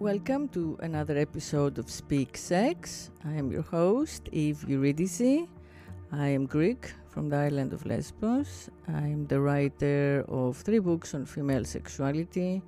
Welcome 0.00 0.48
to 0.56 0.78
another 0.80 1.18
episode 1.18 1.76
of 1.76 1.90
Speak 1.90 2.34
Sex. 2.34 3.10
I 3.22 3.34
am 3.34 3.52
your 3.52 3.60
host, 3.60 4.30
Eve 4.32 4.64
Eurydice. 4.66 5.46
I 6.10 6.26
am 6.26 6.46
Greek 6.46 6.94
from 7.10 7.28
the 7.28 7.36
island 7.36 7.74
of 7.74 7.84
Lesbos. 7.84 8.70
I 8.88 9.02
am 9.02 9.26
the 9.26 9.42
writer 9.42 10.24
of 10.26 10.56
three 10.56 10.78
books 10.78 11.14
on 11.14 11.26
female 11.26 11.66
sexuality 11.66 12.62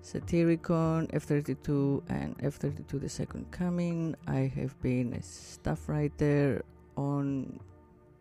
Satyricon, 0.00 1.12
F32, 1.12 2.04
and 2.08 2.38
F32 2.38 2.98
The 3.02 3.08
Second 3.10 3.50
Coming. 3.50 4.16
I 4.26 4.50
have 4.56 4.80
been 4.80 5.12
a 5.12 5.20
staff 5.20 5.90
writer 5.90 6.64
on 6.96 7.60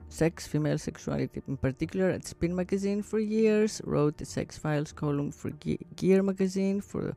sex, 0.10 0.46
female 0.46 0.78
sexuality 0.78 1.42
in 1.48 1.56
particular 1.56 2.10
at 2.10 2.26
Spin 2.26 2.54
Magazine 2.54 3.02
for 3.02 3.20
years, 3.20 3.82
wrote 3.86 4.18
the 4.18 4.26
Sex 4.26 4.58
Files 4.58 4.92
column 4.92 5.32
for 5.32 5.52
Ge- 5.52 5.80
Gear 5.96 6.22
Magazine 6.22 6.82
for 6.82 7.16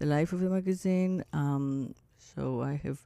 the 0.00 0.06
life 0.06 0.32
of 0.32 0.40
the 0.40 0.48
magazine. 0.48 1.22
Um, 1.32 1.94
so 2.16 2.62
I 2.62 2.80
have 2.82 3.04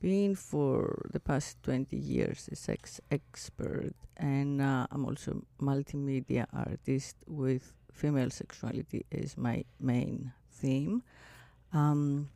been 0.00 0.34
for 0.34 1.06
the 1.12 1.20
past 1.20 1.62
20 1.62 1.94
years 1.94 2.48
a 2.50 2.56
sex 2.56 3.00
expert, 3.10 3.92
and 4.16 4.60
uh, 4.60 4.86
I'm 4.90 5.04
also 5.04 5.44
multimedia 5.60 6.46
artist 6.52 7.16
with 7.28 7.74
female 7.92 8.30
sexuality 8.30 9.04
as 9.12 9.36
my 9.36 9.64
main 9.78 10.32
theme. 10.50 11.02
Um, 11.72 12.30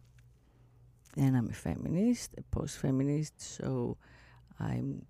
and 1.16 1.34
I'm 1.34 1.48
a 1.48 1.54
feminist, 1.54 2.34
a 2.36 2.42
post 2.42 2.76
feminist, 2.76 3.40
so 3.40 3.96
I'm 4.60 5.06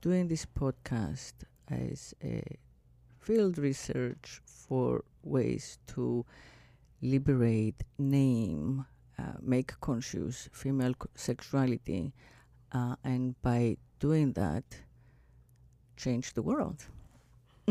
doing 0.00 0.28
this 0.28 0.46
podcast 0.46 1.32
as 1.68 2.14
a 2.22 2.44
field 3.18 3.58
research 3.58 4.40
for 4.46 5.02
ways 5.24 5.78
to 5.88 6.24
liberate, 7.02 7.84
name, 7.98 8.86
uh, 9.18 9.34
make 9.40 9.78
conscious 9.80 10.48
female 10.52 10.94
sexuality, 11.14 12.12
uh, 12.72 12.96
and 13.04 13.40
by 13.42 13.76
doing 13.98 14.32
that, 14.32 14.64
change 15.96 16.34
the 16.34 16.42
world. 16.42 16.86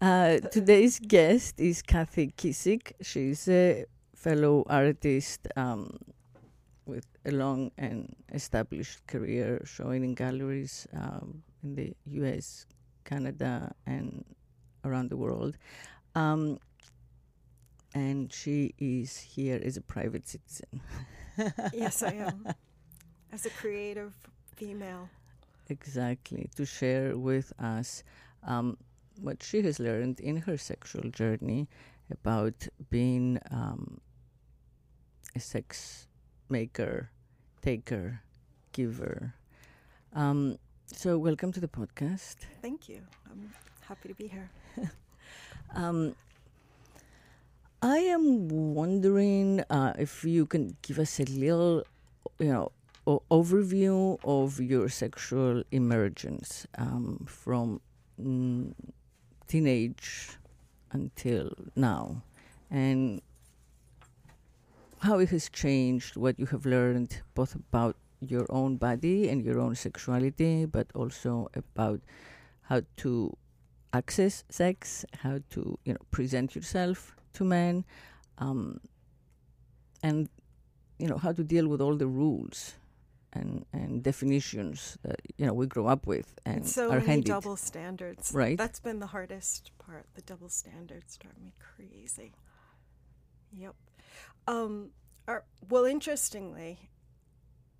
uh, 0.00 0.38
today's 0.50 0.98
guest 0.98 1.60
is 1.60 1.82
Kathy 1.82 2.32
Kissik. 2.36 2.92
She's 3.00 3.48
a 3.48 3.84
fellow 4.14 4.64
artist 4.68 5.46
um, 5.56 5.98
with 6.86 7.06
a 7.24 7.30
long 7.30 7.70
and 7.78 8.14
established 8.32 9.06
career 9.06 9.60
showing 9.64 10.04
in 10.04 10.14
galleries 10.14 10.86
um, 10.94 11.42
in 11.62 11.74
the 11.74 11.94
US, 12.22 12.66
Canada, 13.04 13.74
and 13.86 14.24
around 14.84 15.10
the 15.10 15.16
world. 15.16 15.56
Um, 16.14 16.58
and 17.94 18.32
she 18.32 18.74
is 18.78 19.16
here 19.16 19.60
as 19.64 19.76
a 19.76 19.80
private 19.80 20.26
citizen. 20.26 20.80
yes, 21.72 22.02
I 22.02 22.14
am. 22.14 22.46
As 23.32 23.46
a 23.46 23.50
creative 23.50 24.12
female. 24.56 25.08
Exactly, 25.68 26.50
to 26.56 26.64
share 26.66 27.16
with 27.16 27.52
us 27.58 28.02
um, 28.46 28.76
what 29.20 29.42
she 29.42 29.62
has 29.62 29.78
learned 29.78 30.20
in 30.20 30.36
her 30.36 30.56
sexual 30.56 31.08
journey 31.10 31.68
about 32.10 32.66
being 32.90 33.38
um, 33.50 34.00
a 35.34 35.40
sex 35.40 36.08
maker, 36.48 37.10
taker, 37.62 38.20
giver. 38.72 39.34
Um, 40.14 40.58
so, 40.86 41.16
welcome 41.16 41.52
to 41.52 41.60
the 41.60 41.68
podcast. 41.68 42.36
Thank 42.60 42.88
you. 42.88 43.00
I'm 43.30 43.52
happy 43.80 44.08
to 44.08 44.14
be 44.14 44.26
here. 44.26 44.50
Um, 45.74 46.14
I 47.84 47.98
am 47.98 48.46
wondering 48.46 49.64
uh, 49.68 49.94
if 49.98 50.22
you 50.22 50.46
can 50.46 50.76
give 50.82 51.00
us 51.00 51.18
a 51.18 51.24
little, 51.24 51.82
you 52.38 52.46
know, 52.46 52.70
overview 53.28 54.20
of 54.22 54.60
your 54.60 54.88
sexual 54.88 55.64
emergence 55.72 56.64
um, 56.78 57.26
from 57.26 57.80
mm, 58.22 58.72
teenage 59.48 60.38
until 60.92 61.50
now, 61.74 62.22
and 62.70 63.20
how 65.00 65.18
it 65.18 65.30
has 65.30 65.48
changed, 65.48 66.16
what 66.16 66.38
you 66.38 66.46
have 66.46 66.64
learned 66.64 67.20
both 67.34 67.56
about 67.56 67.96
your 68.20 68.46
own 68.48 68.76
body 68.76 69.28
and 69.28 69.44
your 69.44 69.58
own 69.58 69.74
sexuality, 69.74 70.66
but 70.66 70.86
also 70.94 71.50
about 71.56 72.00
how 72.60 72.82
to 72.98 73.36
access 73.92 74.44
sex, 74.50 75.04
how 75.24 75.40
to 75.50 75.76
you 75.84 75.94
know 75.94 76.00
present 76.12 76.54
yourself 76.54 77.16
to 77.34 77.44
men, 77.44 77.84
um, 78.38 78.80
and 80.02 80.28
you 80.98 81.08
know 81.08 81.18
how 81.18 81.32
to 81.32 81.42
deal 81.44 81.68
with 81.68 81.80
all 81.80 81.96
the 81.96 82.06
rules 82.06 82.74
and 83.32 83.64
and 83.72 84.02
definitions 84.02 84.98
that 85.02 85.20
you 85.38 85.46
know 85.46 85.54
we 85.54 85.66
grow 85.66 85.86
up 85.86 86.06
with 86.06 86.34
and 86.44 86.58
It's 86.58 86.72
so 86.74 86.90
are 86.90 86.96
many 86.96 87.06
handed. 87.06 87.26
double 87.26 87.56
standards. 87.56 88.32
Right. 88.34 88.58
That's 88.58 88.80
been 88.80 88.98
the 89.00 89.06
hardest 89.08 89.70
part. 89.78 90.06
The 90.14 90.22
double 90.22 90.48
standards 90.48 91.16
drive 91.16 91.38
me 91.40 91.52
crazy. 91.58 92.32
Yep. 93.56 93.74
Um, 94.46 94.90
are, 95.28 95.44
well, 95.68 95.84
interestingly, 95.84 96.90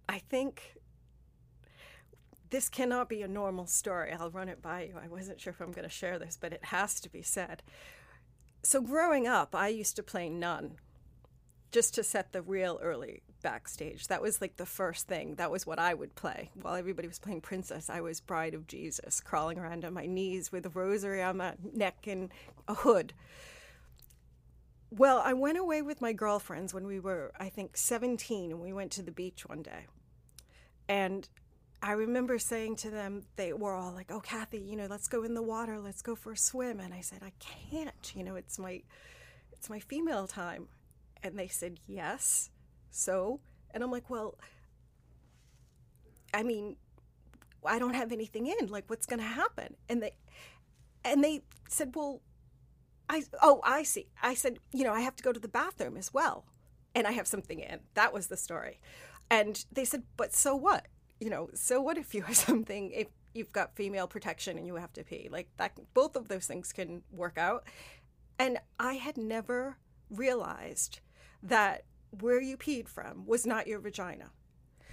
I 0.08 0.18
think 0.18 0.74
this 2.50 2.68
cannot 2.68 3.08
be 3.08 3.22
a 3.22 3.28
normal 3.28 3.66
story. 3.66 4.12
I'll 4.12 4.30
run 4.30 4.48
it 4.48 4.60
by 4.62 4.84
you. 4.84 4.94
I 5.02 5.08
wasn't 5.08 5.40
sure 5.40 5.52
if 5.52 5.60
I'm 5.60 5.72
going 5.72 5.88
to 5.88 5.94
share 5.94 6.18
this, 6.18 6.36
but 6.40 6.52
it 6.52 6.66
has 6.66 7.00
to 7.00 7.08
be 7.10 7.22
said. 7.22 7.62
So, 8.62 8.80
growing 8.80 9.26
up, 9.26 9.54
I 9.54 9.68
used 9.68 9.96
to 9.96 10.02
play 10.02 10.28
nun 10.28 10.76
just 11.72 11.94
to 11.94 12.04
set 12.04 12.32
the 12.32 12.42
real 12.42 12.78
early 12.82 13.22
backstage. 13.42 14.06
That 14.06 14.22
was 14.22 14.40
like 14.40 14.56
the 14.56 14.66
first 14.66 15.08
thing. 15.08 15.34
That 15.34 15.50
was 15.50 15.66
what 15.66 15.80
I 15.80 15.94
would 15.94 16.14
play. 16.14 16.50
While 16.60 16.76
everybody 16.76 17.08
was 17.08 17.18
playing 17.18 17.40
princess, 17.40 17.90
I 17.90 18.00
was 18.00 18.20
bride 18.20 18.54
of 18.54 18.68
Jesus, 18.68 19.20
crawling 19.20 19.58
around 19.58 19.84
on 19.84 19.94
my 19.94 20.06
knees 20.06 20.52
with 20.52 20.64
a 20.64 20.70
rosary 20.70 21.22
on 21.22 21.38
my 21.38 21.54
neck 21.72 22.06
and 22.06 22.30
a 22.68 22.74
hood. 22.74 23.14
Well, 24.90 25.22
I 25.24 25.32
went 25.32 25.58
away 25.58 25.82
with 25.82 26.00
my 26.00 26.12
girlfriends 26.12 26.72
when 26.72 26.86
we 26.86 27.00
were, 27.00 27.32
I 27.40 27.48
think, 27.48 27.76
17, 27.76 28.52
and 28.52 28.60
we 28.60 28.72
went 28.72 28.92
to 28.92 29.02
the 29.02 29.10
beach 29.10 29.48
one 29.48 29.62
day. 29.62 29.86
And 30.88 31.28
I 31.84 31.92
remember 31.92 32.38
saying 32.38 32.76
to 32.76 32.90
them, 32.90 33.24
they 33.34 33.52
were 33.52 33.74
all 33.74 33.92
like, 33.92 34.12
"Oh, 34.12 34.20
Kathy, 34.20 34.58
you 34.60 34.76
know, 34.76 34.86
let's 34.86 35.08
go 35.08 35.24
in 35.24 35.34
the 35.34 35.42
water, 35.42 35.80
let's 35.80 36.00
go 36.00 36.14
for 36.14 36.32
a 36.32 36.36
swim." 36.36 36.78
And 36.78 36.94
I 36.94 37.00
said, 37.00 37.22
"I 37.24 37.32
can't. 37.40 38.12
You 38.14 38.22
know, 38.22 38.36
it's 38.36 38.56
my, 38.58 38.82
it's 39.52 39.68
my 39.68 39.80
female 39.80 40.28
time." 40.28 40.68
And 41.24 41.36
they 41.36 41.48
said, 41.48 41.80
"Yes." 41.86 42.50
So, 42.92 43.40
and 43.72 43.82
I'm 43.82 43.90
like, 43.90 44.08
"Well, 44.08 44.38
I 46.32 46.44
mean, 46.44 46.76
I 47.66 47.80
don't 47.80 47.94
have 47.94 48.12
anything 48.12 48.46
in. 48.46 48.68
Like, 48.68 48.88
what's 48.88 49.06
going 49.06 49.20
to 49.20 49.26
happen?" 49.26 49.74
And 49.88 50.00
they, 50.02 50.12
and 51.04 51.22
they 51.24 51.42
said, 51.68 51.96
"Well, 51.96 52.22
I 53.08 53.24
oh, 53.42 53.60
I 53.64 53.82
see." 53.82 54.06
I 54.22 54.34
said, 54.34 54.60
"You 54.72 54.84
know, 54.84 54.92
I 54.92 55.00
have 55.00 55.16
to 55.16 55.24
go 55.24 55.32
to 55.32 55.40
the 55.40 55.48
bathroom 55.48 55.96
as 55.96 56.14
well, 56.14 56.44
and 56.94 57.08
I 57.08 57.12
have 57.12 57.26
something 57.26 57.58
in." 57.58 57.80
That 57.94 58.12
was 58.12 58.28
the 58.28 58.36
story. 58.36 58.78
And 59.28 59.64
they 59.72 59.84
said, 59.84 60.04
"But 60.16 60.32
so 60.32 60.54
what?" 60.54 60.86
You 61.22 61.30
know, 61.30 61.48
so 61.54 61.80
what 61.80 61.96
if 61.96 62.14
you 62.14 62.22
have 62.22 62.36
something 62.48 62.90
if 62.90 63.08
you've 63.34 63.52
got 63.52 63.76
female 63.76 64.06
protection 64.06 64.58
and 64.58 64.66
you 64.66 64.74
have 64.76 64.92
to 64.94 65.04
pee? 65.04 65.28
Like 65.30 65.48
that 65.56 65.78
both 65.94 66.16
of 66.16 66.28
those 66.28 66.46
things 66.46 66.72
can 66.72 67.02
work 67.10 67.38
out. 67.38 67.64
And 68.38 68.58
I 68.78 68.94
had 68.94 69.16
never 69.16 69.76
realized 70.10 71.00
that 71.42 71.84
where 72.20 72.40
you 72.40 72.56
peed 72.56 72.88
from 72.88 73.26
was 73.26 73.46
not 73.46 73.66
your 73.66 73.78
vagina. 73.78 74.30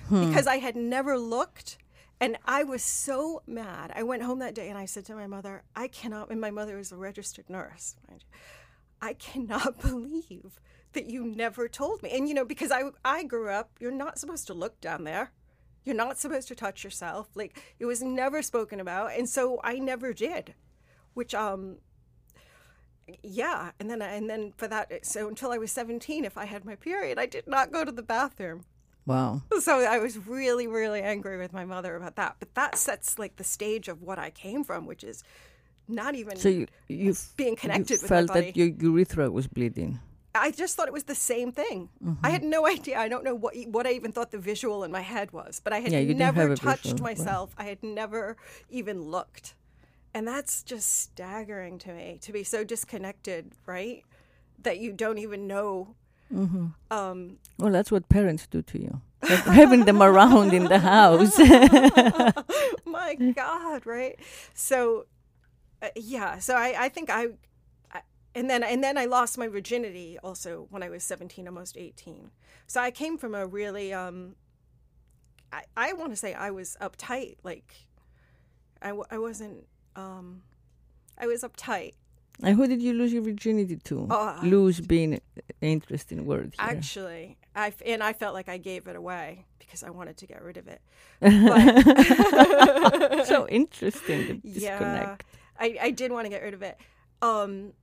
Hmm. 0.08 0.28
Because 0.28 0.48
I 0.48 0.58
had 0.58 0.76
never 0.76 1.18
looked 1.18 1.78
and 2.22 2.38
I 2.46 2.64
was 2.64 2.84
so 2.84 3.42
mad. 3.48 3.92
I 3.96 4.04
went 4.04 4.24
home 4.24 4.40
that 4.40 4.56
day 4.56 4.70
and 4.70 4.78
I 4.78 4.86
said 4.86 5.06
to 5.06 5.16
my 5.16 5.28
mother, 5.28 5.64
I 5.76 5.88
cannot 5.88 6.30
and 6.30 6.40
my 6.40 6.52
mother 6.52 6.78
is 6.78 6.92
a 6.92 6.98
registered 6.98 7.50
nurse, 7.50 7.96
mind 8.08 8.24
you. 8.24 8.38
I 9.02 9.14
cannot 9.14 9.82
believe 9.82 10.60
that 10.94 11.06
you 11.06 11.26
never 11.26 11.68
told 11.68 12.04
me. 12.04 12.12
And 12.12 12.28
you 12.28 12.34
know, 12.34 12.46
because 12.46 12.72
I 12.72 12.84
I 13.04 13.24
grew 13.24 13.50
up, 13.50 13.72
you're 13.80 13.92
not 13.92 14.20
supposed 14.20 14.48
to 14.48 14.54
look 14.54 14.80
down 14.82 15.04
there. 15.04 15.32
You're 15.90 15.96
not 15.98 16.20
supposed 16.20 16.48
to 16.50 16.56
touch 16.56 16.84
yourself. 16.84 17.30
Like 17.34 17.60
it 17.80 17.86
was 17.88 18.04
never 18.04 18.44
spoken 18.44 18.80
about, 18.80 19.14
and 19.18 19.28
so 19.28 19.60
I 19.64 19.80
never 19.80 20.14
did. 20.14 20.54
Which 21.16 21.34
um 21.34 21.78
yeah, 23.24 23.72
and 23.80 23.90
then 23.90 24.04
and 24.04 24.30
then 24.30 24.54
for 24.56 24.68
that 24.68 25.04
so 25.04 25.28
until 25.28 25.52
I 25.52 25.58
was 25.58 25.72
17 25.72 26.26
if 26.26 26.38
I 26.38 26.46
had 26.46 26.64
my 26.64 26.76
period, 26.76 27.18
I 27.18 27.26
did 27.26 27.48
not 27.48 27.72
go 27.72 27.84
to 27.84 27.92
the 27.92 28.04
bathroom. 28.04 28.66
Wow. 29.08 29.42
So 29.62 29.80
I 29.80 29.98
was 29.98 30.16
really 30.28 30.68
really 30.68 31.02
angry 31.02 31.40
with 31.40 31.54
my 31.54 31.66
mother 31.66 31.96
about 31.96 32.18
that. 32.18 32.36
But 32.40 32.54
that 32.54 32.78
sets 32.78 33.18
like 33.18 33.38
the 33.38 33.44
stage 33.44 33.88
of 33.88 34.04
what 34.04 34.20
I 34.20 34.30
came 34.30 34.64
from, 34.64 34.86
which 34.86 35.04
is 35.04 35.24
not 35.88 36.14
even 36.14 36.36
So 36.38 36.50
you 36.50 36.68
you 36.88 37.16
being 37.36 37.56
connected 37.56 37.96
you 37.96 38.00
with 38.04 38.10
felt 38.10 38.28
body. 38.28 38.42
that 38.42 38.56
your 38.56 38.68
urethra 38.68 39.32
was 39.32 39.48
bleeding. 39.48 40.00
I 40.36 40.52
just 40.52 40.76
thought 40.76 40.88
it 40.88 40.94
was 40.94 41.06
the 41.06 41.16
same 41.16 41.52
thing. 41.52 41.90
I 42.24 42.30
had 42.30 42.44
no 42.44 42.68
idea. 42.68 42.98
I 43.00 43.08
don't 43.08 43.24
know 43.24 43.36
what 43.36 43.56
what 43.68 43.88
I 43.88 43.92
even 43.94 44.12
thought 44.12 44.32
the 44.32 44.38
visual 44.38 44.84
in 44.84 44.92
my 44.92 45.02
head 45.02 45.32
was, 45.32 45.60
but 45.64 45.74
I 45.74 45.80
had 45.80 45.92
Yeah, 45.92 46.00
you 46.00 46.08
didn't 46.14 46.22
have 46.22 46.36
never 46.36 46.56
touched 46.56 46.84
visual, 46.84 47.04
right. 47.06 47.18
myself. 47.18 47.56
I 47.58 47.64
had 47.64 47.82
never 47.84 48.38
even 48.70 49.02
looked. 49.02 49.56
And 50.14 50.28
that's 50.28 50.64
just 50.64 50.92
staggering 50.92 51.78
to 51.80 51.94
me 51.94 52.18
to 52.22 52.32
be 52.32 52.44
so 52.44 52.64
disconnected, 52.64 53.52
right? 53.66 54.04
That 54.64 54.80
you 54.80 54.92
don't 54.94 55.18
even 55.20 55.48
know 55.48 55.96
hmm 56.30 56.68
Um, 56.92 57.38
Well, 57.58 57.72
that's 57.72 57.92
what 57.92 58.08
parents 58.10 58.48
do 58.48 58.62
to 58.62 58.80
you. 58.80 59.02
Having 59.62 59.86
them 59.86 60.02
around 60.02 60.54
in 60.54 60.66
the 60.66 60.80
house. 60.80 61.38
my 62.86 63.16
God, 63.16 63.86
right? 63.86 64.18
So, 64.54 65.06
uh, 65.82 65.90
yeah. 65.96 66.40
So 66.40 66.56
I, 66.56 66.86
I 66.86 66.90
think 66.90 67.10
I, 67.10 67.28
and 68.36 68.50
then 68.50 68.64
and 68.64 68.84
then 68.84 68.98
I 68.98 69.06
lost 69.06 69.38
my 69.38 69.48
virginity 69.48 70.18
also 70.24 70.68
when 70.70 70.84
I 70.84 70.90
was 70.90 71.04
seventeen, 71.04 71.48
almost 71.48 71.78
eighteen. 71.78 72.32
So 72.68 72.82
I 72.82 72.92
came 72.92 73.18
from 73.18 73.34
a 73.34 73.48
really, 73.48 73.92
um, 73.94 74.36
I, 75.52 75.64
I 75.76 75.94
want 75.94 76.12
to 76.12 76.16
say 76.16 76.34
I 76.36 76.52
was 76.52 76.78
uptight. 76.80 77.38
Like, 77.44 77.74
I, 78.82 78.94
I 79.10 79.18
wasn't, 79.18 79.66
um, 79.96 80.44
I 81.18 81.26
was 81.26 81.42
uptight. 81.44 81.94
and 82.44 82.56
who 82.56 82.68
did 82.68 82.80
you 82.82 82.94
lose 82.94 83.12
your 83.12 83.24
virginity 83.24 83.78
to? 83.78 84.08
Uh, 84.10 84.40
lose 84.44 84.80
being 84.82 85.14
an 85.16 85.22
interesting 85.62 86.26
word 86.28 86.54
here. 86.60 86.70
Actually, 86.70 87.38
I 87.56 87.74
and 87.86 88.04
I 88.04 88.14
felt 88.14 88.36
like 88.36 88.50
I 88.50 88.58
gave 88.58 88.88
it 88.88 88.96
away 88.96 89.46
because 89.58 89.82
I 89.84 89.90
wanted 89.90 90.18
to 90.18 90.28
get 90.28 90.44
rid 90.44 90.58
of 90.58 90.68
it. 90.68 90.82
so 93.28 93.48
interesting 93.48 94.42
Yeah, 94.44 94.78
disconnect. 94.78 95.26
I, 95.60 95.78
I 95.82 95.92
did 95.92 96.12
want 96.12 96.26
to 96.26 96.30
get 96.30 96.44
rid 96.44 96.54
of 96.54 96.62
it. 96.62 96.78
Um, 97.22 97.74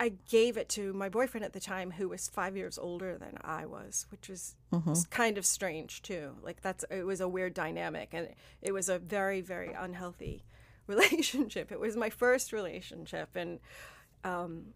I 0.00 0.08
gave 0.28 0.56
it 0.56 0.68
to 0.70 0.92
my 0.92 1.08
boyfriend 1.08 1.44
at 1.44 1.52
the 1.52 1.60
time, 1.60 1.92
who 1.92 2.08
was 2.08 2.28
five 2.28 2.56
years 2.56 2.78
older 2.78 3.16
than 3.16 3.38
I 3.42 3.64
was, 3.64 4.06
which 4.10 4.28
was, 4.28 4.56
Mhm. 4.72 4.86
was 4.86 5.06
kind 5.06 5.38
of 5.38 5.46
strange 5.46 6.02
too. 6.02 6.36
Like 6.42 6.60
that's 6.62 6.84
it 6.90 7.04
was 7.04 7.20
a 7.20 7.28
weird 7.28 7.54
dynamic, 7.54 8.10
and 8.12 8.34
it 8.60 8.72
was 8.72 8.88
a 8.88 8.98
very 8.98 9.40
very 9.40 9.72
unhealthy 9.72 10.44
relationship. 10.86 11.70
It 11.70 11.78
was 11.80 11.96
my 11.96 12.10
first 12.10 12.52
relationship, 12.52 13.36
and 13.36 13.60
um, 14.24 14.74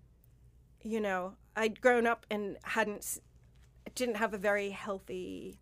you 0.83 1.01
know, 1.01 1.35
I'd 1.57 1.81
grown 1.81 2.07
up 2.07 2.25
and 2.31 2.57
hadn't 2.63 3.19
didn't 3.95 4.17
have 4.17 4.35
a 4.35 4.39
very 4.39 4.71
healthy 4.71 5.59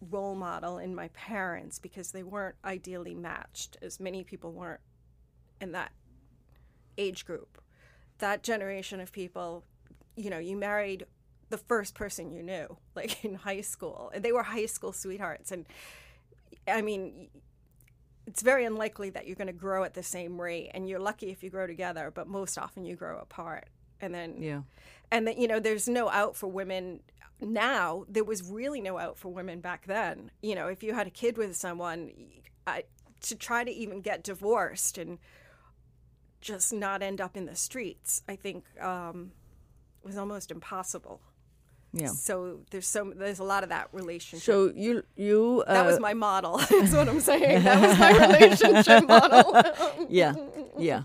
role 0.00 0.34
model 0.34 0.78
in 0.78 0.94
my 0.94 1.08
parents 1.08 1.78
because 1.78 2.10
they 2.12 2.22
weren't 2.22 2.56
ideally 2.64 3.14
matched, 3.14 3.76
as 3.80 4.00
many 4.00 4.24
people 4.24 4.52
weren't 4.52 4.80
in 5.60 5.72
that 5.72 5.92
age 6.98 7.24
group. 7.24 7.62
That 8.18 8.42
generation 8.42 9.00
of 9.00 9.12
people, 9.12 9.64
you 10.16 10.30
know, 10.30 10.38
you 10.38 10.56
married 10.56 11.06
the 11.50 11.58
first 11.58 11.94
person 11.94 12.32
you 12.32 12.42
knew, 12.42 12.76
like 12.94 13.24
in 13.24 13.34
high 13.34 13.60
school, 13.60 14.10
and 14.14 14.24
they 14.24 14.32
were 14.32 14.42
high 14.42 14.66
school 14.66 14.92
sweethearts. 14.92 15.52
And 15.52 15.66
I 16.66 16.82
mean, 16.82 17.28
it's 18.26 18.42
very 18.42 18.64
unlikely 18.64 19.10
that 19.10 19.26
you're 19.26 19.36
going 19.36 19.46
to 19.46 19.52
grow 19.52 19.84
at 19.84 19.94
the 19.94 20.02
same 20.02 20.40
rate, 20.40 20.70
and 20.74 20.88
you're 20.88 20.98
lucky 20.98 21.30
if 21.30 21.42
you 21.44 21.50
grow 21.50 21.66
together, 21.66 22.10
but 22.12 22.26
most 22.26 22.58
often 22.58 22.84
you 22.84 22.96
grow 22.96 23.18
apart. 23.18 23.68
And 24.00 24.12
then 24.14 24.42
Yeah. 24.42 24.62
and 25.10 25.26
that 25.26 25.38
you 25.38 25.48
know 25.48 25.58
there's 25.60 25.88
no 25.88 26.10
out 26.10 26.36
for 26.36 26.48
women 26.48 27.00
now 27.40 28.04
there 28.08 28.24
was 28.24 28.42
really 28.42 28.80
no 28.80 28.98
out 28.98 29.16
for 29.18 29.32
women 29.32 29.60
back 29.60 29.86
then 29.86 30.30
you 30.42 30.54
know 30.54 30.68
if 30.68 30.82
you 30.82 30.92
had 30.94 31.06
a 31.06 31.10
kid 31.10 31.36
with 31.38 31.54
someone 31.56 32.12
I, 32.66 32.84
to 33.22 33.36
try 33.36 33.64
to 33.64 33.70
even 33.70 34.00
get 34.02 34.22
divorced 34.22 34.98
and 34.98 35.18
just 36.40 36.72
not 36.72 37.02
end 37.02 37.20
up 37.20 37.36
in 37.36 37.46
the 37.46 37.54
streets 37.56 38.22
i 38.28 38.36
think 38.36 38.64
um, 38.80 39.32
was 40.06 40.16
almost 40.16 40.50
impossible. 40.50 41.20
Yeah. 41.92 42.08
so 42.08 42.60
there's 42.70 42.86
so 42.86 43.12
there's 43.16 43.38
a 43.38 43.44
lot 43.44 43.62
of 43.62 43.70
that 43.70 43.88
relationship. 43.92 44.44
So 44.44 44.70
you 44.74 45.02
you 45.16 45.64
uh, 45.66 45.72
that 45.74 45.86
was 45.86 45.98
my 45.98 46.12
model. 46.12 46.58
Is 46.70 46.92
what 46.94 47.08
i'm 47.08 47.20
saying. 47.20 47.62
That 47.62 47.80
was 47.80 47.98
my 47.98 48.12
relationship 48.26 49.08
model. 49.14 49.62
Yeah 50.08 50.34
yeah 50.78 51.02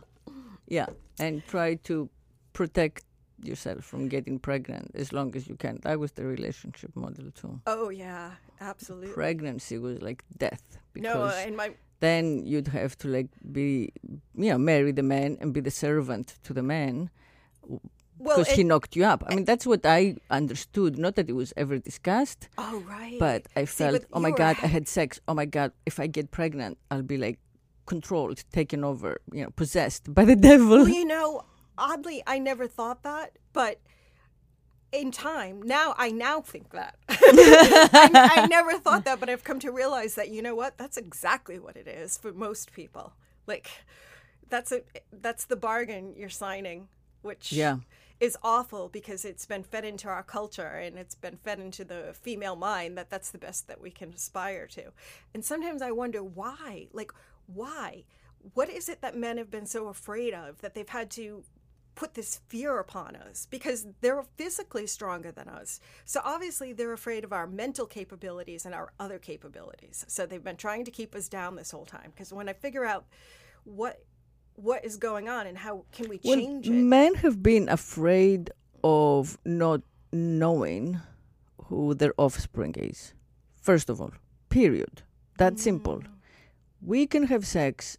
yeah. 0.67 0.87
And 1.19 1.45
try 1.47 1.75
to 1.89 2.09
protect 2.53 3.03
yourself 3.43 3.83
from 3.85 4.09
getting 4.09 4.37
pregnant 4.39 4.91
as 4.93 5.13
long 5.13 5.35
as 5.35 5.47
you 5.47 5.55
can. 5.55 5.79
That 5.83 5.99
was 5.99 6.11
the 6.11 6.25
relationship 6.25 6.93
model 6.95 7.31
too. 7.31 7.61
oh 7.67 7.89
yeah 7.89 8.31
absolutely. 8.59 9.13
Pregnancy 9.13 9.77
was 9.77 10.01
like 10.01 10.23
death 10.37 10.77
no 10.95 11.01
because 11.13 11.37
and 11.45 11.55
my 11.55 11.71
then 12.01 12.45
you'd 12.45 12.67
have 12.67 12.93
to 12.97 13.07
like 13.07 13.29
be 13.51 13.91
you 14.43 14.49
know 14.51 14.57
marry 14.57 14.91
the 14.91 15.03
man 15.15 15.37
and 15.41 15.53
be 15.53 15.61
the 15.61 15.71
servant 15.71 16.35
to 16.43 16.51
the 16.53 16.61
man 16.63 17.09
well 17.69 18.37
because 18.37 18.49
it- 18.51 18.57
he 18.57 18.63
knocked 18.63 18.95
you 18.95 19.03
up. 19.05 19.23
I 19.27 19.35
mean 19.35 19.45
that's 19.45 19.65
what 19.65 19.85
I 19.85 20.17
understood. 20.29 20.97
Not 20.97 21.15
that 21.15 21.29
it 21.29 21.33
was 21.43 21.53
ever 21.57 21.77
discussed, 21.79 22.49
oh 22.57 22.77
right 22.87 23.17
but 23.19 23.47
I 23.55 23.65
See, 23.65 23.77
felt 23.83 23.93
but 24.01 24.05
oh 24.13 24.19
my 24.27 24.31
god 24.31 24.57
I 24.61 24.67
had 24.67 24.87
sex. 24.87 25.19
Oh 25.27 25.33
my 25.33 25.45
god 25.45 25.71
if 25.85 25.99
I 25.99 26.07
get 26.07 26.31
pregnant 26.31 26.77
I'll 26.91 27.01
be 27.15 27.17
like 27.17 27.39
controlled, 27.87 28.43
taken 28.51 28.83
over, 28.83 29.19
you 29.33 29.43
know, 29.43 29.49
possessed 29.63 30.13
by 30.13 30.23
the 30.25 30.35
devil. 30.51 30.79
well, 30.85 30.87
you 30.87 31.03
know, 31.05 31.43
oddly, 31.77 32.23
I 32.27 32.39
never 32.39 32.67
thought 32.67 33.03
that, 33.03 33.37
but 33.53 33.79
in 34.91 35.11
time, 35.11 35.61
now 35.61 35.95
I 35.97 36.11
now 36.11 36.41
think 36.41 36.71
that. 36.71 36.95
I, 37.09 38.09
I 38.29 38.47
never 38.47 38.77
thought 38.77 39.05
that, 39.05 39.19
but 39.19 39.29
I've 39.29 39.43
come 39.43 39.59
to 39.59 39.71
realize 39.71 40.15
that 40.15 40.29
you 40.29 40.41
know 40.41 40.55
what? 40.55 40.77
That's 40.77 40.97
exactly 40.97 41.59
what 41.59 41.77
it 41.77 41.87
is 41.87 42.17
for 42.17 42.33
most 42.33 42.73
people. 42.73 43.13
Like, 43.47 43.69
that's 44.49 44.71
a 44.71 44.81
that's 45.11 45.45
the 45.45 45.55
bargain 45.55 46.13
you're 46.17 46.29
signing, 46.29 46.87
which 47.21 47.51
Yeah. 47.51 47.77
is 48.19 48.37
awful 48.43 48.89
because 48.89 49.25
it's 49.25 49.45
been 49.45 49.63
fed 49.63 49.85
into 49.85 50.07
our 50.09 50.23
culture 50.23 50.67
and 50.67 50.97
it's 50.97 51.15
been 51.15 51.37
fed 51.37 51.59
into 51.59 51.83
the 51.85 52.13
female 52.13 52.55
mind 52.55 52.97
that 52.97 53.09
that's 53.09 53.31
the 53.31 53.37
best 53.37 53.67
that 53.67 53.81
we 53.81 53.91
can 53.91 54.13
aspire 54.13 54.67
to. 54.67 54.91
And 55.33 55.43
sometimes 55.45 55.81
I 55.81 55.91
wonder 55.91 56.23
why, 56.23 56.87
like 56.93 57.11
why? 57.47 58.03
What 58.53 58.69
is 58.69 58.89
it 58.89 59.01
that 59.01 59.15
men 59.15 59.37
have 59.37 59.51
been 59.51 59.65
so 59.67 59.87
afraid 59.87 60.33
of 60.33 60.61
that 60.61 60.73
they've 60.73 60.89
had 60.89 61.09
to 61.11 61.43
put 62.01 62.15
this 62.15 62.41
fear 62.47 62.79
upon 62.79 63.15
us 63.15 63.47
because 63.51 63.85
they're 64.01 64.23
physically 64.35 64.87
stronger 64.87 65.31
than 65.31 65.47
us. 65.47 65.79
So 66.03 66.19
obviously 66.23 66.73
they're 66.73 66.93
afraid 66.93 67.23
of 67.23 67.31
our 67.31 67.45
mental 67.45 67.85
capabilities 67.85 68.65
and 68.65 68.73
our 68.73 68.91
other 68.99 69.19
capabilities. 69.19 70.03
So 70.07 70.25
they've 70.25 70.43
been 70.51 70.63
trying 70.67 70.83
to 70.85 70.91
keep 70.99 71.13
us 71.13 71.27
down 71.29 71.55
this 71.57 71.69
whole 71.69 71.85
time 71.85 72.09
because 72.11 72.33
when 72.33 72.49
I 72.49 72.53
figure 72.53 72.85
out 72.93 73.05
what 73.65 73.95
what 74.55 74.83
is 74.83 74.97
going 74.97 75.29
on 75.29 75.45
and 75.45 75.57
how 75.59 75.85
can 75.91 76.09
we 76.09 76.19
Well, 76.23 76.37
change 76.37 76.67
it? 76.67 76.71
men 76.71 77.13
have 77.23 77.37
been 77.43 77.69
afraid 77.69 78.49
of 78.83 79.37
not 79.45 79.81
knowing 80.11 80.99
who 81.65 81.93
their 81.93 82.15
offspring 82.17 82.73
is. 82.91 83.13
First 83.69 83.87
of 83.91 84.01
all, 84.01 84.13
period. 84.49 85.03
That 85.37 85.59
simple. 85.59 85.99
Mm. 85.99 86.07
We 86.81 87.05
can 87.05 87.23
have 87.33 87.45
sex. 87.45 87.97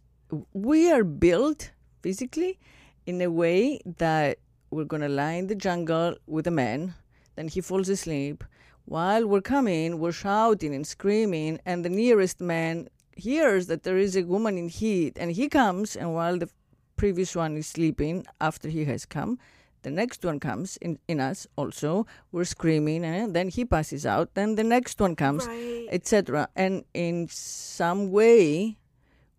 We 0.53 0.91
are 0.91 1.05
built 1.05 1.71
physically 2.01 2.59
in 3.05 3.21
a 3.21 3.29
way 3.29 3.79
that 3.97 4.39
we're 4.71 4.85
going 4.85 5.01
to 5.01 5.09
lie 5.09 5.33
in 5.33 5.47
the 5.47 5.55
jungle 5.55 6.15
with 6.27 6.47
a 6.47 6.51
man, 6.51 6.93
then 7.35 7.47
he 7.47 7.61
falls 7.61 7.89
asleep. 7.89 8.43
While 8.85 9.27
we're 9.27 9.41
coming, 9.41 9.99
we're 9.99 10.11
shouting 10.11 10.73
and 10.75 10.85
screaming, 10.85 11.59
and 11.65 11.85
the 11.85 11.89
nearest 11.89 12.41
man 12.41 12.89
hears 13.15 13.67
that 13.67 13.83
there 13.83 13.97
is 13.97 14.15
a 14.15 14.23
woman 14.23 14.57
in 14.57 14.69
heat, 14.69 15.17
and 15.19 15.31
he 15.31 15.47
comes, 15.47 15.95
and 15.95 16.13
while 16.13 16.37
the 16.37 16.49
previous 16.95 17.35
one 17.35 17.55
is 17.57 17.67
sleeping 17.67 18.25
after 18.41 18.67
he 18.69 18.85
has 18.85 19.05
come, 19.05 19.37
the 19.83 19.91
next 19.91 20.23
one 20.23 20.39
comes 20.39 20.77
in, 20.77 20.97
in 21.07 21.19
us 21.19 21.45
also. 21.57 22.07
We're 22.31 22.45
screaming, 22.45 23.03
and 23.03 23.35
then 23.35 23.49
he 23.49 23.65
passes 23.65 24.05
out. 24.05 24.33
Then 24.33 24.55
the 24.55 24.63
next 24.63 24.99
one 24.99 25.15
comes, 25.15 25.45
Right. 25.45 25.87
etc. 25.91 26.47
And 26.55 26.85
in 26.93 27.27
some 27.29 28.11
way, 28.11 28.77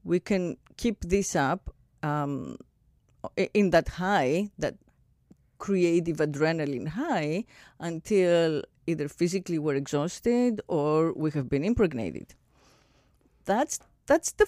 we 0.04 0.21
can 0.21 0.59
keep 0.76 1.00
this 1.00 1.35
up 1.35 1.75
um, 2.02 2.59
in 3.37 3.71
that 3.71 3.88
high, 3.88 4.50
that 4.59 4.75
creative 5.59 6.19
adrenaline 6.19 6.88
high, 6.88 7.45
until 7.81 8.62
either 8.87 9.09
physically 9.09 9.59
we're 9.59 9.75
exhausted 9.75 10.61
or 10.69 11.12
we 11.14 11.31
have 11.31 11.49
been 11.49 11.64
impregnated. 11.64 12.35
That's 13.45 13.78
that's 14.07 14.33
the 14.33 14.47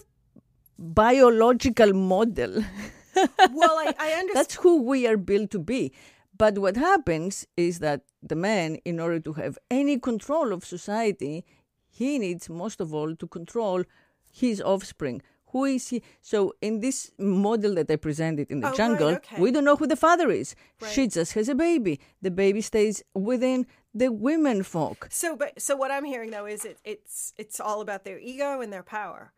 biological 0.78 1.92
model. 1.92 2.62
well, 3.14 3.78
I, 3.78 3.94
I 3.98 4.10
understand. 4.12 4.30
That's 4.34 4.54
who 4.56 4.82
we 4.82 5.06
are 5.06 5.16
built 5.16 5.50
to 5.52 5.58
be. 5.58 5.92
But 6.36 6.58
what 6.58 6.76
happens 6.76 7.46
is 7.56 7.78
that 7.78 8.02
the 8.22 8.36
man, 8.36 8.76
in 8.84 9.00
order 9.00 9.20
to 9.20 9.32
have 9.34 9.58
any 9.70 9.98
control 9.98 10.52
of 10.52 10.64
society, 10.64 11.44
he 11.88 12.18
needs 12.18 12.50
most 12.50 12.80
of 12.80 12.92
all 12.92 13.16
to 13.16 13.26
control 13.26 13.84
his 14.30 14.60
offspring. 14.60 15.22
Who 15.56 15.64
is 15.64 15.88
he? 15.88 16.02
So, 16.20 16.52
in 16.60 16.80
this 16.80 16.98
model 17.18 17.72
that 17.76 17.90
I 17.90 17.96
presented 17.96 18.50
in 18.50 18.60
the 18.60 18.66
Oh, 18.66 18.70
right, 18.72 18.76
jungle, 18.76 19.08
okay. 19.20 19.40
we 19.40 19.50
don't 19.50 19.64
know 19.64 19.76
who 19.76 19.86
the 19.86 19.96
father 19.96 20.28
is. 20.30 20.54
Right. 20.82 20.92
She 20.92 21.06
just 21.08 21.32
has 21.32 21.48
a 21.48 21.54
baby. 21.54 21.98
The 22.20 22.30
baby 22.30 22.60
stays 22.60 23.02
within 23.14 23.66
the 23.94 24.08
women 24.12 24.62
folk. 24.62 25.08
So, 25.10 25.34
but 25.34 25.58
so 25.66 25.74
what 25.74 25.90
I'm 25.90 26.04
hearing 26.04 26.30
though 26.30 26.44
is 26.44 26.66
it, 26.66 26.76
it's 26.84 27.32
it's 27.42 27.58
all 27.66 27.80
about 27.80 28.04
their 28.04 28.18
ego 28.18 28.60
and 28.60 28.70
their 28.70 28.82
power. 28.98 29.32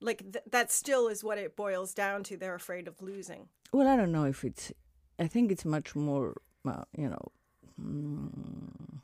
Like 0.00 0.20
th- 0.32 0.44
that 0.54 0.70
still 0.70 1.08
is 1.08 1.24
what 1.24 1.38
it 1.38 1.56
boils 1.56 1.90
down 1.92 2.22
to. 2.28 2.36
They're 2.36 2.54
afraid 2.64 2.86
of 2.86 3.02
losing. 3.02 3.48
Well, 3.72 3.88
I 3.92 3.96
don't 3.96 4.12
know 4.12 4.26
if 4.34 4.44
it's. 4.44 4.72
I 5.18 5.26
think 5.26 5.50
it's 5.50 5.64
much 5.64 5.96
more, 5.96 6.26
uh, 6.72 6.84
you 6.96 7.08
know, 7.08 7.24
mm, 7.82 9.00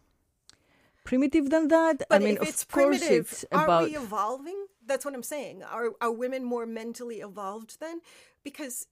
primitive 1.05 1.51
than 1.51 1.67
that. 1.69 1.97
But 2.09 2.23
I 2.23 2.25
mean, 2.25 2.37
if 2.37 2.43
of 2.43 2.49
it's 2.49 2.65
course, 2.65 2.99
primitive, 3.01 3.27
it's 3.33 3.45
aren't 3.51 3.91
we 3.91 3.97
evolving? 3.97 4.61
That's 4.87 5.05
what 5.05 5.15
I'm 5.15 5.23
saying. 5.23 5.63
Are 5.63 5.91
are 6.01 6.13
women 6.13 6.45
more 6.45 6.67
mentally 6.67 7.21
evolved 7.21 7.81
then? 7.81 8.01
Because 8.43 8.87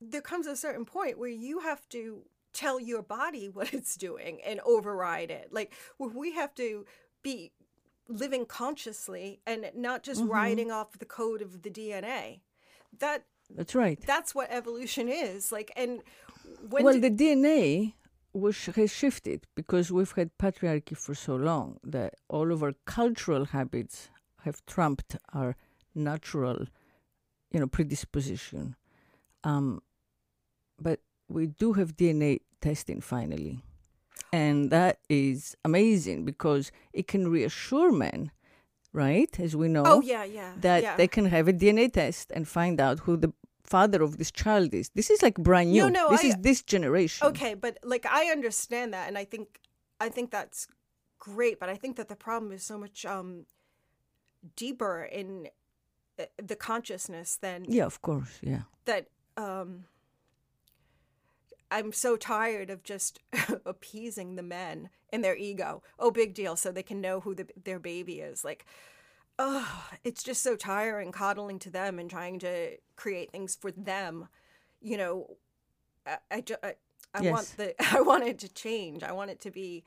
there 0.00 0.20
comes 0.22 0.46
a 0.46 0.56
certain 0.56 0.84
point 0.84 1.18
where 1.18 1.28
you 1.30 1.60
have 1.60 1.88
to 1.90 2.22
tell 2.52 2.78
your 2.80 3.02
body 3.02 3.48
what 3.52 3.74
it's 3.74 3.96
doing 3.96 4.40
and 4.46 4.60
override 4.64 5.30
it. 5.30 5.48
Like 5.52 5.72
we 5.98 6.32
have 6.34 6.54
to 6.56 6.84
be 7.22 7.52
living 8.08 8.44
consciously 8.46 9.40
and 9.46 9.70
not 9.74 10.02
just 10.02 10.20
Mm-hmm. 10.20 10.30
riding 10.30 10.70
off 10.70 10.98
the 10.98 11.06
code 11.06 11.42
of 11.42 11.62
the 11.62 11.70
DNA. 11.70 12.40
That 13.00 13.24
That's 13.50 13.74
right. 13.74 13.98
that's 14.06 14.34
what 14.34 14.48
evolution 14.50 15.08
is. 15.08 15.50
Like 15.52 15.72
and 15.76 16.02
when 16.68 16.84
well, 16.84 17.00
the 17.00 17.10
DNA 17.10 17.94
was, 18.32 18.66
has 18.66 18.92
shifted 18.92 19.46
because 19.54 19.90
we've 19.92 20.12
had 20.12 20.30
patriarchy 20.38 20.96
for 20.96 21.14
so 21.14 21.34
long 21.36 21.78
that 21.84 22.14
all 22.28 22.52
of 22.52 22.62
our 22.62 22.74
cultural 22.84 23.46
habits 23.46 24.10
have 24.44 24.64
trumped 24.66 25.16
our 25.32 25.56
natural, 25.94 26.66
you 27.50 27.60
know, 27.60 27.66
predisposition. 27.66 28.76
Um, 29.42 29.82
but 30.80 31.00
we 31.28 31.46
do 31.46 31.74
have 31.74 31.96
DNA 31.96 32.40
testing 32.60 33.00
finally, 33.00 33.60
and 34.32 34.70
that 34.70 34.98
is 35.08 35.56
amazing 35.64 36.24
because 36.24 36.72
it 36.92 37.06
can 37.06 37.28
reassure 37.28 37.92
men, 37.92 38.30
right? 38.92 39.38
As 39.38 39.54
we 39.54 39.68
know, 39.68 39.84
Oh 39.86 40.00
yeah, 40.00 40.24
yeah. 40.24 40.52
that 40.60 40.82
yeah. 40.82 40.96
they 40.96 41.08
can 41.08 41.26
have 41.26 41.48
a 41.48 41.52
DNA 41.52 41.92
test 41.92 42.30
and 42.34 42.46
find 42.48 42.80
out 42.80 43.00
who 43.00 43.16
the 43.16 43.32
father 43.64 44.02
of 44.02 44.18
this 44.18 44.30
child 44.30 44.74
is. 44.74 44.90
This 44.94 45.10
is 45.10 45.22
like 45.22 45.36
brand 45.36 45.70
new. 45.72 45.82
No, 45.82 45.88
no, 45.88 46.10
this 46.10 46.24
I- 46.24 46.28
is 46.28 46.36
this 46.40 46.62
generation. 46.62 47.26
Okay, 47.28 47.54
but 47.54 47.78
like 47.82 48.06
I 48.06 48.26
understand 48.32 48.92
that, 48.94 49.08
and 49.08 49.16
I 49.16 49.24
think 49.24 49.60
I 50.00 50.08
think 50.08 50.30
that's 50.30 50.66
great. 51.18 51.60
But 51.60 51.68
I 51.68 51.76
think 51.76 51.96
that 51.96 52.08
the 52.08 52.16
problem 52.16 52.52
is 52.52 52.62
so 52.62 52.76
much 52.78 53.04
um, 53.06 53.46
deeper 54.56 55.02
in 55.04 55.48
uh, 56.18 56.24
the 56.42 56.56
consciousness 56.56 57.36
than 57.36 57.64
Yeah, 57.68 57.86
of 57.86 58.00
course. 58.02 58.38
Yeah. 58.42 58.62
that. 58.84 59.08
Um, 59.36 59.84
I'm 61.70 61.92
so 61.92 62.16
tired 62.16 62.70
of 62.70 62.84
just 62.84 63.18
appeasing 63.66 64.36
the 64.36 64.42
men 64.42 64.90
and 65.12 65.24
their 65.24 65.36
ego. 65.36 65.82
Oh, 65.98 66.10
big 66.10 66.34
deal, 66.34 66.56
so 66.56 66.70
they 66.70 66.82
can 66.82 67.00
know 67.00 67.20
who 67.20 67.34
the, 67.34 67.48
their 67.64 67.80
baby 67.80 68.20
is. 68.20 68.44
Like, 68.44 68.64
oh, 69.38 69.88
it's 70.04 70.22
just 70.22 70.42
so 70.42 70.54
tiring 70.56 71.10
coddling 71.10 71.58
to 71.60 71.70
them 71.70 71.98
and 71.98 72.08
trying 72.08 72.38
to 72.40 72.76
create 72.96 73.32
things 73.32 73.56
for 73.56 73.72
them. 73.72 74.28
You 74.80 74.96
know, 74.98 75.36
I, 76.06 76.18
I, 76.30 76.44
I, 76.62 76.74
I 77.14 77.20
Yes. 77.22 77.32
want 77.32 77.56
the 77.56 77.74
I 77.96 78.00
want 78.02 78.24
it 78.24 78.38
to 78.40 78.48
change. 78.48 79.02
I 79.02 79.12
want 79.12 79.30
it 79.30 79.40
to 79.40 79.50
be. 79.50 79.84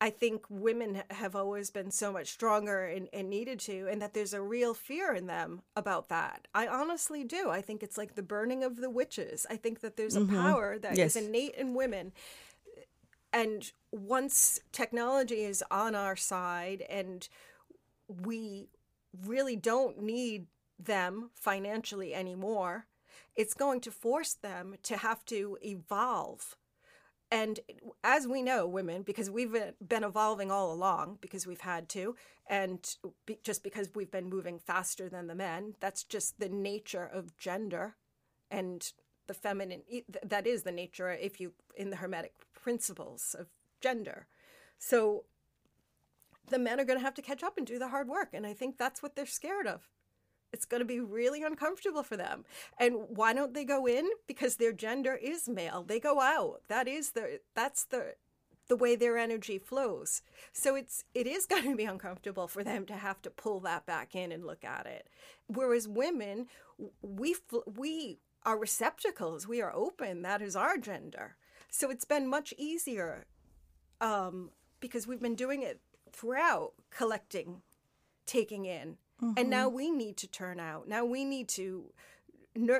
I 0.00 0.10
think 0.10 0.44
women 0.48 1.02
have 1.10 1.34
always 1.34 1.70
been 1.70 1.90
so 1.90 2.12
much 2.12 2.28
stronger 2.28 2.84
and, 2.84 3.08
and 3.12 3.28
needed 3.28 3.58
to, 3.60 3.88
and 3.90 4.00
that 4.00 4.14
there's 4.14 4.32
a 4.32 4.40
real 4.40 4.72
fear 4.72 5.12
in 5.12 5.26
them 5.26 5.62
about 5.74 6.08
that. 6.08 6.46
I 6.54 6.68
honestly 6.68 7.24
do. 7.24 7.50
I 7.50 7.62
think 7.62 7.82
it's 7.82 7.98
like 7.98 8.14
the 8.14 8.22
burning 8.22 8.62
of 8.62 8.76
the 8.76 8.90
witches. 8.90 9.44
I 9.50 9.56
think 9.56 9.80
that 9.80 9.96
there's 9.96 10.14
a 10.14 10.20
mm-hmm. 10.20 10.36
power 10.36 10.78
that 10.78 10.92
is 10.92 10.98
Yes. 10.98 11.16
innate 11.16 11.56
in 11.56 11.74
women. 11.74 12.12
And 13.32 13.70
once 13.90 14.60
technology 14.70 15.42
is 15.42 15.64
on 15.70 15.94
our 15.94 16.16
side 16.16 16.82
and 16.88 17.28
we 18.06 18.68
really 19.26 19.56
don't 19.56 20.00
need 20.00 20.46
them 20.78 21.30
financially 21.34 22.14
anymore, 22.14 22.86
it's 23.36 23.54
going 23.54 23.80
to 23.80 23.90
force 23.90 24.34
them 24.34 24.76
to 24.84 24.96
have 24.96 25.24
to 25.26 25.58
evolve. 25.62 26.56
And 27.30 27.60
as 28.02 28.26
we 28.26 28.42
know, 28.42 28.66
women, 28.66 29.02
because 29.02 29.30
we've 29.30 29.52
been- 29.52 30.04
evolving 30.04 30.50
all 30.50 30.72
along, 30.72 31.18
because 31.20 31.46
we've 31.46 31.60
had 31.60 31.88
to, 31.90 32.16
and 32.48 32.96
be, 33.26 33.38
just 33.42 33.62
because 33.62 33.90
we've 33.94 34.10
been 34.10 34.30
moving 34.30 34.58
faster 34.58 35.10
than 35.10 35.26
the 35.26 35.34
men, 35.34 35.74
that's 35.78 36.04
just 36.04 36.38
the 36.38 36.48
nature 36.48 37.04
of 37.04 37.36
gender 37.36 37.96
and 38.50 38.92
the 39.26 39.34
feminine. 39.34 39.82
That 40.22 40.46
is 40.46 40.62
the 40.62 40.72
nature, 40.72 41.10
if 41.10 41.38
you, 41.38 41.52
in 41.76 41.90
the 41.90 41.96
Hermetic 41.96 42.32
principles 42.54 43.36
of 43.38 43.48
gender. 43.80 44.26
So 44.78 45.24
the 46.48 46.58
men 46.58 46.80
are 46.80 46.84
going 46.84 46.98
to 46.98 47.04
have 47.04 47.14
to 47.14 47.22
catch 47.22 47.42
up 47.42 47.58
and 47.58 47.66
do 47.66 47.78
the 47.78 47.88
hard 47.88 48.08
work. 48.08 48.30
And 48.32 48.46
I 48.46 48.54
think 48.54 48.78
that's 48.78 49.02
what 49.02 49.16
they're 49.16 49.26
scared 49.26 49.66
of. 49.66 49.88
It's 50.52 50.64
going 50.64 50.80
to 50.80 50.86
be 50.86 51.00
really 51.00 51.42
uncomfortable 51.42 52.02
for 52.02 52.16
them. 52.16 52.44
And 52.78 52.94
why 53.08 53.34
don't 53.34 53.54
they 53.54 53.64
go 53.64 53.86
in? 53.86 54.08
Because 54.26 54.56
their 54.56 54.72
gender 54.72 55.14
is 55.14 55.48
male. 55.48 55.82
They 55.82 56.00
go 56.00 56.20
out. 56.20 56.62
That 56.68 56.88
is 56.88 57.10
the 57.10 57.40
that's 57.54 57.84
the 57.84 58.14
the 58.68 58.76
way 58.76 58.94
their 58.96 59.16
energy 59.18 59.58
flows. 59.58 60.22
So 60.52 60.74
it's 60.74 61.04
it 61.14 61.26
is 61.26 61.46
going 61.52 61.64
to 61.64 61.76
be 61.76 61.84
uncomfortable 61.84 62.48
for 62.48 62.64
them 62.64 62.86
to 62.86 62.94
have 62.94 63.20
to 63.22 63.30
pull 63.30 63.60
that 63.60 63.86
back 63.86 64.14
in 64.14 64.32
and 64.32 64.46
look 64.46 64.64
at 64.64 64.86
it. 64.86 65.08
Whereas 65.46 65.88
women, 65.88 66.46
we 67.02 67.36
we 67.66 68.18
are 68.44 68.58
receptacles. 68.58 69.46
We 69.46 69.60
are 69.60 69.74
open. 69.74 70.22
That 70.22 70.40
is 70.40 70.56
our 70.56 70.78
gender. 70.78 71.36
So 71.70 71.90
it's 71.90 72.04
been 72.04 72.28
much 72.28 72.54
easier 72.56 73.26
um, 74.00 74.50
because 74.80 75.06
we've 75.06 75.20
been 75.20 75.34
doing 75.34 75.62
it 75.62 75.80
throughout, 76.12 76.72
collecting, 76.90 77.62
taking 78.24 78.64
in, 78.64 78.96
and 79.20 79.50
now 79.50 79.68
we 79.68 79.90
need 79.90 80.16
to 80.18 80.26
turn 80.26 80.60
out. 80.60 80.88
Now 80.88 81.04
we 81.04 81.24
need 81.24 81.48
to. 81.50 81.92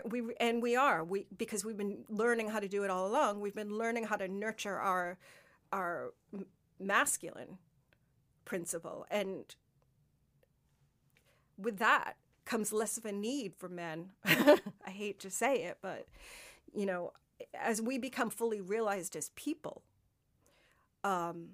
We 0.05 0.23
and 0.41 0.61
we 0.61 0.75
are 0.75 1.05
we 1.05 1.27
because 1.37 1.65
we've 1.65 1.77
been 1.77 2.05
learning 2.09 2.49
how 2.49 2.59
to 2.59 2.69
do 2.69 2.83
it 2.83 2.91
all 2.91 3.07
along. 3.07 3.41
We've 3.41 3.55
been 3.55 3.77
learning 3.77 4.05
how 4.05 4.17
to 4.17 4.27
nurture 4.27 4.77
our 4.77 5.19
our 5.73 6.15
masculine 6.81 7.59
principle, 8.45 9.07
and 9.11 9.55
with 11.57 11.79
that 11.79 12.17
comes 12.45 12.73
less 12.73 12.97
of 12.97 13.05
a 13.05 13.13
need 13.13 13.55
for 13.55 13.69
men. 13.69 14.11
I 14.25 14.91
hate 14.91 15.21
to 15.21 15.31
say 15.31 15.65
it, 15.65 15.79
but 15.81 16.09
you 16.75 16.87
know, 16.87 17.13
as 17.55 17.81
we 17.81 17.99
become 17.99 18.31
fully 18.31 18.61
realized 18.61 19.15
as 19.15 19.31
people, 19.37 19.83
um, 21.05 21.51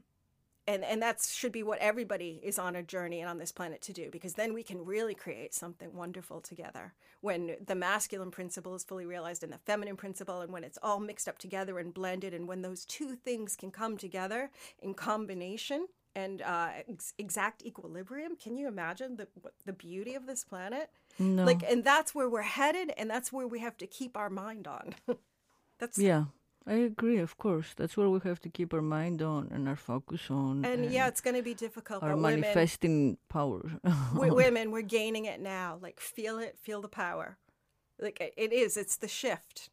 and 0.67 0.85
and 0.85 1.03
that 1.03 1.21
should 1.21 1.53
be 1.53 1.63
what 1.63 1.79
everybody 1.79 2.41
is 2.43 2.59
on 2.59 2.77
a 2.77 2.83
journey 2.83 3.21
and 3.21 3.29
on 3.29 3.39
this 3.39 3.53
planet 3.53 3.83
to 3.83 3.93
do, 3.93 4.11
because 4.11 4.35
then 4.35 4.55
we 4.55 4.63
can 4.63 4.85
really 4.85 5.15
create 5.15 5.55
something 5.55 5.95
wonderful 5.95 6.41
together. 6.41 6.95
When 7.21 7.57
the 7.65 7.75
masculine 7.75 8.31
principle 8.31 8.75
is 8.75 8.85
fully 8.85 9.07
realized 9.07 9.43
and 9.43 9.53
the 9.53 9.59
feminine 9.59 9.97
principle, 9.97 10.41
and 10.41 10.53
when 10.53 10.65
it's 10.65 10.79
all 10.83 11.01
mixed 11.01 11.29
up 11.29 11.39
together 11.39 11.79
and 11.79 11.93
blended, 11.93 12.35
and 12.35 12.49
when 12.49 12.63
those 12.63 12.85
two 12.85 13.15
things 13.15 13.57
can 13.57 13.71
come 13.71 13.97
together 13.97 14.51
in 14.81 14.95
combination 14.95 15.87
and 16.17 16.43
uh, 16.43 16.69
ex- 16.89 17.15
exact 17.19 17.63
equilibrium, 17.65 18.37
can 18.37 18.57
you 18.57 18.69
imagine 18.69 19.17
the 19.17 19.29
the 19.67 19.73
beauty 19.73 20.15
of 20.15 20.27
this 20.27 20.45
planet? 20.45 20.91
No. 21.19 21.45
Like, 21.45 21.63
and 21.63 21.85
that's 21.85 22.15
where 22.15 22.29
we're 22.29 22.43
headed, 22.43 22.93
and 22.97 23.11
that's 23.11 23.33
where 23.33 23.47
we 23.47 23.61
have 23.61 23.77
to 23.79 23.87
keep 23.87 24.17
our 24.17 24.31
mind 24.31 24.67
on. 24.67 24.95
that's 25.79 25.99
yeah, 25.99 26.25
I 26.67 26.75
agree. 26.75 27.19
Of 27.19 27.37
course, 27.37 27.75
that's 27.77 27.97
where 27.97 28.09
we 28.09 28.21
have 28.25 28.41
to 28.41 28.49
keep 28.49 28.73
our 28.73 28.81
mind 28.81 29.21
on 29.21 29.49
and 29.53 29.69
our 29.69 29.77
focus 29.77 30.31
on. 30.31 30.65
and 30.65 30.91
yeah, 30.91 31.09
it's 31.09 31.21
going 31.21 31.37
to 31.37 31.43
be 31.43 31.55
difficult. 31.55 32.03
our 32.03 32.17
manifesting 32.17 33.19
power. 33.29 33.71
we, 34.19 34.31
women, 34.43 34.71
we're 34.71 34.83
gaining 34.83 35.27
it 35.27 35.41
now. 35.41 35.79
Like, 35.83 36.01
feel 36.01 36.39
it, 36.39 36.57
feel 36.63 36.81
the 36.81 36.89
power. 36.89 37.37
Like 38.01 38.21
it- 38.21 38.35
it 38.37 38.53
is. 38.53 38.77
It's 38.77 38.97
the 38.97 39.09
shift. 39.09 39.71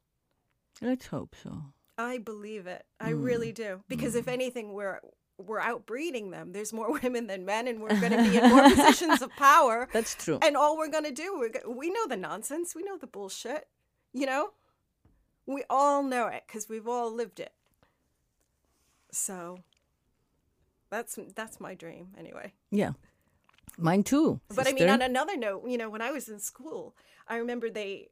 Let's 0.81 1.07
hope 1.07 1.35
so. 1.41 1.63
I 1.97 2.17
believe 2.17 2.67
it. 2.67 2.85
I 2.99 3.11
hmm. 3.11 3.23
really 3.23 3.51
do. 3.51 3.83
Because 3.87 4.15
if 4.15 4.25
hmm. 4.25 4.31
anything, 4.31 4.73
we're 4.73 4.99
we're 5.37 5.59
outbreeding 5.59 6.31
them. 6.31 6.51
There's 6.51 6.73
more 6.73 6.91
women 7.03 7.27
than 7.27 7.45
men, 7.45 7.67
and 7.67 7.81
we're 7.81 7.99
going 7.99 8.11
to 8.11 8.29
be 8.29 8.37
in 8.37 8.49
more 8.49 8.69
positions 8.75 9.21
of 9.21 9.29
power. 9.31 9.87
That's 9.93 10.15
true. 10.15 10.39
And 10.41 10.55
all 10.55 10.77
we're 10.77 10.89
going 10.89 11.05
to 11.05 11.11
do, 11.11 11.37
we're 11.37 11.73
we 11.73 11.89
know 11.89 12.07
the 12.07 12.17
nonsense. 12.17 12.75
We 12.75 12.83
know 12.83 12.97
the 12.97 13.07
bullshit. 13.07 13.67
You 14.13 14.25
know, 14.25 14.49
we 15.53 15.63
all 15.69 16.03
know 16.03 16.27
it 16.27 16.43
because 16.47 16.69
we've 16.69 16.87
all 16.87 17.13
lived 17.13 17.39
it. 17.39 17.53
So 19.11 19.59
that's 20.89 21.17
that's 21.35 21.59
my 21.59 21.73
dream 21.75 22.09
anyway. 22.17 22.53
yeah, 22.69 22.91
mine 23.77 24.03
too. 24.03 24.39
But 24.53 24.67
I 24.67 24.73
mean, 24.73 24.89
on 24.89 25.01
another 25.01 25.37
note, 25.37 25.63
you 25.67 25.77
know, 25.77 25.89
when 25.89 26.01
I 26.01 26.11
was 26.11 26.29
in 26.29 26.39
school, 26.39 26.95
I 27.27 27.37
remember 27.37 27.69
they 27.69 28.09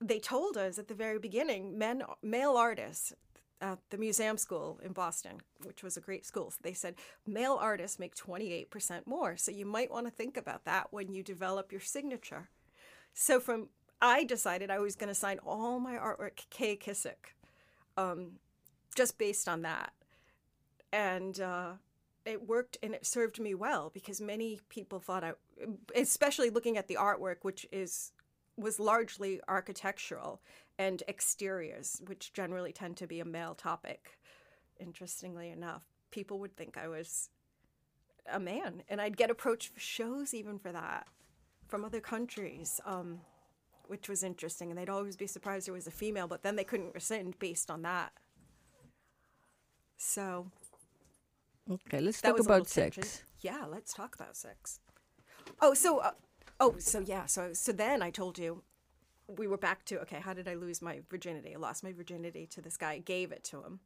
they 0.00 0.20
told 0.20 0.56
us 0.56 0.78
at 0.78 0.88
the 0.88 0.94
very 0.94 1.18
beginning, 1.18 1.78
men 1.78 2.02
male 2.22 2.56
artists 2.56 3.12
at 3.60 3.78
the 3.90 3.98
museum 3.98 4.36
school 4.36 4.78
in 4.84 4.92
Boston, 4.92 5.40
which 5.64 5.82
was 5.82 5.96
a 5.96 6.00
great 6.00 6.24
school. 6.24 6.52
They 6.62 6.72
said 6.72 6.94
male 7.26 7.58
artists 7.60 7.98
make 7.98 8.14
28% 8.14 9.06
more. 9.06 9.36
So 9.36 9.50
you 9.50 9.66
might 9.66 9.90
want 9.90 10.06
to 10.06 10.12
think 10.12 10.36
about 10.36 10.64
that 10.64 10.92
when 10.92 11.12
you 11.12 11.22
develop 11.22 11.72
your 11.72 11.80
signature. 11.80 12.50
So 13.14 13.40
from 13.40 13.68
I 14.00 14.24
decided 14.24 14.70
I 14.70 14.78
was 14.78 14.96
going 14.96 15.08
to 15.08 15.14
sign 15.14 15.38
all 15.44 15.80
my 15.80 15.94
artwork 15.94 16.46
Kay 16.50 16.76
Kissik, 16.76 17.34
um, 17.96 18.32
just 18.94 19.18
based 19.18 19.48
on 19.48 19.62
that, 19.62 19.92
and 20.92 21.40
uh, 21.40 21.72
it 22.24 22.46
worked 22.46 22.78
and 22.82 22.94
it 22.94 23.06
served 23.06 23.40
me 23.40 23.54
well 23.54 23.90
because 23.92 24.20
many 24.20 24.60
people 24.68 25.00
thought 25.00 25.24
I, 25.24 25.32
especially 25.96 26.50
looking 26.50 26.76
at 26.76 26.88
the 26.88 26.96
artwork, 26.96 27.36
which 27.42 27.66
is 27.72 28.12
was 28.56 28.80
largely 28.80 29.40
architectural 29.48 30.40
and 30.78 31.02
exteriors, 31.08 32.00
which 32.06 32.32
generally 32.32 32.72
tend 32.72 32.96
to 32.96 33.06
be 33.06 33.20
a 33.20 33.24
male 33.24 33.54
topic. 33.54 34.18
Interestingly 34.80 35.50
enough, 35.50 35.82
people 36.10 36.38
would 36.40 36.56
think 36.56 36.76
I 36.76 36.88
was 36.88 37.30
a 38.30 38.38
man, 38.38 38.82
and 38.88 39.00
I'd 39.00 39.16
get 39.16 39.30
approached 39.30 39.72
for 39.72 39.80
shows 39.80 40.34
even 40.34 40.58
for 40.58 40.72
that 40.72 41.06
from 41.68 41.84
other 41.84 42.00
countries, 42.00 42.80
um, 42.86 43.20
which 43.88 44.08
was 44.08 44.22
interesting. 44.22 44.70
And 44.70 44.78
they'd 44.78 44.88
always 44.90 45.16
be 45.16 45.26
surprised 45.26 45.66
there 45.66 45.74
was 45.74 45.86
a 45.86 45.90
female, 45.92 46.28
but 46.28 46.42
then 46.42 46.56
they 46.56 46.64
couldn't 46.64 46.94
rescind 46.94 47.38
based 47.38 47.70
on 47.70 47.82
that. 47.82 48.12
So 49.96 50.50
Okay, 51.70 52.00
let's 52.00 52.20
talk 52.22 52.36
was 52.36 52.46
a 52.46 52.50
little 52.50 52.62
about 52.62 52.68
sex. 52.68 52.96
tangent. 52.96 53.24
Yeah, 53.40 53.66
let's 53.68 53.92
talk 53.94 54.14
about 54.14 54.36
sex. 54.36 54.80
Oh, 55.60 55.74
so 55.74 55.98
uh, 55.98 56.12
oh, 56.60 56.76
so 56.78 57.00
yeah, 57.00 57.26
so 57.26 57.52
so 57.52 57.72
then 57.72 58.02
I 58.02 58.10
told 58.10 58.38
you 58.38 58.62
we 59.28 59.46
were 59.46 59.58
back 59.58 59.84
to 59.86 60.00
okay, 60.02 60.20
how 60.20 60.34
did 60.34 60.48
I 60.48 60.54
lose 60.54 60.82
my 60.82 61.00
virginity? 61.10 61.54
I 61.54 61.58
lost 61.58 61.84
my 61.84 61.92
virginity 61.92 62.46
to 62.48 62.62
this 62.62 62.76
guy. 62.76 62.92
I 62.92 62.98
gave 62.98 63.32
it 63.32 63.44
to 63.44 63.62
him 63.62 63.80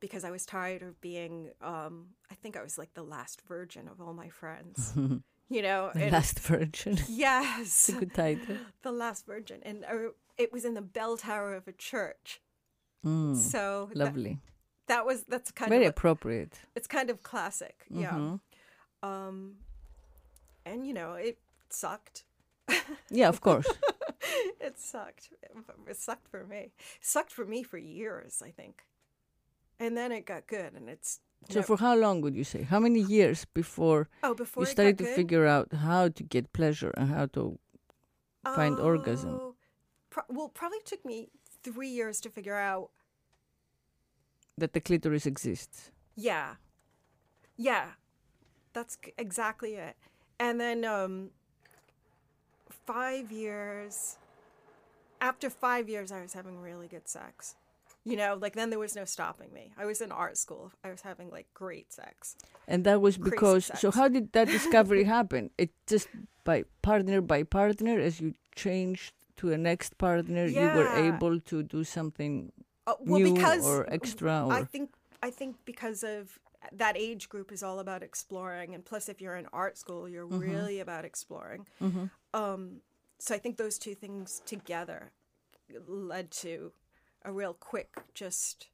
because 0.00 0.24
I 0.24 0.30
was 0.30 0.46
tired 0.46 0.82
of 0.82 1.00
being 1.00 1.50
um 1.62 2.08
I 2.30 2.34
think 2.34 2.56
I 2.56 2.62
was 2.62 2.78
like 2.78 2.94
the 2.94 3.04
last 3.04 3.42
virgin 3.48 3.88
of 3.88 4.00
all 4.00 4.14
my 4.14 4.28
friends. 4.30 4.94
you 5.48 5.62
know, 5.62 5.90
The 5.94 6.10
Last 6.10 6.40
Virgin. 6.40 6.98
yes. 7.08 7.60
It's 7.60 7.88
a 7.90 7.92
good 8.00 8.14
title. 8.14 8.56
the 8.82 8.92
last 8.92 9.26
virgin 9.26 9.60
and 9.62 9.84
uh, 9.84 10.10
it 10.38 10.52
was 10.52 10.64
in 10.64 10.74
the 10.74 10.82
bell 10.82 11.16
tower 11.16 11.54
of 11.54 11.68
a 11.68 11.72
church. 11.72 12.40
Mm, 13.04 13.36
So 13.36 13.90
lovely. 13.94 14.38
that 14.86 15.04
was 15.06 15.24
that's 15.28 15.50
kind 15.50 15.68
Very 15.68 15.82
of 15.84 15.84
very 15.84 15.90
appropriate. 15.90 16.58
it's 16.74 16.86
kind 16.86 17.10
of 17.10 17.22
classic. 17.22 17.84
Yeah. 17.90 18.12
Mhm. 18.12 18.40
Um 19.02 19.56
and 20.66 20.86
you 20.86 20.94
know, 20.94 21.12
it 21.14 21.38
sucked. 21.68 22.24
Yeah, 23.10 23.28
of 23.28 23.40
course. 23.40 23.66
it 24.60 24.78
sucked. 24.78 25.30
It 25.88 25.96
sucked 25.96 26.26
for 26.28 26.44
me. 26.46 26.56
It 26.56 26.72
sucked 27.02 27.32
for 27.32 27.44
me 27.44 27.62
for 27.62 27.76
years, 27.78 28.42
I 28.44 28.50
think. 28.50 28.82
And 29.78 29.96
then 29.96 30.10
it 30.12 30.24
got 30.24 30.46
good, 30.46 30.72
and 30.74 30.88
it's 30.88 31.20
so, 31.48 31.62
for 31.62 31.76
how 31.76 31.94
long 31.96 32.20
would 32.22 32.34
you 32.34 32.44
say? 32.44 32.62
How 32.62 32.80
many 32.80 33.00
years 33.00 33.44
before 33.54 34.08
oh 34.22 34.34
before 34.34 34.62
you 34.62 34.66
started 34.66 34.98
to 34.98 35.04
good, 35.04 35.16
figure 35.16 35.46
out 35.46 35.72
how 35.72 36.08
to 36.08 36.22
get 36.22 36.52
pleasure 36.52 36.90
and 36.96 37.08
how 37.08 37.26
to 37.26 37.58
find 38.54 38.78
orgasm? 38.78 39.30
Oh, 39.40 39.54
Pro- 40.10 40.24
well, 40.28 40.48
probably 40.48 40.78
took 40.84 41.04
me 41.04 41.28
three 41.62 41.88
years 41.88 42.20
to 42.20 42.30
figure 42.30 42.56
out. 42.56 42.90
that 44.56 44.72
the 44.72 44.80
clitoris 44.80 45.26
exists? 45.26 45.90
Yeah, 46.16 46.54
yeah, 47.56 47.98
that's 48.72 48.96
exactly 49.18 49.74
it. 49.74 49.96
And 50.38 50.60
then 50.60 50.84
um, 50.84 51.30
five 52.86 53.32
years. 53.32 54.18
After 55.20 55.48
five 55.48 55.88
years, 55.88 56.12
I 56.12 56.20
was 56.20 56.34
having 56.34 56.60
really 56.60 56.86
good 56.86 57.08
sex. 57.08 57.56
You 58.04 58.16
know, 58.16 58.36
like 58.40 58.54
then 58.54 58.68
there 58.70 58.78
was 58.78 58.94
no 58.94 59.04
stopping 59.06 59.50
me. 59.52 59.72
I 59.78 59.86
was 59.86 60.00
in 60.00 60.12
art 60.12 60.36
school. 60.36 60.72
I 60.84 60.90
was 60.90 61.00
having 61.00 61.30
like 61.30 61.46
great 61.54 61.92
sex. 61.92 62.36
And 62.68 62.84
that 62.84 63.00
was 63.00 63.16
because. 63.16 63.70
So, 63.80 63.90
how 63.90 64.08
did 64.08 64.32
that 64.32 64.48
discovery 64.58 65.04
happen? 65.04 65.50
It 65.56 65.70
just 65.86 66.08
by 66.44 66.64
partner 66.82 67.20
by 67.22 67.44
partner, 67.44 67.98
as 67.98 68.20
you 68.20 68.34
changed 68.54 69.14
to 69.36 69.52
a 69.52 69.58
next 69.58 69.96
partner, 69.98 70.44
you 70.46 70.68
were 70.76 70.88
able 71.08 71.40
to 71.40 71.62
do 71.62 71.82
something 71.84 72.52
Uh, 72.86 72.94
well, 73.00 73.20
new 73.20 73.34
or 73.64 73.86
extra, 73.90 74.44
or 74.46 74.52
I 74.52 74.64
think 74.64 74.90
I 75.22 75.30
think 75.30 75.56
because 75.64 76.04
of 76.04 76.38
that 76.72 76.96
age 76.96 77.28
group 77.28 77.50
is 77.52 77.62
all 77.62 77.78
about 77.78 78.02
exploring, 78.02 78.74
and 78.74 78.84
plus, 78.84 79.08
if 79.08 79.20
you're 79.22 79.36
in 79.36 79.46
art 79.52 79.78
school, 79.78 80.08
you're 80.08 80.26
Mm-hmm. 80.28 80.38
really 80.50 80.80
about 80.80 81.04
exploring. 81.04 81.66
Um, 82.34 82.82
so 83.18 83.34
I 83.34 83.38
think 83.38 83.56
those 83.56 83.78
two 83.78 83.94
things 83.94 84.42
together 84.44 85.12
led 85.88 86.30
to 86.44 86.72
a 87.24 87.32
real 87.32 87.54
quick, 87.54 87.96
just 88.14 88.68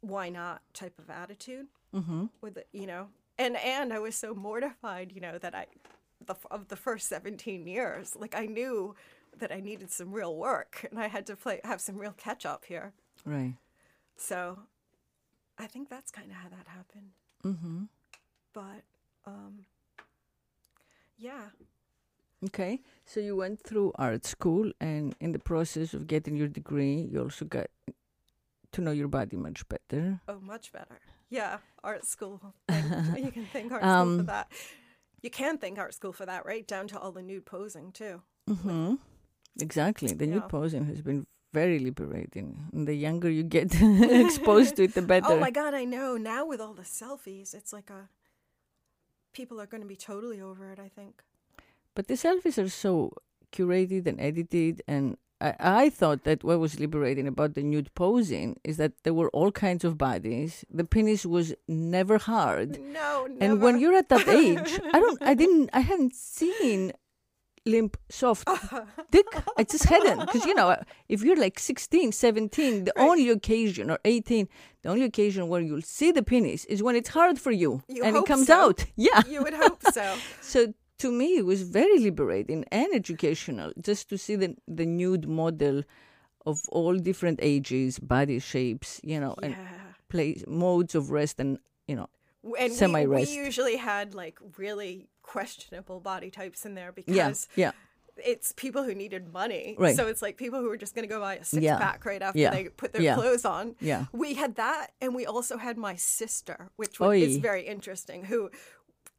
why 0.00 0.28
not 0.30 0.62
type 0.72 0.98
of 0.98 1.10
attitude 1.10 1.66
hmm 1.92 2.26
with 2.40 2.56
it, 2.56 2.68
you 2.72 2.86
know. 2.86 3.08
And 3.38 3.56
and 3.56 3.92
I 3.92 3.98
was 3.98 4.14
so 4.14 4.34
mortified, 4.34 5.12
you 5.12 5.20
know, 5.20 5.38
that 5.38 5.54
I 5.54 5.66
the 6.24 6.34
of 6.50 6.68
the 6.68 6.76
first 6.76 7.08
17 7.08 7.66
years, 7.66 8.16
like 8.16 8.34
I 8.34 8.46
knew 8.46 8.94
that 9.38 9.52
I 9.52 9.60
needed 9.60 9.90
some 9.90 10.12
real 10.12 10.36
work, 10.36 10.86
and 10.90 10.98
I 10.98 11.08
had 11.08 11.26
to 11.26 11.36
play 11.36 11.60
have 11.64 11.80
some 11.80 11.96
real 11.96 12.14
catch 12.16 12.44
up 12.46 12.64
here. 12.66 12.92
right. 13.24 13.54
So 14.16 14.60
I 15.58 15.66
think 15.66 15.88
that's 15.88 16.10
kind 16.10 16.30
of 16.30 16.36
how 16.36 16.48
that 16.48 16.66
happened. 16.68 17.10
hmm 17.42 17.84
But 18.52 18.82
um, 19.26 19.66
yeah. 21.16 21.48
Okay, 22.46 22.80
so 23.04 23.20
you 23.20 23.36
went 23.36 23.60
through 23.60 23.92
art 23.96 24.24
school, 24.24 24.72
and 24.80 25.14
in 25.20 25.32
the 25.32 25.38
process 25.38 25.92
of 25.92 26.06
getting 26.06 26.36
your 26.36 26.48
degree, 26.48 27.06
you 27.12 27.20
also 27.22 27.44
got 27.44 27.66
to 28.72 28.80
know 28.80 28.92
your 28.92 29.08
body 29.08 29.36
much 29.36 29.68
better. 29.68 30.20
Oh, 30.26 30.40
much 30.40 30.72
better. 30.72 31.00
Yeah. 31.28 31.58
Art 31.84 32.06
school. 32.06 32.40
you 33.16 33.30
can 33.30 33.46
thank 33.52 33.70
art 33.72 33.82
school 33.82 33.92
Um, 33.92 34.16
for 34.18 34.22
that. 34.24 34.50
You 35.20 35.28
can 35.30 35.58
thank 35.58 35.78
art 35.78 35.92
school 35.92 36.12
for 36.14 36.24
that, 36.24 36.46
right? 36.46 36.66
Down 36.66 36.88
to 36.88 36.98
all 36.98 37.12
the 37.12 37.22
nude 37.22 37.44
posing, 37.44 37.92
too. 37.92 38.22
hmm 38.48 38.94
Exactly. 39.60 40.14
The 40.14 40.26
Yeah. 40.26 40.40
posing 40.48 40.86
has 40.86 41.02
been 41.02 41.26
very 41.52 41.78
liberating. 41.78 42.68
And 42.72 42.88
the 42.88 42.94
younger 42.94 43.28
you 43.28 43.42
get 43.42 43.74
exposed 44.24 44.76
to 44.76 44.84
it, 44.84 44.94
the 44.94 45.02
better. 45.12 45.26
Oh, 45.28 45.38
my 45.38 45.50
God, 45.50 45.74
I 45.74 45.84
know. 45.84 46.16
Now 46.16 46.46
with 46.46 46.60
all 46.60 46.72
the 46.74 46.84
selfies, 46.84 47.52
it's 47.54 47.72
like 47.72 47.90
a. 47.90 48.08
People 49.32 49.60
are 49.60 49.66
going 49.66 49.82
to 49.82 49.86
be 49.86 49.96
totally 49.96 50.40
over 50.40 50.70
it, 50.72 50.78
I 50.78 50.88
think. 50.88 51.22
But 52.00 52.08
the 52.08 52.14
selfies 52.14 52.56
are 52.56 52.70
so 52.70 53.12
curated 53.52 54.06
and 54.06 54.18
edited, 54.18 54.80
and 54.88 55.18
I, 55.38 55.54
I 55.58 55.90
thought 55.90 56.24
that 56.24 56.42
what 56.42 56.58
was 56.58 56.80
liberating 56.80 57.26
about 57.26 57.52
the 57.52 57.62
nude 57.62 57.94
posing 57.94 58.58
is 58.64 58.78
that 58.78 58.92
there 59.02 59.12
were 59.12 59.28
all 59.32 59.52
kinds 59.52 59.84
of 59.84 59.98
bodies. 59.98 60.64
The 60.70 60.84
penis 60.84 61.26
was 61.26 61.52
never 61.68 62.16
hard. 62.16 62.80
No, 62.80 63.26
never. 63.28 63.44
And 63.44 63.60
when 63.60 63.78
you're 63.78 63.92
at 63.94 64.08
that 64.08 64.26
age, 64.28 64.80
I 64.94 64.98
don't, 64.98 65.20
I 65.20 65.34
didn't, 65.42 65.68
I 65.74 65.80
hadn't 65.80 66.14
seen 66.14 66.92
limp, 67.66 67.98
soft 68.08 68.48
dick. 69.10 69.26
I 69.58 69.64
just 69.64 69.84
hadn't. 69.84 70.20
Because, 70.20 70.46
you 70.46 70.54
know, 70.54 70.70
uh, 70.70 70.82
if 71.10 71.22
you're 71.22 71.36
like 71.36 71.58
16, 71.58 72.12
17, 72.12 72.84
the 72.84 72.92
Right. 72.96 73.06
only 73.10 73.28
occasion, 73.28 73.90
or 73.90 73.98
18, 74.06 74.48
the 74.80 74.88
only 74.88 75.04
occasion 75.04 75.48
where 75.48 75.60
you'll 75.60 75.82
see 75.82 76.12
the 76.12 76.22
penis 76.22 76.64
is 76.64 76.82
when 76.82 76.96
it's 76.96 77.10
hard 77.10 77.38
for 77.38 77.50
you. 77.50 77.82
You 77.88 78.04
and 78.04 78.16
it 78.16 78.24
comes 78.24 78.46
so. 78.46 78.54
out. 78.70 78.86
Yeah. 78.96 79.20
You 79.28 79.42
would 79.42 79.52
hope 79.52 79.82
so. 79.92 80.16
So 80.40 80.72
to 81.00 81.10
me, 81.10 81.36
it 81.36 81.46
was 81.46 81.62
very 81.62 81.98
liberating 81.98 82.64
and 82.70 82.88
educational 82.94 83.72
just 83.80 84.08
to 84.10 84.16
see 84.18 84.36
the, 84.36 84.54
the 84.68 84.86
nude 84.86 85.26
model 85.28 85.82
of 86.46 86.60
all 86.70 86.96
different 86.96 87.38
ages, 87.42 87.98
body 87.98 88.38
shapes, 88.38 89.00
you 89.02 89.18
know, 89.20 89.34
and 89.42 89.54
place, 90.08 90.44
modes 90.46 90.94
of 90.94 91.10
rest 91.10 91.40
and, 91.40 91.58
you 91.86 91.96
know, 91.96 92.08
And 92.58 92.72
we, 92.94 93.06
we 93.06 93.24
usually 93.46 93.76
had 93.76 94.14
like 94.14 94.38
really 94.56 95.08
questionable 95.22 96.00
body 96.00 96.30
types 96.30 96.64
in 96.66 96.74
there 96.74 96.92
because 96.92 97.48
yeah, 97.56 97.64
yeah. 97.64 97.72
it's 98.32 98.52
people 98.52 98.82
who 98.82 98.94
needed 98.94 99.32
money. 99.32 99.76
Right. 99.78 99.94
So 99.96 100.06
it's 100.08 100.22
like 100.22 100.36
people 100.36 100.58
who 100.60 100.68
were 100.68 100.78
just 100.78 100.94
going 100.94 101.06
to 101.08 101.14
go 101.14 101.20
buy 101.20 101.34
a 101.36 101.44
six 101.44 101.62
Yeah. 101.62 101.78
pack 101.78 102.04
right 102.04 102.22
after 102.22 102.38
Yeah. 102.40 102.50
they 102.50 102.64
put 102.82 102.92
their 102.92 103.02
Yeah. 103.02 103.14
clothes 103.14 103.44
on. 103.44 103.74
Yeah. 103.80 104.06
We 104.12 104.34
had 104.34 104.56
that, 104.56 104.92
and 105.02 105.14
we 105.14 105.26
also 105.26 105.56
had 105.58 105.76
my 105.76 105.94
sister, 105.96 106.70
which 106.76 106.98
was, 106.98 107.20
is 107.22 107.36
very 107.36 107.66
interesting, 107.66 108.24
who 108.24 108.50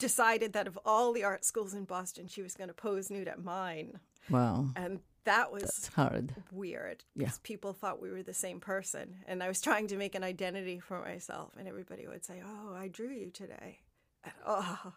decided 0.01 0.53
that 0.53 0.67
of 0.67 0.77
all 0.85 1.13
the 1.13 1.23
art 1.23 1.43
schools 1.45 1.73
in 1.73 1.85
Boston, 1.85 2.27
she 2.27 2.41
was 2.41 2.53
going 2.55 2.67
to 2.67 2.73
pose 2.73 3.09
nude 3.09 3.27
at 3.27 3.41
mine, 3.43 3.99
Wow. 4.29 4.67
and 4.75 4.99
that 5.23 5.51
was 5.51 5.63
It's 5.63 5.87
hard. 5.87 6.33
weird 6.51 7.03
Yeah. 7.15 7.25
because 7.25 7.39
people 7.39 7.73
thought 7.73 8.01
we 8.01 8.09
were 8.11 8.23
the 8.23 8.33
same 8.45 8.59
person 8.59 9.05
and 9.27 9.43
i 9.43 9.47
was 9.47 9.61
trying 9.61 9.87
to 9.91 9.97
make 10.03 10.15
an 10.15 10.23
identity 10.23 10.79
for 10.79 10.97
myself 11.09 11.49
and 11.57 11.67
everybody 11.67 12.07
would 12.07 12.25
say 12.25 12.41
oh 12.51 12.73
i 12.83 12.87
drew 12.87 13.09
you 13.21 13.29
today 13.29 13.71
and, 14.23 14.33
oh 14.47 14.93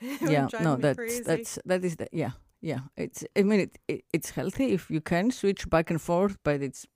yeah 0.34 0.46
no 0.62 0.76
that's 0.76 0.96
crazy. 0.96 1.22
that's 1.30 1.58
that 1.70 1.84
is 1.84 1.96
the 1.96 2.06
yeah 2.12 2.30
yeah 2.60 2.80
it's 2.96 3.24
i 3.36 3.42
mean 3.42 3.60
it, 3.66 3.78
it 3.88 4.04
it's 4.12 4.30
healthy 4.30 4.66
if 4.72 4.90
you 4.90 5.00
can 5.00 5.30
switch 5.30 5.68
back 5.68 5.90
and 5.90 6.00
forth 6.00 6.36
but 6.44 6.62
it's 6.62 6.86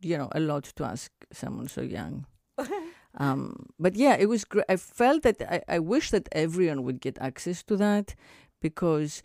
you 0.00 0.16
know 0.16 0.28
a 0.32 0.40
lot 0.40 0.64
to 0.76 0.84
ask 0.84 1.10
someone 1.32 1.68
so 1.68 1.80
young 1.82 2.26
um 3.16 3.66
but 3.78 3.94
yeah 3.96 4.14
it 4.18 4.28
was 4.28 4.44
great 4.44 4.64
i 4.68 4.76
felt 4.76 5.22
that 5.22 5.40
I, 5.42 5.76
I 5.76 5.78
wish 5.78 6.10
that 6.10 6.28
everyone 6.32 6.82
would 6.84 7.00
get 7.00 7.18
access 7.20 7.62
to 7.64 7.76
that 7.76 8.14
because 8.60 9.22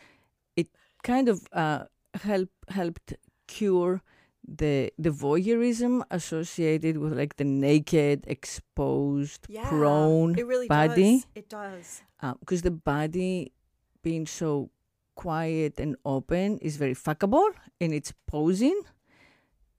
it 0.56 0.68
kind 1.04 1.28
of 1.30 1.48
uh 1.54 1.84
help 2.16 2.50
helped 2.70 3.14
cure 3.48 4.02
the 4.48 4.92
the 4.98 5.10
voyeurism 5.10 6.02
associated 6.10 6.98
with 6.98 7.14
like 7.14 7.38
the 7.38 7.44
naked 7.44 8.26
exposed 8.28 9.46
yeah 9.50 9.68
prone 9.70 10.38
it 10.38 10.46
really 10.46 10.68
body. 10.68 11.18
does. 11.18 11.26
It 11.36 11.50
does. 11.50 12.02
Because 12.40 12.62
the 12.62 12.72
body 12.72 13.52
being 14.04 14.26
so 14.26 14.70
quiet 15.16 15.80
and 15.80 15.96
open 16.06 16.58
is 16.60 16.78
very 16.78 16.96
fuckable 16.96 17.50
in 17.80 17.94
its 17.94 18.14
posing 18.28 18.82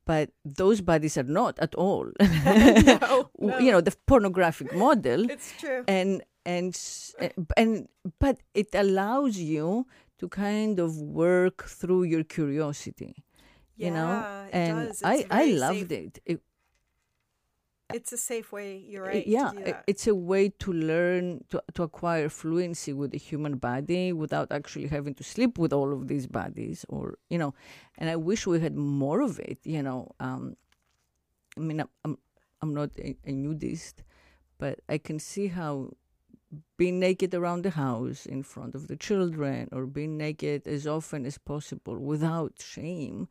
but 0.05 0.31
those 0.45 0.81
bodies 0.81 1.17
are 1.17 1.31
not 1.41 1.59
at 1.59 1.75
all. 1.75 2.11
No, 2.21 3.31
no, 3.38 3.59
you 3.59 3.71
know 3.73 3.81
the 3.81 3.95
pornographic 4.07 4.75
model. 4.75 5.31
It's 5.31 5.53
true. 5.59 5.85
And 5.88 6.23
and 6.45 6.79
eh, 7.19 7.31
and 7.57 7.88
but 8.19 8.38
it 8.55 8.69
allows 8.75 9.37
you 9.38 9.87
to 10.19 10.29
kind 10.29 10.79
of 10.79 10.97
work 10.99 11.65
through 11.65 12.05
your 12.05 12.25
curiosity 12.25 13.25
yeah, 13.77 13.87
you 13.87 13.95
know? 13.95 14.12
It 14.47 14.55
and 14.55 14.93
i 15.05 15.27
i 15.31 15.45
loved 15.53 15.88
safe. 15.88 15.93
it, 15.93 16.19
it 16.27 16.41
it's 17.94 18.12
a 18.12 18.16
safe 18.16 18.52
way 18.52 18.83
you're 18.88 19.05
right 19.05 19.26
yeah 19.26 19.50
to 19.50 19.57
do 19.57 19.64
that. 19.64 19.85
it's 19.87 20.07
a 20.07 20.14
way 20.14 20.48
to 20.48 20.72
learn 20.72 21.44
to, 21.50 21.62
to 21.74 21.83
acquire 21.83 22.28
fluency 22.28 22.92
with 22.92 23.11
the 23.11 23.18
human 23.18 23.57
body 23.57 24.12
without 24.12 24.50
actually 24.50 24.87
having 24.88 25.14
to 25.14 25.24
sleep 25.24 25.59
with 25.59 25.72
all 25.72 25.92
of 25.92 26.09
these 26.09 26.26
bodies 26.26 26.85
or 26.88 27.18
you 27.28 27.38
know 27.38 27.55
and 27.98 28.09
i 28.11 28.16
wish 28.16 28.46
we 28.46 28.61
had 28.61 28.76
more 28.76 29.20
of 29.20 29.38
it 29.38 29.59
you 29.64 29.83
know 29.83 30.11
um 30.20 30.57
i 31.57 31.61
mean 31.61 31.81
i'm 31.81 31.88
i'm, 32.05 32.18
I'm 32.62 32.72
not 32.74 32.90
a, 32.98 33.16
a 33.26 33.33
nudist, 33.33 34.05
but 34.57 34.78
I 34.88 34.98
can 34.98 35.18
see 35.18 35.48
how 35.48 35.90
being 36.76 37.00
naked 37.00 37.35
around 37.35 37.62
the 37.64 37.70
house 37.70 38.24
in 38.26 38.42
front 38.42 38.74
of 38.74 38.87
the 38.88 38.96
children 38.96 39.68
or 39.72 39.87
being 39.87 40.16
naked 40.16 40.68
as 40.68 40.87
often 40.87 41.26
as 41.26 41.38
possible 41.38 41.98
without 41.98 42.52
shame 42.61 43.28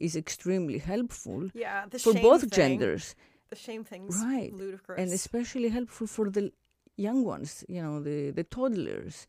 is 0.00 0.16
extremely 0.16 0.78
helpful 0.78 1.50
Yeah, 1.54 1.84
for 2.00 2.14
both 2.14 2.40
thing, 2.40 2.50
genders 2.50 3.14
The 3.50 3.56
shame 3.56 3.84
thing's 3.84 4.16
Right. 4.22 4.52
ludicrous. 4.52 4.98
and 5.00 5.12
especially 5.12 5.68
helpful 5.68 6.06
for 6.06 6.30
the 6.30 6.52
young 6.96 7.24
ones 7.24 7.64
you 7.68 7.82
know 7.82 8.00
the 8.02 8.30
the 8.30 8.42
toddlers 8.44 9.26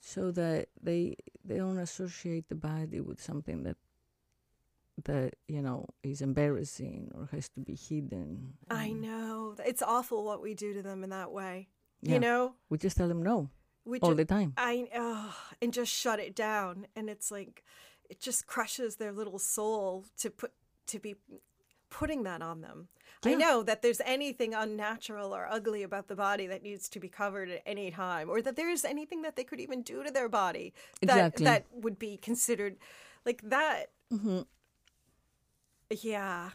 so 0.00 0.30
that 0.32 0.68
they 0.82 1.14
they 1.44 1.58
don't 1.58 1.78
associate 1.78 2.48
the 2.48 2.54
body 2.54 3.00
with 3.00 3.20
something 3.20 3.62
that 3.64 3.76
that 5.04 5.34
you 5.48 5.62
know 5.62 5.86
is 6.02 6.20
embarrassing 6.20 7.10
or 7.14 7.28
has 7.32 7.48
to 7.50 7.60
be 7.60 7.74
hidden 7.74 8.54
I 8.70 8.92
know 8.92 9.54
it's 9.64 9.82
awful 9.82 10.24
what 10.24 10.42
we 10.42 10.54
do 10.54 10.72
to 10.74 10.82
them 10.82 11.02
in 11.04 11.10
that 11.10 11.30
way. 11.32 11.68
yeah, 12.02 12.14
You 12.14 12.20
know, 12.20 12.54
we 12.70 12.76
just 12.78 12.96
tell 12.96 13.08
them 13.08 13.22
no 13.22 13.48
we 13.84 13.98
all 14.00 14.10
ju- 14.10 14.16
the 14.16 14.24
time 14.24 14.52
I 14.56 14.88
oh, 14.94 15.34
and 15.62 15.72
just 15.72 15.92
shut 15.92 16.18
it 16.20 16.34
down, 16.34 16.86
and 16.96 17.08
it's 17.08 17.30
like 17.30 17.64
it 18.10 18.20
just 18.20 18.46
crushes 18.46 18.96
their 18.96 19.12
little 19.12 19.38
soul 19.38 20.04
to 20.18 20.30
put 20.30 20.52
to 20.88 20.98
be 20.98 21.14
putting 21.90 22.22
that 22.24 22.40
on 22.42 22.60
them. 22.62 22.88
I 23.22 23.34
know 23.34 23.62
that 23.62 23.82
there's 23.82 24.00
anything 24.06 24.54
unnatural 24.54 25.34
or 25.34 25.46
ugly 25.50 25.82
about 25.82 26.08
the 26.08 26.16
body 26.16 26.46
that 26.46 26.62
needs 26.62 26.88
to 26.88 26.98
be 27.00 27.08
covered 27.08 27.50
at 27.50 27.62
any 27.66 27.90
time, 27.90 28.30
or 28.30 28.40
that 28.40 28.56
there's 28.56 28.82
anything 28.84 29.20
that 29.22 29.36
they 29.36 29.44
could 29.44 29.60
even 29.60 29.82
do 29.82 30.02
to 30.02 30.10
their 30.10 30.28
body 30.28 30.72
that 31.02 31.10
Exactly. 31.10 31.44
that 31.44 31.66
would 31.72 31.98
be 31.98 32.16
considered 32.16 32.76
like 33.26 33.42
that. 33.42 33.90
Mhm. 34.10 34.46
Yeah. 35.90 36.50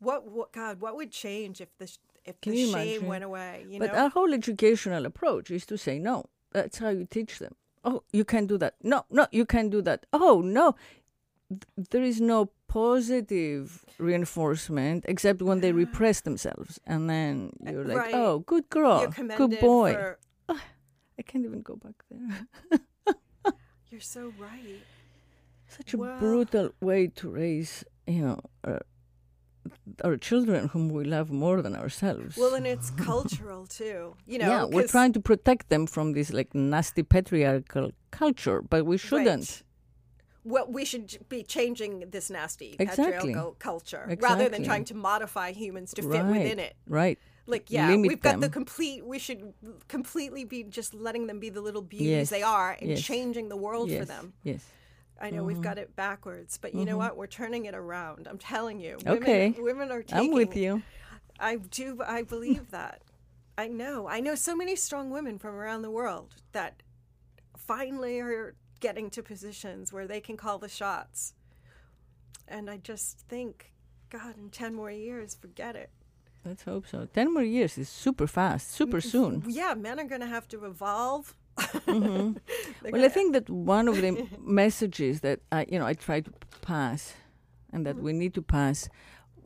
What 0.00 0.26
what 0.30 0.52
God? 0.52 0.80
What 0.80 0.96
would 0.96 1.10
change 1.12 1.60
if 1.60 1.68
the 1.78 1.90
if 2.24 2.40
Can 2.40 2.52
the 2.52 2.64
shame 2.66 2.74
imagine? 2.74 3.06
went 3.06 3.24
away? 3.24 3.64
You 3.68 3.78
but 3.78 3.92
know. 3.92 3.98
our 3.98 4.08
whole 4.10 4.34
educational 4.34 5.06
approach 5.06 5.50
is 5.50 5.64
to 5.66 5.78
say 5.78 5.98
no. 5.98 6.26
That's 6.52 6.78
how 6.78 6.90
you 6.90 7.06
teach 7.06 7.38
them. 7.38 7.54
Oh, 7.84 8.02
you 8.12 8.24
can't 8.24 8.48
do 8.48 8.58
that. 8.58 8.74
No, 8.82 9.04
no, 9.10 9.26
you 9.30 9.46
can't 9.46 9.70
do 9.70 9.80
that. 9.82 10.06
Oh, 10.12 10.40
no. 10.42 10.74
Th- 11.48 11.62
There 11.90 12.02
is 12.02 12.20
no 12.20 12.50
positive 12.68 13.84
reinforcement 13.98 15.04
except 15.08 15.42
when 15.42 15.60
they 15.60 15.72
repress 15.72 16.20
themselves. 16.20 16.78
And 16.86 17.08
then 17.08 17.50
eh, 17.66 17.72
you're 17.72 17.84
like, 17.84 17.96
right. 17.96 18.14
oh, 18.14 18.40
good 18.40 18.68
girl, 18.70 19.06
good 19.36 19.58
boy. 19.60 19.92
for- 19.94 20.18
I 21.18 21.22
can't 21.22 21.44
even 21.44 21.62
go 21.62 21.76
back 21.76 21.94
there. 22.10 23.54
you're 23.90 24.00
so 24.00 24.32
right. 24.38 24.80
Such 25.68 25.94
a 25.94 25.98
Well- 25.98 26.18
brutal 26.18 26.70
way 26.80 27.08
to 27.08 27.28
raise, 27.30 27.84
you 28.06 28.20
know, 28.22 28.40
our, 28.64 28.82
our 30.04 30.16
children 30.16 30.68
whom 30.68 30.88
we 30.90 31.04
love 31.04 31.30
more 31.30 31.62
than 31.62 31.74
ourselves. 31.74 32.36
Well, 32.36 32.54
and 32.54 32.66
it's 32.66 32.90
cultural 33.10 33.66
too. 33.66 34.14
You 34.26 34.38
know, 34.38 34.48
yeah, 34.48 34.64
we're 34.64 34.86
trying 34.86 35.12
to 35.14 35.20
protect 35.20 35.68
them 35.70 35.86
from 35.86 36.12
this 36.12 36.32
like 36.32 36.54
nasty 36.54 37.02
patriarchal 37.02 37.92
culture, 38.10 38.62
but 38.62 38.86
we 38.86 38.96
shouldn't. 38.98 39.26
Right. 39.50 39.62
Well, 40.46 40.66
we 40.68 40.84
should 40.84 41.18
be 41.28 41.42
changing 41.42 42.04
this 42.10 42.30
nasty 42.30 42.76
Exactly. 42.78 43.12
patriarchal 43.12 43.56
culture 43.58 44.16
rather 44.20 44.48
than 44.48 44.62
trying 44.64 44.84
to 44.86 44.94
modify 44.94 45.52
humans 45.52 45.92
to 45.94 46.02
fit 46.02 46.24
within 46.24 46.58
it. 46.60 46.76
Right. 46.88 47.18
Like, 47.48 47.70
yeah, 47.70 47.88
Limit 47.90 48.08
we've 48.08 48.20
got 48.20 48.40
the 48.40 48.48
complete. 48.48 49.04
We 49.04 49.18
should 49.18 49.52
completely 49.88 50.44
be 50.44 50.62
just 50.64 50.94
letting 50.94 51.26
them 51.26 51.38
be 51.40 51.48
the 51.48 51.60
little 51.60 51.82
beauties 51.82 52.08
Yes, 52.08 52.30
they 52.30 52.42
are 52.42 52.76
and 52.80 52.90
yes. 52.90 53.02
changing 53.02 53.48
the 53.48 53.56
world 53.56 53.88
yes. 53.90 54.00
for 54.00 54.04
them. 54.04 54.32
Yes. 54.42 54.64
I 55.20 55.30
know 55.30 55.38
Mm-hmm. 55.38 55.46
we've 55.46 55.60
got 55.62 55.78
it 55.78 55.96
backwards, 55.96 56.58
but 56.58 56.74
you 56.74 56.84
know 56.84 56.96
what? 56.98 57.16
We're 57.16 57.26
turning 57.26 57.64
it 57.66 57.74
around. 57.74 58.26
I'm 58.28 58.38
telling 58.38 58.78
you. 58.80 58.98
Women, 59.04 59.22
Okay. 59.22 59.54
Women 59.58 59.90
are 59.90 60.02
taking. 60.02 60.28
I'm 60.30 60.34
with 60.34 60.56
you. 60.56 60.82
I 61.40 61.56
do. 61.56 62.00
I 62.06 62.22
believe 62.22 62.70
that. 62.70 63.02
I 63.58 63.68
know. 63.68 64.06
I 64.08 64.20
know 64.20 64.34
so 64.34 64.54
many 64.54 64.76
strong 64.76 65.10
women 65.10 65.38
from 65.38 65.54
around 65.54 65.82
the 65.82 65.90
world 65.90 66.34
that 66.52 66.82
finally 67.56 68.20
are 68.20 68.54
getting 68.80 69.10
to 69.10 69.22
positions 69.22 69.92
where 69.92 70.06
they 70.06 70.20
can 70.20 70.36
call 70.36 70.58
the 70.58 70.68
shots. 70.68 71.34
And 72.48 72.70
I 72.70 72.76
just 72.76 73.20
think, 73.28 73.72
God, 74.10 74.36
in 74.38 74.50
10 74.50 74.74
more 74.74 74.90
years, 74.90 75.34
forget 75.34 75.74
it. 75.76 75.90
Let's 76.44 76.62
hope 76.62 76.86
so. 76.86 77.08
Ten 77.12 77.34
more 77.34 77.42
years 77.42 77.76
is 77.76 77.88
super 77.88 78.28
fast, 78.28 78.70
super 78.70 79.00
soon. 79.00 79.42
Yeah, 79.48 79.74
men 79.74 79.98
are 79.98 80.04
going 80.04 80.20
to 80.20 80.28
have 80.28 80.46
to 80.48 80.64
evolve. 80.64 81.34
Mhm. 81.86 82.36
Well, 82.92 83.04
I 83.04 83.08
think 83.08 83.32
that 83.32 83.50
one 83.50 83.88
of 83.88 83.96
the 84.00 84.28
messages 84.38 85.20
that 85.22 85.40
I, 85.50 85.66
you 85.68 85.78
know, 85.80 85.86
I 85.86 85.94
try 85.94 86.20
to 86.20 86.30
pass, 86.62 87.14
and 87.72 87.84
that 87.86 87.96
we 87.96 88.12
need 88.12 88.32
to 88.34 88.42
pass. 88.42 88.88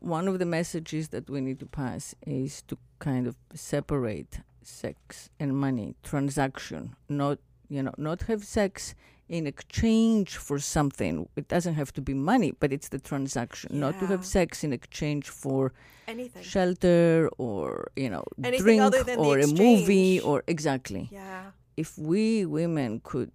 One 0.00 0.28
of 0.28 0.38
the 0.38 0.44
messages 0.44 1.08
that 1.08 1.30
we 1.30 1.40
need 1.40 1.58
to 1.60 1.66
pass 1.66 2.14
is 2.26 2.62
to 2.68 2.76
kind 2.98 3.26
of 3.26 3.36
separate 3.54 4.40
sex 4.62 5.30
and 5.38 5.56
money, 5.56 5.94
transaction, 6.02 6.96
not 7.08 7.38
you 7.70 7.82
know, 7.82 7.94
not 7.96 8.22
have 8.22 8.44
sex 8.44 8.94
in 9.30 9.46
exchange 9.46 10.36
for 10.46 10.58
something. 10.58 11.14
It 11.40 11.46
doesn't 11.54 11.74
have 11.74 11.90
to 11.94 12.02
be 12.02 12.14
money, 12.14 12.50
but 12.60 12.72
it's 12.72 12.88
the 12.88 12.98
transaction. 13.10 13.78
Not 13.84 13.94
to 14.00 14.06
have 14.12 14.22
sex 14.26 14.64
in 14.66 14.72
exchange 14.72 15.26
for 15.42 15.72
anything. 16.08 16.42
shelter 16.42 17.30
or 17.38 17.90
you 17.96 18.10
know, 18.10 18.24
Anything 18.42 18.64
drink 18.64 18.82
other 18.82 19.02
than 19.04 19.16
the 19.22 19.28
or 19.28 19.38
a 19.38 19.46
movie 19.46 20.20
or 20.20 20.42
exactly 20.54 21.08
Yeah. 21.12 21.52
if 21.76 21.90
we 22.10 22.44
women 22.44 23.00
could 23.10 23.30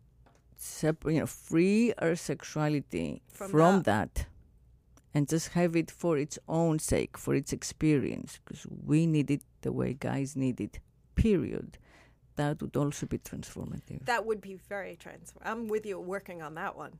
separate, 0.57 1.13
you 1.15 1.19
know, 1.21 1.31
free 1.49 1.93
our 2.03 2.15
sexuality 2.15 3.21
From 3.39 3.49
from, 3.51 3.73
that. 3.83 4.15
that. 4.15 4.25
and 5.13 5.29
just 5.29 5.47
have 5.59 5.73
it 5.81 5.89
for 6.01 6.17
its 6.25 6.37
own 6.59 6.75
sake, 6.79 7.13
for 7.17 7.33
its 7.41 7.51
experience, 7.59 8.29
because 8.43 8.67
we 8.91 8.99
need 9.15 9.31
it 9.31 9.43
the 9.61 9.71
way 9.79 9.93
guys 10.09 10.35
need 10.35 10.59
it, 10.59 10.79
period, 11.15 11.77
that 12.35 12.61
would 12.61 12.75
also 12.75 13.05
be 13.05 13.17
transformative. 13.17 14.05
That 14.05 14.25
would 14.25 14.41
be 14.41 14.55
very 14.55 14.95
trans. 14.95 15.33
I'm 15.43 15.67
with 15.67 15.85
you 15.85 15.99
working 15.99 16.41
on 16.41 16.55
that 16.55 16.75
one. 16.75 16.93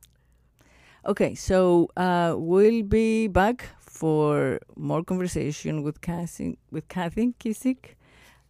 Okay, 1.06 1.34
so 1.34 1.88
uh, 1.96 2.34
we'll 2.36 2.82
be 2.82 3.28
back 3.28 3.68
for 3.78 4.58
more 4.74 5.04
conversation 5.04 5.82
with 5.82 6.00
Kathy, 6.00 6.58
with 6.70 6.88
Kathy 6.88 7.34
Kissik. 7.38 7.94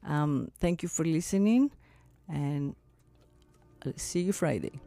Um, 0.03 0.51
thank 0.59 0.83
you 0.83 0.89
for 0.89 1.05
listening, 1.05 1.71
and 2.29 2.75
I'll 3.85 3.93
see 3.97 4.21
you 4.21 4.33
Friday. 4.33 4.81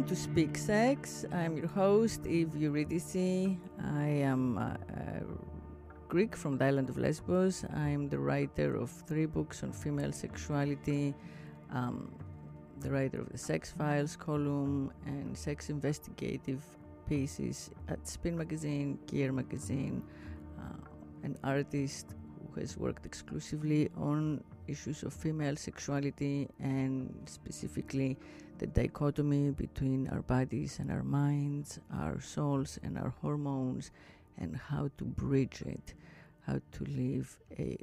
Welcome 0.00 0.16
to 0.16 0.22
Speak 0.22 0.56
Sex. 0.56 1.26
I'm 1.30 1.58
your 1.58 1.66
host, 1.66 2.26
Eve 2.26 2.56
Eurydice. 2.56 3.54
I 3.84 4.06
am 4.06 4.56
uh, 4.56 4.76
Greek 6.08 6.34
from 6.34 6.56
the 6.56 6.64
island 6.64 6.88
of 6.88 6.96
Lesbos. 6.96 7.66
I 7.74 7.90
am 7.90 8.08
the 8.08 8.18
writer 8.18 8.76
of 8.76 8.88
three 8.90 9.26
books 9.26 9.62
on 9.62 9.72
female 9.72 10.10
sexuality, 10.10 11.14
um, 11.70 12.10
the 12.80 12.90
writer 12.90 13.20
of 13.20 13.28
the 13.28 13.36
Sex 13.36 13.72
Files 13.72 14.16
column, 14.16 14.90
and 15.04 15.36
sex 15.36 15.68
investigative 15.68 16.62
pieces 17.06 17.70
at 17.88 18.08
Spin 18.08 18.38
Magazine, 18.38 18.98
Gear 19.06 19.32
Magazine, 19.32 20.02
uh, 20.58 20.80
an 21.24 21.36
artist 21.44 22.06
who 22.54 22.58
has 22.58 22.78
worked 22.78 23.04
exclusively 23.04 23.90
on 23.98 24.42
issues 24.70 25.02
of 25.02 25.12
female 25.12 25.56
sexuality 25.56 26.48
and 26.60 27.12
specifically 27.26 28.16
the 28.58 28.66
dichotomy 28.66 29.50
between 29.50 30.08
our 30.08 30.22
bodies 30.22 30.78
and 30.78 30.90
our 30.90 31.02
minds, 31.02 31.80
our 31.92 32.20
souls 32.20 32.78
and 32.82 32.96
our 32.96 33.14
hormones, 33.20 33.90
and 34.38 34.56
how 34.56 34.90
to 34.98 35.04
bridge 35.04 35.62
it, 35.66 35.94
how 36.46 36.60
to 36.72 36.84
live 36.84 37.38
a 37.58 37.76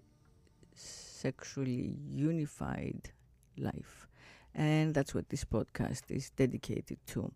sexually 0.74 1.98
unified 2.10 3.10
life. 3.58 4.08
And 4.56 4.94
that's 4.94 5.14
what 5.14 5.30
this 5.30 5.44
podcast 5.44 6.10
is 6.10 6.30
dedicated 6.32 6.98
to. 7.08 7.32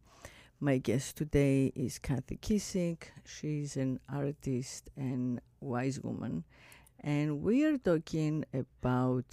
My 0.60 0.78
guest 0.78 1.18
today 1.18 1.72
is 1.76 1.98
Kathy 1.98 2.38
Kissik. 2.38 3.10
She's 3.26 3.78
an 3.78 4.00
artist 4.08 4.92
and 4.96 5.42
wise 5.60 6.00
woman. 6.00 6.44
And 7.02 7.42
we 7.42 7.66
are 7.66 7.78
talking 7.78 8.46
about 8.54 9.26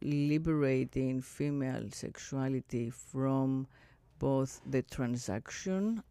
liberating 0.00 1.20
female 1.20 1.88
sexuality 1.90 2.90
from 2.90 3.66
both 4.18 4.62
the 4.66 4.82
transaction 4.82 6.02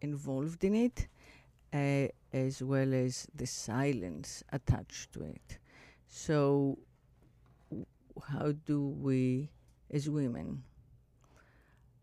involved 0.00 0.62
in 0.62 0.74
it 0.74 1.08
uh, 1.72 2.06
as 2.32 2.62
well 2.62 2.94
as 2.94 3.26
the 3.34 3.46
silence 3.46 4.44
attached 4.52 5.12
to 5.12 5.24
it. 5.24 5.58
So, 6.06 6.78
how 8.28 8.52
do 8.52 8.88
we, 8.88 9.50
as 9.90 10.08
women, 10.08 10.62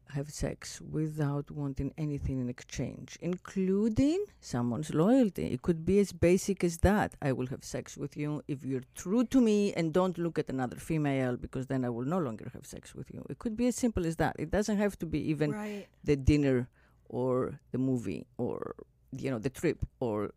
have 0.09 0.29
sex 0.31 0.79
without 0.81 1.49
wanting 1.51 1.93
anything 1.97 2.39
in 2.39 2.49
exchange, 2.49 3.17
including 3.21 4.23
someone's 4.39 4.93
loyalty? 4.93 5.47
It 5.47 5.61
could 5.61 5.85
be 5.85 5.99
as 5.99 6.11
basic 6.11 6.63
as 6.63 6.77
that. 6.79 7.15
I 7.21 7.31
will 7.31 7.47
have 7.47 7.63
sex 7.63 7.97
with 7.97 8.15
you 8.17 8.43
if 8.47 8.63
you're 8.63 8.83
true 8.95 9.23
to 9.25 9.41
me 9.41 9.73
and 9.73 9.93
don't 9.93 10.17
look 10.17 10.37
at 10.39 10.49
another 10.49 10.77
female 10.77 11.37
because 11.37 11.67
then 11.67 11.83
I 11.85 11.89
will 11.89 12.05
no 12.05 12.19
longer 12.19 12.49
have 12.53 12.65
sex 12.65 12.93
with 12.95 13.11
you. 13.13 13.25
It 13.29 13.39
could 13.39 13.55
be 13.57 13.67
as 13.67 13.75
simple 13.75 14.05
as 14.05 14.15
that. 14.17 14.35
It 14.39 14.51
doesn't 14.51 14.77
have 14.77 14.97
to 14.99 15.05
be 15.05 15.19
even 15.29 15.51
right. 15.51 15.87
the 16.03 16.15
dinner 16.15 16.69
or 17.09 17.59
the 17.71 17.77
movie 17.77 18.25
or 18.37 18.75
you 19.11 19.29
know 19.31 19.39
the 19.39 19.49
trip 19.49 19.79
or 19.99 20.31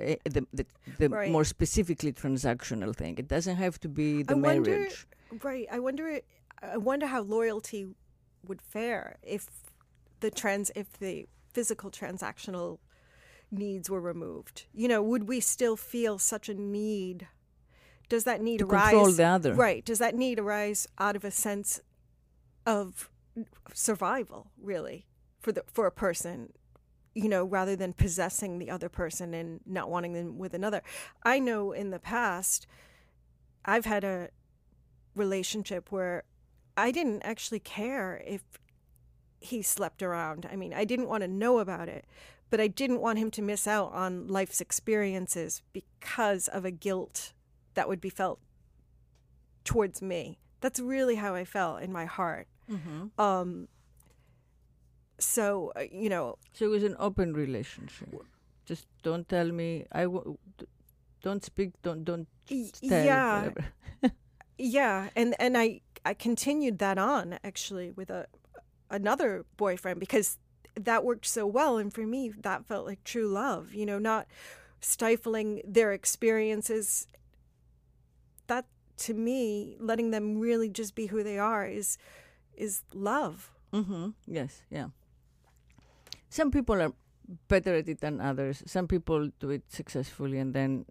uh, 0.00 0.14
the 0.24 0.46
the, 0.52 0.66
the 0.98 1.08
Right. 1.08 1.30
more 1.30 1.44
specifically 1.44 2.12
transactional 2.12 2.94
thing. 2.94 3.18
It 3.18 3.28
doesn't 3.28 3.56
have 3.56 3.80
to 3.80 3.88
be 3.88 4.22
the 4.22 4.34
I 4.34 4.38
wonder- 4.38 4.70
marriage. 4.70 5.06
Right. 5.42 5.66
I 5.70 5.78
wonder. 5.78 6.20
I 6.62 6.76
wonder 6.76 7.06
how 7.06 7.20
loyalty 7.22 7.86
would 8.48 8.62
fare 8.62 9.16
if 9.22 9.46
the 10.20 10.30
trans 10.30 10.70
if 10.74 10.98
the 10.98 11.26
physical 11.52 11.90
transactional 11.90 12.78
needs 13.50 13.88
were 13.88 14.00
removed. 14.00 14.66
You 14.74 14.88
know, 14.88 15.02
would 15.02 15.28
we 15.28 15.40
still 15.40 15.76
feel 15.76 16.18
such 16.18 16.48
a 16.48 16.54
need? 16.54 17.28
Does 18.08 18.24
that 18.24 18.40
need 18.40 18.58
To 18.58 18.66
arise? 18.66 18.90
control 18.90 19.12
the 19.12 19.24
other. 19.24 19.54
Right. 19.54 19.84
Does 19.84 19.98
that 19.98 20.14
need 20.14 20.38
arise 20.38 20.86
out 20.98 21.16
of 21.16 21.24
a 21.24 21.30
sense 21.30 21.80
of 22.66 23.10
survival, 23.72 24.50
really, 24.60 25.06
for 25.40 25.52
the 25.52 25.64
for 25.72 25.86
a 25.86 25.92
person? 25.92 26.52
You 27.14 27.28
know, 27.28 27.44
rather 27.44 27.74
than 27.74 27.92
possessing 27.94 28.58
the 28.58 28.70
other 28.70 28.88
person 28.88 29.34
and 29.34 29.60
not 29.66 29.90
wanting 29.90 30.12
them 30.12 30.38
with 30.38 30.54
another. 30.54 30.82
I 31.24 31.40
know 31.40 31.72
in 31.72 31.90
the 31.90 31.98
past, 31.98 32.66
I've 33.64 33.86
had 33.86 34.04
a 34.04 34.28
relationship 35.16 35.90
where 35.90 36.22
I 36.78 36.90
didn't 36.92 37.22
actually 37.22 37.58
care 37.60 38.22
if 38.26 38.42
he 39.40 39.62
slept 39.62 40.02
around. 40.02 40.46
I 40.50 40.56
mean, 40.56 40.72
I 40.72 40.84
didn't 40.84 41.08
want 41.08 41.22
to 41.22 41.28
know 41.28 41.58
about 41.58 41.88
it, 41.88 42.04
but 42.50 42.60
I 42.60 42.68
didn't 42.68 43.00
want 43.00 43.18
him 43.18 43.30
to 43.32 43.42
miss 43.42 43.66
out 43.66 43.92
on 43.92 44.26
life's 44.28 44.60
experiences 44.60 45.62
because 45.72 46.48
of 46.48 46.64
a 46.64 46.70
guilt 46.70 47.32
that 47.74 47.88
would 47.88 48.00
be 48.00 48.10
felt 48.10 48.40
towards 49.64 50.00
me. 50.00 50.38
That's 50.60 50.80
really 50.80 51.16
how 51.16 51.34
I 51.34 51.44
felt 51.44 51.82
in 51.82 51.92
my 51.92 52.04
heart. 52.04 52.46
Mm-hmm. 52.70 53.20
Um, 53.20 53.68
so, 55.18 55.72
uh, 55.76 55.84
you 55.90 56.08
know, 56.08 56.36
So 56.52 56.64
it 56.64 56.68
was 56.68 56.84
an 56.84 56.96
open 56.98 57.32
relationship. 57.34 58.08
Just 58.66 58.86
don't 59.02 59.28
tell 59.28 59.50
me. 59.50 59.86
I 59.92 60.02
w- 60.02 60.38
don't 61.22 61.44
speak. 61.44 61.70
Don't 61.82 62.04
don't 62.04 62.28
tell. 62.46 63.04
yeah. 63.04 63.50
Yeah, 64.60 65.08
and 65.14 65.36
and 65.38 65.56
I 65.56 65.82
I 66.08 66.14
continued 66.14 66.78
that 66.78 66.96
on 66.96 67.38
actually 67.44 67.90
with 67.90 68.08
a 68.08 68.28
another 68.88 69.44
boyfriend 69.58 70.00
because 70.00 70.38
that 70.74 71.04
worked 71.04 71.26
so 71.26 71.46
well 71.46 71.76
and 71.76 71.92
for 71.92 72.06
me 72.06 72.30
that 72.30 72.64
felt 72.64 72.86
like 72.86 73.04
true 73.04 73.28
love, 73.28 73.74
you 73.74 73.84
know, 73.84 73.98
not 73.98 74.26
stifling 74.80 75.60
their 75.66 75.92
experiences. 75.92 77.06
That 78.46 78.64
to 79.04 79.12
me, 79.12 79.76
letting 79.78 80.10
them 80.10 80.38
really 80.38 80.70
just 80.70 80.94
be 80.94 81.08
who 81.12 81.22
they 81.22 81.38
are 81.38 81.66
is 81.66 81.98
is 82.56 82.84
love. 82.94 83.52
Mm-hmm. 83.74 84.16
Yes. 84.26 84.62
Yeah. 84.70 84.88
Some 86.30 86.50
people 86.50 86.80
are 86.80 86.94
better 87.48 87.74
at 87.74 87.86
it 87.86 88.00
than 88.00 88.18
others. 88.18 88.62
Some 88.64 88.88
people 88.88 89.28
do 89.40 89.50
it 89.50 89.64
successfully 89.68 90.38
and 90.38 90.54
then 90.54 90.86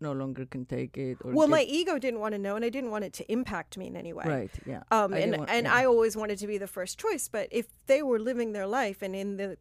no 0.00 0.12
longer 0.12 0.44
can 0.46 0.64
take 0.66 0.96
it. 0.98 1.18
Or 1.24 1.32
Well, 1.32 1.48
my 1.48 1.62
ego 1.62 1.98
didn't 1.98 2.20
want 2.20 2.32
to 2.34 2.38
know 2.38 2.54
and 2.56 2.64
I 2.64 2.68
didn't 2.68 2.90
want 2.90 3.04
it 3.04 3.12
to 3.14 3.32
impact 3.32 3.76
me 3.78 3.86
in 3.86 3.96
any 3.96 4.12
way. 4.12 4.24
right. 4.26 4.50
Yeah. 4.66 4.82
Um, 4.90 5.14
I 5.14 5.18
and 5.18 5.36
want- 5.38 5.50
and 5.50 5.66
yeah. 5.66 5.74
I 5.74 5.84
always 5.86 6.16
wanted 6.16 6.38
to 6.38 6.46
be 6.46 6.58
the 6.58 6.66
first 6.66 6.98
choice, 6.98 7.28
but 7.28 7.48
if 7.50 7.66
they 7.86 8.02
were 8.02 8.18
living 8.18 8.52
their 8.52 8.66
life 8.66 9.02
and 9.02 9.14
in 9.16 9.36
the 9.36 9.56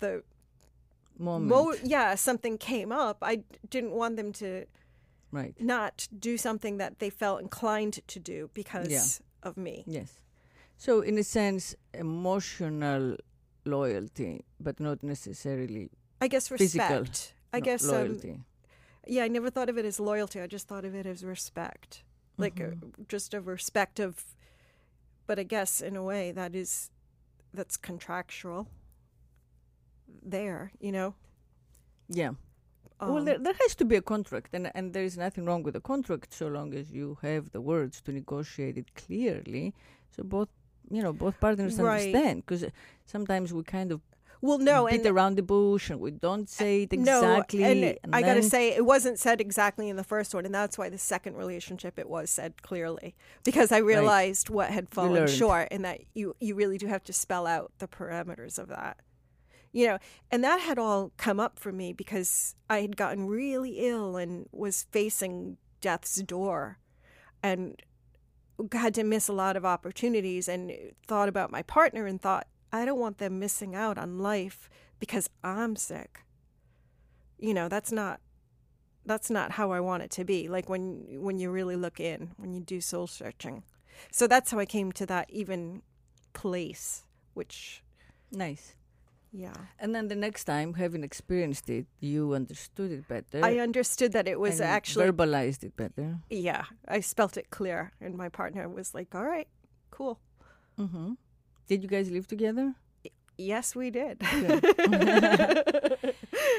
the 0.00 0.22
Moment. 1.18 1.48
mo- 1.48 1.76
yeah 1.84 2.14
something 2.16 2.58
came 2.58 2.90
up, 2.90 3.18
I 3.22 3.42
didn't 3.70 3.92
want 3.92 4.16
them 4.16 4.32
to 4.32 4.64
right. 5.30 5.54
not 5.60 6.08
do 6.18 6.36
something 6.36 6.78
that 6.78 6.98
they 6.98 7.10
felt 7.10 7.40
inclined 7.40 8.00
to 8.08 8.18
do 8.18 8.50
because 8.54 9.20
of 9.42 9.56
me. 9.56 9.84
Yes. 9.86 10.20
So 10.76 11.00
in 11.02 11.16
a 11.18 11.22
sense, 11.22 11.76
emotional 11.92 13.16
loyalty, 13.64 14.44
but 14.58 14.80
not 14.80 15.02
necessarily 15.02 15.90
I 16.20 16.28
guess 16.28 16.48
Physical 16.48 17.00
respect. 17.00 17.34
I 17.52 17.58
no- 17.60 17.64
guess 17.64 17.84
um, 17.84 17.90
loyalty. 17.94 18.40
Yeah, 19.06 19.24
I 19.24 19.28
never 19.28 19.50
thought 19.50 19.68
of 19.68 19.78
it 19.78 19.84
as 19.84 19.98
loyalty. 20.00 20.40
I 20.40 20.46
just 20.46 20.68
thought 20.68 20.84
of 20.84 20.94
it 20.94 21.06
as 21.06 21.24
respect, 21.24 22.04
like 22.38 22.60
uh, 22.60 22.74
Mm-hmm. 22.74 23.02
just 23.08 23.34
a 23.34 23.40
respect 23.40 24.00
of. 24.00 24.24
But 25.26 25.38
I 25.38 25.42
guess 25.44 25.80
in 25.80 25.96
a 25.96 26.02
way 26.02 26.32
that 26.32 26.54
is, 26.54 26.90
that's 27.54 27.76
contractual. 27.78 28.68
There, 30.22 30.70
you 30.80 30.92
know. 30.92 31.14
yeah. 32.08 32.32
well, 33.00 33.18
Um, 33.18 33.24
there, 33.24 33.38
there 33.38 33.54
has 33.60 33.74
to 33.76 33.84
be 33.84 33.96
a 33.96 34.02
contract, 34.02 34.54
and 34.54 34.70
and 34.74 34.92
there 34.92 35.04
is 35.04 35.16
nothing 35.16 35.44
wrong 35.46 35.62
with 35.64 35.76
a 35.76 35.80
contract 35.80 36.32
so 36.34 36.46
long 36.48 36.74
as 36.74 36.90
you 36.92 37.18
have 37.22 37.50
the 37.50 37.60
words 37.60 38.00
to 38.02 38.12
negotiate 38.12 38.78
it 38.78 38.94
clearly, 38.94 39.74
so 40.10 40.22
both 40.22 40.48
you 40.90 41.02
know 41.02 41.12
both 41.12 41.38
partners 41.40 41.78
Right. 41.78 42.14
understand. 42.14 42.42
Because 42.46 42.64
sometimes 43.06 43.52
we 43.52 43.62
kind 43.64 43.92
of 43.92 44.00
well, 44.44 44.58
no, 44.58 44.86
beat 44.86 44.96
and 44.96 45.06
around 45.06 45.36
the 45.36 45.42
bush 45.42 45.88
and 45.88 45.98
we 46.00 46.10
don't 46.10 46.50
say 46.50 46.82
it 46.82 46.92
No, 46.92 47.38
exactly. 47.38 47.64
and 47.64 47.98
and 48.04 48.14
I 48.14 48.20
got 48.20 48.34
to 48.34 48.42
say, 48.42 48.74
it 48.74 48.84
wasn't 48.84 49.18
said 49.18 49.40
exactly 49.40 49.88
in 49.88 49.96
the 49.96 50.04
first 50.04 50.34
one, 50.34 50.44
and 50.44 50.54
that's 50.54 50.76
why 50.76 50.90
the 50.90 50.98
second 50.98 51.36
relationship 51.36 51.98
it 51.98 52.10
was 52.10 52.28
said 52.28 52.60
clearly 52.60 53.14
because 53.42 53.72
I 53.72 53.78
realized 53.78 54.50
what 54.50 54.68
had 54.68 54.90
fallen 54.90 55.26
short, 55.28 55.68
and 55.70 55.82
that 55.86 56.00
you 56.12 56.36
you 56.40 56.54
really 56.54 56.76
do 56.76 56.88
have 56.88 57.02
to 57.04 57.12
spell 57.12 57.46
out 57.46 57.72
the 57.78 57.88
parameters 57.88 58.58
of 58.58 58.68
that, 58.68 58.98
you 59.72 59.86
know. 59.86 59.98
And 60.30 60.44
that 60.44 60.60
had 60.60 60.78
all 60.78 61.12
come 61.16 61.40
up 61.40 61.58
for 61.58 61.72
me 61.72 61.94
because 61.94 62.54
I 62.68 62.82
had 62.82 62.98
gotten 62.98 63.26
really 63.26 63.78
ill 63.78 64.18
and 64.18 64.46
was 64.52 64.86
facing 64.92 65.56
death's 65.80 66.16
door, 66.16 66.80
and 67.42 67.80
had 68.72 68.92
to 68.94 69.04
miss 69.04 69.26
a 69.26 69.32
lot 69.32 69.56
of 69.56 69.64
opportunities, 69.64 70.48
and 70.48 70.70
thought 71.06 71.30
about 71.30 71.50
my 71.50 71.62
partner 71.62 72.04
and 72.04 72.20
thought 72.20 72.46
I 72.78 72.84
don't 72.84 72.98
want 73.04 73.16
them 73.18 73.38
missing 73.38 73.72
out 73.84 73.96
on 73.98 74.18
life 74.18 74.58
because 74.98 75.26
I'm 75.42 75.76
sick 75.76 76.12
you 77.38 77.52
know 77.52 77.68
that's 77.68 77.92
not 77.92 78.20
that's 79.04 79.28
not 79.30 79.50
how 79.58 79.70
i 79.72 79.80
want 79.80 80.02
it 80.02 80.10
to 80.10 80.24
be 80.24 80.48
like 80.48 80.68
when 80.68 81.04
when 81.26 81.36
you 81.38 81.50
really 81.50 81.76
look 81.76 81.98
in 82.00 82.30
when 82.36 82.52
you 82.54 82.60
do 82.60 82.80
soul 82.80 83.06
searching 83.06 83.62
so 84.10 84.26
that's 84.26 84.50
how 84.50 84.58
i 84.58 84.64
came 84.64 84.92
to 84.92 85.04
that 85.06 85.26
even 85.30 85.82
place 86.32 87.02
which 87.34 87.82
nice. 88.32 88.74
yeah 89.32 89.52
And 89.80 89.94
then 89.94 90.08
the 90.08 90.14
next 90.26 90.44
time, 90.44 90.74
having 90.74 91.02
experienced 91.04 91.68
it, 91.68 91.86
you 92.00 92.34
understood 92.34 92.90
it 92.92 93.04
better. 93.08 93.44
i 93.44 93.58
understood 93.58 94.12
that 94.12 94.26
it 94.28 94.38
was 94.38 94.60
actually 94.60 95.06
verbalized 95.06 95.62
it 95.64 95.76
better. 95.76 96.08
yeah 96.30 96.64
i 96.88 97.00
spelt 97.00 97.36
it 97.36 97.50
clear 97.50 97.92
and 98.00 98.16
my 98.16 98.28
partner 98.28 98.68
was 98.68 98.94
like 98.94 99.14
all 99.14 99.24
right 99.24 99.48
cool 99.90 100.18
Mm-hmm. 100.78 101.12
Did 101.66 101.82
you 101.82 101.88
guys 101.88 102.10
live 102.10 102.26
together? 102.26 102.74
yes 103.36 103.74
we 103.74 103.90
did 103.90 104.22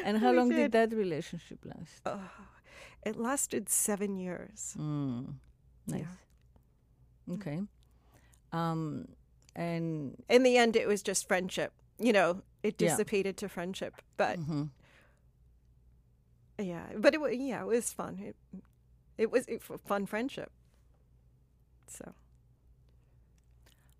And 0.04 0.18
how 0.18 0.32
We 0.32 0.38
long 0.38 0.50
did. 0.50 0.56
did. 0.58 0.72
that 0.74 0.94
relationship 0.94 1.60
last? 1.64 2.02
Oh, 2.06 2.20
it 3.06 3.16
lasted 3.18 3.70
seven 3.70 4.18
years 4.18 4.76
Mm, 4.78 5.36
nice. 5.88 6.02
Yeah. 7.28 7.34
Okay. 7.36 7.60
Um, 8.52 9.08
and 9.56 10.22
in 10.30 10.44
the 10.44 10.58
end 10.58 10.76
it 10.76 10.88
was 10.88 11.02
just 11.02 11.28
friendship 11.28 11.72
you 11.98 12.12
know 12.12 12.42
it 12.62 12.76
Yeah. 12.82 12.90
dissipated 12.90 13.38
to 13.38 13.48
friendship 13.50 13.94
but 14.18 14.38
mhm. 14.40 14.70
Yeah, 16.58 16.86
but 16.98 17.14
it 17.14 17.20
was 17.20 17.36
yeah, 17.36 17.62
it 17.62 17.68
was 17.68 17.92
fun. 17.92 18.18
It, 18.20 18.36
it 19.18 19.30
was 19.32 19.46
a 19.50 19.60
fun 19.78 20.06
friendship. 20.06 20.52
So 21.88 22.14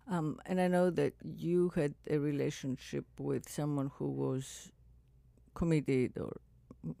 um, 0.08 0.40
and 0.46 0.60
I 0.60 0.68
know 0.68 0.90
that 0.90 1.14
you 1.24 1.70
had 1.74 1.94
a 2.08 2.18
relationship 2.18 3.04
with 3.18 3.48
someone 3.48 3.90
who 3.98 4.08
was 4.10 4.70
committed 5.54 6.12
or 6.18 6.32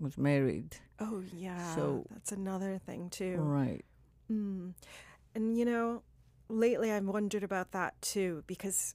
was 0.00 0.16
married. 0.18 0.76
oh 0.98 1.22
yeah, 1.32 1.74
So- 1.74 2.06
that's 2.10 2.32
another 2.32 2.78
thing 2.78 3.10
too. 3.10 3.36
Right. 3.36 3.84
Mm. 4.30 4.72
And 5.34 5.56
you 5.58 5.64
know, 5.64 6.02
lately 6.48 6.90
I've 6.90 7.04
wondered 7.06 7.42
about 7.44 7.72
that 7.72 8.00
too 8.02 8.42
because 8.46 8.94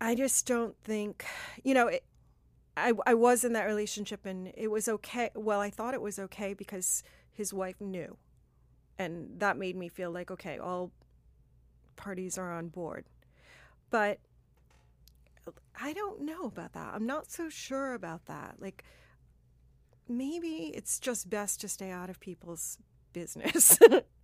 I 0.00 0.14
just 0.14 0.46
don't 0.46 0.76
think, 0.84 1.24
you 1.62 1.74
know, 1.74 1.86
it, 1.88 2.04
I 2.76 2.92
I 3.06 3.14
was 3.14 3.44
in 3.44 3.52
that 3.54 3.64
relationship 3.64 4.26
and 4.26 4.52
it 4.56 4.68
was 4.70 4.88
okay. 4.88 5.30
Well, 5.34 5.60
I 5.60 5.70
thought 5.70 5.94
it 5.94 6.02
was 6.02 6.18
okay 6.18 6.54
because 6.54 7.02
his 7.32 7.52
wife 7.54 7.80
knew, 7.80 8.16
and 8.98 9.40
that 9.40 9.56
made 9.56 9.76
me 9.76 9.88
feel 9.88 10.10
like 10.10 10.30
okay, 10.30 10.58
all 10.58 10.90
parties 11.96 12.38
are 12.38 12.52
on 12.52 12.68
board. 12.68 13.04
But 13.90 14.18
I 15.80 15.92
don't 15.92 16.22
know 16.22 16.44
about 16.44 16.72
that. 16.72 16.94
I'm 16.94 17.06
not 17.06 17.30
so 17.30 17.48
sure 17.48 17.94
about 17.94 18.26
that. 18.26 18.56
Like, 18.58 18.84
maybe 20.08 20.72
it's 20.74 20.98
just 20.98 21.28
best 21.30 21.60
to 21.62 21.68
stay 21.68 21.90
out 21.90 22.10
of 22.10 22.20
people's 22.20 22.78
business. 23.12 23.78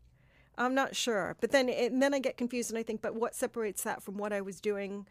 I'm 0.59 0.74
not 0.74 0.94
sure. 0.94 1.37
But 1.40 1.50
then, 1.50 1.68
and 1.68 2.02
then 2.02 2.14
I 2.14 2.18
get 2.18 2.37
confused 2.37 2.70
and 2.70 2.78
I 2.78 2.83
think, 2.83 3.02
but 3.02 3.14
what 3.14 3.35
separates 3.35 3.83
that 3.85 4.02
from 4.02 4.16
what 4.16 4.33
I 4.33 4.40
was 4.40 4.61
doing 4.61 5.06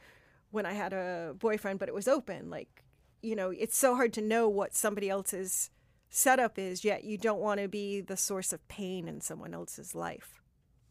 when 0.52 0.66
I 0.66 0.74
had 0.74 0.94
a 0.94 1.36
boyfriend, 1.38 1.80
but 1.80 1.90
it 1.90 1.96
was 1.96 2.08
open? 2.08 2.50
Like, 2.50 2.84
you 3.22 3.36
know, 3.36 3.50
it's 3.50 3.78
so 3.78 3.96
hard 3.96 4.14
to 4.14 4.22
know 4.22 4.48
what 4.48 4.76
somebody 4.76 5.10
else's 5.10 5.72
setup 6.10 6.58
is, 6.58 6.84
yet 6.84 7.04
you 7.04 7.18
don't 7.18 7.40
want 7.40 7.60
to 7.60 7.68
be 7.68 8.02
the 8.02 8.18
source 8.18 8.52
of 8.54 8.66
pain 8.68 9.08
in 9.08 9.22
someone 9.22 9.54
else's 9.54 9.94
life. 9.96 10.42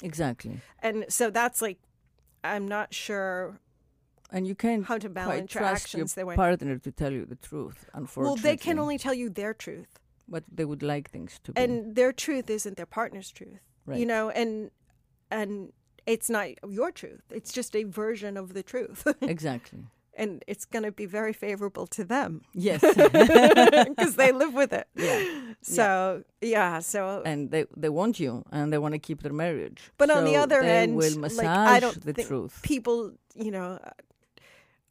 Exactly. 0.02 0.60
And 0.80 1.04
so 1.08 1.30
that's 1.30 1.60
like, 1.60 1.78
I'm 2.44 2.68
not 2.68 2.94
sure 2.94 3.58
And 4.30 4.46
you 4.46 4.54
can't 4.54 4.84
how 4.84 4.98
to 4.98 5.08
quite 5.08 5.14
balance 5.14 5.54
your 5.54 5.62
trust 5.62 5.84
actions. 5.86 6.16
Your 6.16 6.34
partner 6.34 6.78
to 6.78 6.92
tell 6.92 7.12
you 7.12 7.24
the 7.26 7.36
truth, 7.36 7.88
Unfortunately, 7.94 8.24
well, 8.24 8.36
they 8.36 8.56
can 8.56 8.78
only 8.78 8.98
tell 8.98 9.14
you 9.14 9.28
their 9.30 9.54
truth. 9.54 9.98
But 10.28 10.44
they 10.52 10.64
would 10.64 10.82
like 10.82 11.10
things 11.10 11.40
to 11.44 11.52
be. 11.52 11.60
and 11.62 11.96
their 11.96 12.12
truth 12.12 12.48
isn't 12.50 12.76
their 12.76 12.86
partner's 12.86 13.30
truth 13.30 13.60
Right. 13.86 13.98
you 13.98 14.04
know 14.04 14.28
and 14.28 14.70
and 15.30 15.72
it's 16.04 16.28
not 16.28 16.48
your 16.68 16.90
truth 16.92 17.22
it's 17.30 17.50
just 17.50 17.74
a 17.74 17.84
version 17.84 18.36
of 18.36 18.52
the 18.52 18.62
truth 18.62 19.06
exactly. 19.22 19.80
And 20.20 20.42
it's 20.46 20.64
going 20.66 20.82
to 20.84 20.90
be 20.92 21.06
very 21.06 21.32
favorable 21.32 21.86
to 21.86 22.02
them 22.04 22.42
Yes. 22.52 22.80
because 23.88 24.16
they 24.16 24.32
live 24.32 24.52
with 24.54 24.72
it 24.72 24.86
yeah. 24.94 25.22
so 25.62 26.22
yeah, 26.40 26.80
so 26.80 27.22
And 27.24 27.50
they, 27.52 27.64
they 27.76 27.88
want 27.88 28.18
you 28.20 28.44
and 28.50 28.72
they 28.72 28.78
want 28.78 28.94
to 28.94 28.98
keep 29.08 29.22
their 29.22 29.32
marriage. 29.32 29.80
but 29.98 30.10
on 30.10 30.24
the 30.24 30.34
So 30.34 30.42
other 30.42 30.60
they 30.62 30.78
end 30.82 30.96
will 30.96 31.10
like 31.10 31.20
massage 31.20 31.68
i 31.76 31.80
don't 31.80 32.00
the 32.04 32.12
truth. 32.12 32.60
people 32.62 33.12
you 33.34 33.50
know 33.50 33.78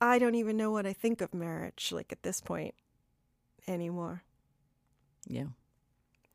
i 0.02 0.18
don't 0.20 0.36
even 0.36 0.56
know 0.58 0.72
what 0.72 0.86
i 0.86 0.94
think 0.94 1.22
of 1.22 1.34
marriage 1.34 1.92
like 1.92 2.12
at 2.12 2.22
this 2.24 2.40
point 2.42 2.74
anymore 3.68 4.24
Yeah. 5.28 5.48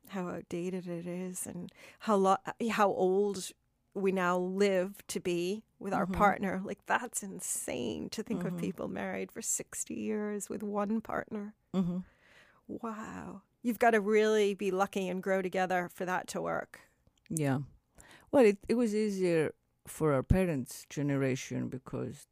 how 0.09 0.27
outdated 0.29 0.87
it 0.87 1.07
is 1.07 1.47
and 1.47 1.71
how 2.05 2.15
lo- 2.15 2.43
how 2.71 2.89
old 2.89 3.49
we 3.93 4.11
now 4.11 4.37
live 4.37 5.05
to 5.07 5.19
be 5.19 5.63
with 5.79 5.93
our 5.93 6.05
Mhm. 6.07 6.13
partner. 6.13 6.61
Like 6.63 6.85
that's 6.85 7.21
insane 7.23 8.09
to 8.09 8.23
think 8.23 8.43
Mhm. 8.43 8.47
of 8.47 8.57
people 8.57 8.87
married 8.87 9.31
for 9.31 9.41
60 9.41 9.93
years 9.93 10.49
with 10.49 10.63
one 10.63 11.01
partner. 11.01 11.53
hmm 11.73 11.99
Wow. 12.67 13.41
You've 13.61 13.79
got 13.79 13.91
to 13.91 14.01
really 14.01 14.53
be 14.53 14.71
lucky 14.71 15.07
and 15.09 15.21
grow 15.23 15.41
together 15.41 15.89
for 15.93 16.05
that 16.05 16.27
to 16.29 16.41
work. 16.41 16.79
Yeah. 17.29 17.59
Well, 18.31 18.45
it, 18.45 18.57
it 18.67 18.75
was 18.75 18.93
easier 18.95 19.53
for 19.87 20.13
our 20.13 20.23
parents' 20.23 20.85
generation 20.89 21.67
because 21.69 22.27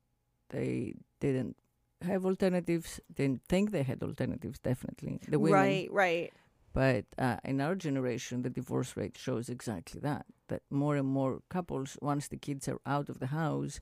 they 0.50 0.96
didn't 1.20 1.58
have 2.02 2.26
alternatives, 2.26 3.00
didn't 3.14 3.44
think 3.48 3.72
they 3.72 3.84
had 3.84 4.02
alternatives, 4.02 4.60
definitely. 4.60 5.20
The 5.28 5.38
women. 5.40 5.60
Right, 5.60 5.92
right. 5.92 6.34
But 6.74 7.06
uh, 7.18 7.38
in 7.44 7.60
our 7.60 7.76
generation, 7.76 8.42
the 8.42 8.50
divorce 8.50 8.96
rate 8.96 9.18
shows 9.18 9.50
exactly 9.50 10.00
that. 10.02 10.26
That 10.48 10.62
more 10.70 10.96
and 10.96 11.08
more 11.08 11.42
couples, 11.50 11.98
once 12.02 12.28
the 12.28 12.38
kids 12.38 12.68
are 12.68 12.80
out 12.86 13.10
of 13.10 13.20
the 13.20 13.28
house, 13.28 13.80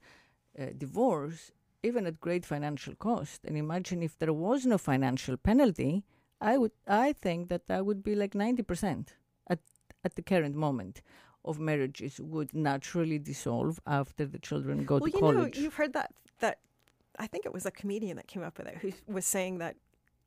uh, 0.60 0.68
divorce, 0.78 1.52
even 1.84 2.06
at 2.08 2.20
great 2.20 2.46
financial 2.46 2.96
cost. 2.96 3.46
And 3.46 3.58
imagine 3.58 4.02
if 4.02 4.18
there 4.18 4.34
was 4.34 4.66
no 4.66 4.78
financial 4.78 5.38
penalty, 5.38 6.04
I 6.42 6.58
would, 6.58 6.72
I 6.88 7.14
think 7.14 7.50
that 7.50 7.68
that 7.68 7.86
would 7.86 8.04
be 8.04 8.16
like 8.16 8.34
ninety 8.34 8.64
percent 8.64 9.16
at 9.48 9.60
at 10.04 10.16
the 10.16 10.22
current 10.22 10.56
moment 10.56 11.02
of 11.46 11.60
marriages 11.60 12.20
would 12.20 12.54
naturally 12.54 13.20
dissolve 13.20 13.80
after 13.86 14.26
the 14.26 14.40
children 14.40 14.86
go 14.86 14.98
well, 14.98 15.12
to 15.12 15.18
you 15.18 15.34
know, 15.34 15.50
you've 15.54 15.76
heard 15.76 15.94
that 15.94 16.14
that 16.40 16.60
I 17.18 17.28
think 17.28 17.46
it 17.46 17.54
was 17.54 17.66
a 17.66 17.72
comedian 17.72 18.18
that 18.18 18.28
came 18.28 18.44
up 18.44 18.58
with 18.58 18.68
it 18.68 18.78
who 18.78 18.92
was 19.08 19.26
saying 19.26 19.58
that 19.60 19.76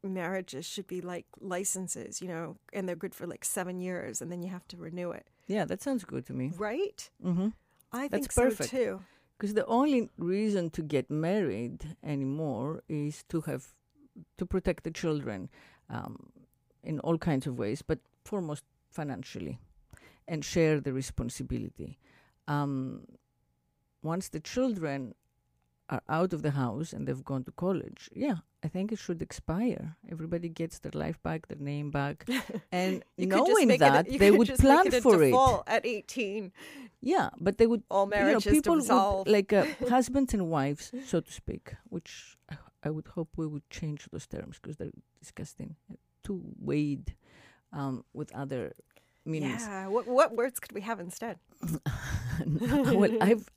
marriages 0.03 0.67
should 0.67 0.87
be 0.87 1.01
like 1.01 1.27
licenses, 1.41 2.21
you 2.21 2.29
know, 2.29 2.57
and 2.73 2.89
they're 2.89 2.97
good 2.97 3.15
for 3.15 3.27
like 3.27 3.45
7 3.45 3.79
years 3.79 4.21
and 4.21 4.31
then 4.31 4.43
you 4.43 4.49
have 4.51 4.67
to 4.69 4.77
renew 4.77 5.11
it. 5.13 5.27
yeah, 5.47 5.65
that 5.65 5.83
sounds 5.83 6.05
good 6.05 6.25
to 6.27 6.33
me. 6.33 6.53
Right? 6.57 7.11
Mm-hmm. 7.25 7.49
I 7.93 8.09
That's 8.09 8.27
think 8.27 8.33
so 8.33 8.43
perfect. 8.45 8.71
too. 8.71 9.01
Because 9.39 9.55
the 9.55 9.67
only 9.67 10.09
reason 10.19 10.71
to 10.71 10.83
get 10.83 11.11
married 11.11 11.97
anymore 12.03 12.83
is 12.89 13.25
to 13.29 13.41
have 13.43 13.75
to 14.39 14.47
protect 14.47 14.85
the 14.85 14.91
children 14.91 15.49
um, 15.91 16.31
in 16.85 17.01
all 17.01 17.19
kinds 17.19 17.47
of 17.47 17.59
ways, 17.59 17.83
but 17.83 17.99
foremost 18.25 18.65
financially, 18.91 19.59
and 20.29 20.45
share 20.45 20.81
the 20.81 20.93
responsibility. 20.93 21.99
Um, 22.49 23.07
once 24.03 24.29
the 24.29 24.41
children 24.41 25.15
are 25.93 26.03
out 26.09 26.33
of 26.33 26.41
the 26.47 26.51
house 26.65 26.89
and 26.95 27.07
they've 27.07 27.25
gone 27.33 27.45
to 27.45 27.53
college, 27.53 28.09
yeah, 28.25 28.37
I 28.65 28.69
think 28.75 28.87
it 28.93 28.99
should 29.05 29.21
expire. 29.29 29.85
Everybody 30.15 30.49
gets 30.49 30.77
their 30.83 30.97
life 31.05 31.19
back, 31.23 31.41
their 31.49 31.59
name 31.73 31.91
back, 31.91 32.17
and 32.81 32.93
You 33.17 33.27
could 33.29 33.47
just 33.47 33.51
knowing 33.51 33.69
that 33.79 33.95
it, 34.07 34.09
a- 34.09 34.13
you 34.13 34.19
they 34.19 34.31
would 34.39 34.49
plan 34.65 34.87
it 34.87 35.03
for 35.03 35.23
it. 35.23 35.35
at 35.67 35.83
18. 35.85 36.53
Yeah, 37.01 37.29
but 37.47 37.59
they 37.59 37.67
would 37.67 37.83
All 37.91 38.05
you 38.07 38.11
know, 38.11 38.17
marriages 38.17 38.53
people 38.53 38.77
dissolve. 38.81 39.27
would 39.27 39.33
like 39.33 39.53
uh, 39.53 39.67
husbands 39.97 40.33
and 40.35 40.49
wives, 40.49 40.91
so 41.07 41.21
to 41.21 41.33
speak, 41.33 41.75
which 41.95 42.37
I, 42.51 42.57
I 42.85 42.91
would 42.91 43.09
hope 43.09 43.29
we 43.37 43.47
would 43.47 43.69
change 43.71 44.09
those 44.13 44.27
terms 44.27 44.59
because 44.61 44.77
they're 44.79 44.97
disgusting, 45.21 45.77
too 46.25 46.41
weighed 46.59 47.15
um, 47.73 48.05
with 48.15 48.31
other 48.35 48.73
meanings. 49.25 49.63
yeah. 49.67 49.87
What, 49.89 50.07
what 50.07 50.35
words 50.35 50.59
could 50.61 50.73
we 50.73 50.81
have 50.83 50.99
instead? 51.01 51.37
well, 52.47 53.13
I've 53.21 53.49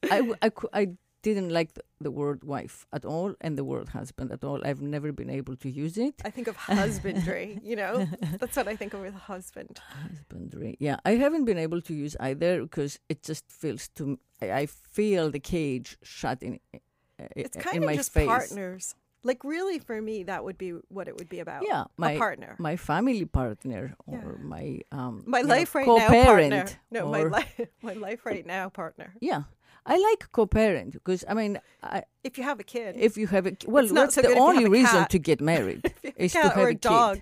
I, 0.41 0.49
cou- 0.49 0.69
I 0.73 0.83
didn't 1.27 1.49
like 1.59 1.69
the, 1.77 1.83
the 2.05 2.11
word 2.21 2.39
wife 2.55 2.75
at 2.97 3.03
all 3.13 3.29
and 3.45 3.51
the 3.59 3.63
word 3.73 3.87
husband 3.99 4.27
at 4.37 4.43
all. 4.47 4.59
I've 4.67 4.81
never 4.95 5.09
been 5.19 5.29
able 5.39 5.55
to 5.63 5.69
use 5.83 5.95
it. 6.07 6.15
I 6.27 6.29
think 6.35 6.47
of 6.51 6.55
husbandry, 6.81 7.49
you 7.69 7.75
know? 7.81 7.93
That's 8.39 8.55
what 8.59 8.67
I 8.73 8.75
think 8.79 8.93
of 8.95 9.01
with 9.01 9.15
husband. 9.33 9.73
Husbandry. 10.03 10.71
Yeah, 10.79 10.97
I 11.09 11.11
haven't 11.23 11.45
been 11.45 11.57
able 11.67 11.81
to 11.89 11.93
use 11.93 12.15
either 12.29 12.61
because 12.61 12.99
it 13.09 13.19
just 13.29 13.45
feels 13.61 13.83
to. 13.97 14.03
I 14.41 14.65
feel 14.97 15.23
the 15.31 15.39
cage 15.55 15.89
shut 16.03 16.37
in. 16.47 16.53
uh, 16.73 17.27
It's 17.41 17.55
in 17.55 17.61
kind 17.67 17.77
of 17.77 17.83
my 17.91 17.95
just 17.95 18.11
face. 18.13 18.27
partners. 18.27 18.95
Like, 19.31 19.41
really, 19.43 19.79
for 19.79 19.97
me, 20.09 20.15
that 20.31 20.43
would 20.45 20.57
be 20.65 20.71
what 20.95 21.07
it 21.09 21.15
would 21.17 21.29
be 21.35 21.39
about. 21.45 21.63
Yeah, 21.71 21.85
my 21.97 22.13
partner. 22.25 22.51
my 22.69 22.75
family 22.77 23.25
partner 23.25 23.83
or 24.05 24.21
Yeah. 24.21 24.43
my 24.55 24.65
um 24.91 25.23
My 25.25 25.39
you 25.41 25.47
know, 25.47 25.55
life 25.57 25.71
right 25.73 25.87
now, 26.01 26.09
partner. 26.23 26.65
No, 26.95 27.01
my 27.17 27.23
life, 27.37 27.59
my 27.89 27.93
life 28.07 28.21
right 28.31 28.45
now, 28.55 28.69
partner. 28.69 29.09
yeah 29.31 29.41
i 29.85 29.95
like 29.97 30.31
co-parent 30.31 30.91
because 30.93 31.23
i 31.27 31.33
mean 31.33 31.59
I, 31.83 32.03
If 32.23 32.37
you 32.37 32.43
have 32.43 32.59
a 32.59 32.63
kid, 32.63 32.95
if 33.07 33.17
you 33.17 33.27
have 33.27 33.45
a 33.45 33.53
well 33.67 33.87
that's 33.87 34.15
so 34.15 34.21
the 34.21 34.27
good 34.29 34.37
if 34.37 34.37
you 34.37 34.43
only 34.49 34.65
reason 34.79 35.05
to 35.13 35.19
get 35.19 35.39
married 35.41 35.81
if 36.03 36.03
you 36.03 36.09
have 36.09 36.17
a 36.17 36.23
is 36.25 36.33
to 36.33 36.39
have 36.49 36.57
a 36.57 36.69
a 36.69 36.73
kid. 36.73 36.79
dog, 36.79 37.17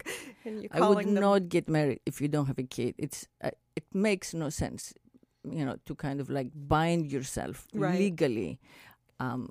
and 0.45 0.55
i 0.71 0.79
would 0.89 1.05
them, 1.05 1.13
not 1.13 1.49
get 1.55 1.65
married 1.67 1.99
if 2.05 2.21
you 2.21 2.27
don't 2.35 2.47
have 2.51 2.59
a 2.59 2.67
kid 2.77 2.93
it's 2.97 3.27
uh, 3.43 3.51
it 3.75 3.85
makes 3.93 4.33
no 4.33 4.49
sense 4.49 4.93
you 5.57 5.65
know 5.65 5.75
to 5.85 5.93
kind 5.95 6.19
of 6.21 6.29
like 6.29 6.49
bind 6.55 7.11
yourself 7.11 7.67
Right. 7.73 7.99
legally 7.99 8.59
um 9.19 9.43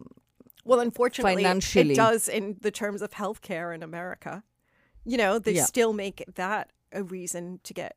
Well, 0.64 0.80
unfortunately, 0.80 1.42
financially. 1.44 1.94
it 1.94 1.96
does 1.96 2.28
in 2.28 2.56
the 2.66 2.70
terms 2.70 3.02
of 3.02 3.10
healthcare 3.22 3.74
in 3.74 3.82
America. 3.82 4.42
You 5.04 5.16
know, 5.22 5.38
they 5.40 5.54
Yeah. 5.56 5.66
still 5.66 5.92
make 5.92 6.22
that 6.36 6.70
a 6.92 7.02
reason 7.02 7.58
to 7.64 7.72
get. 7.74 7.94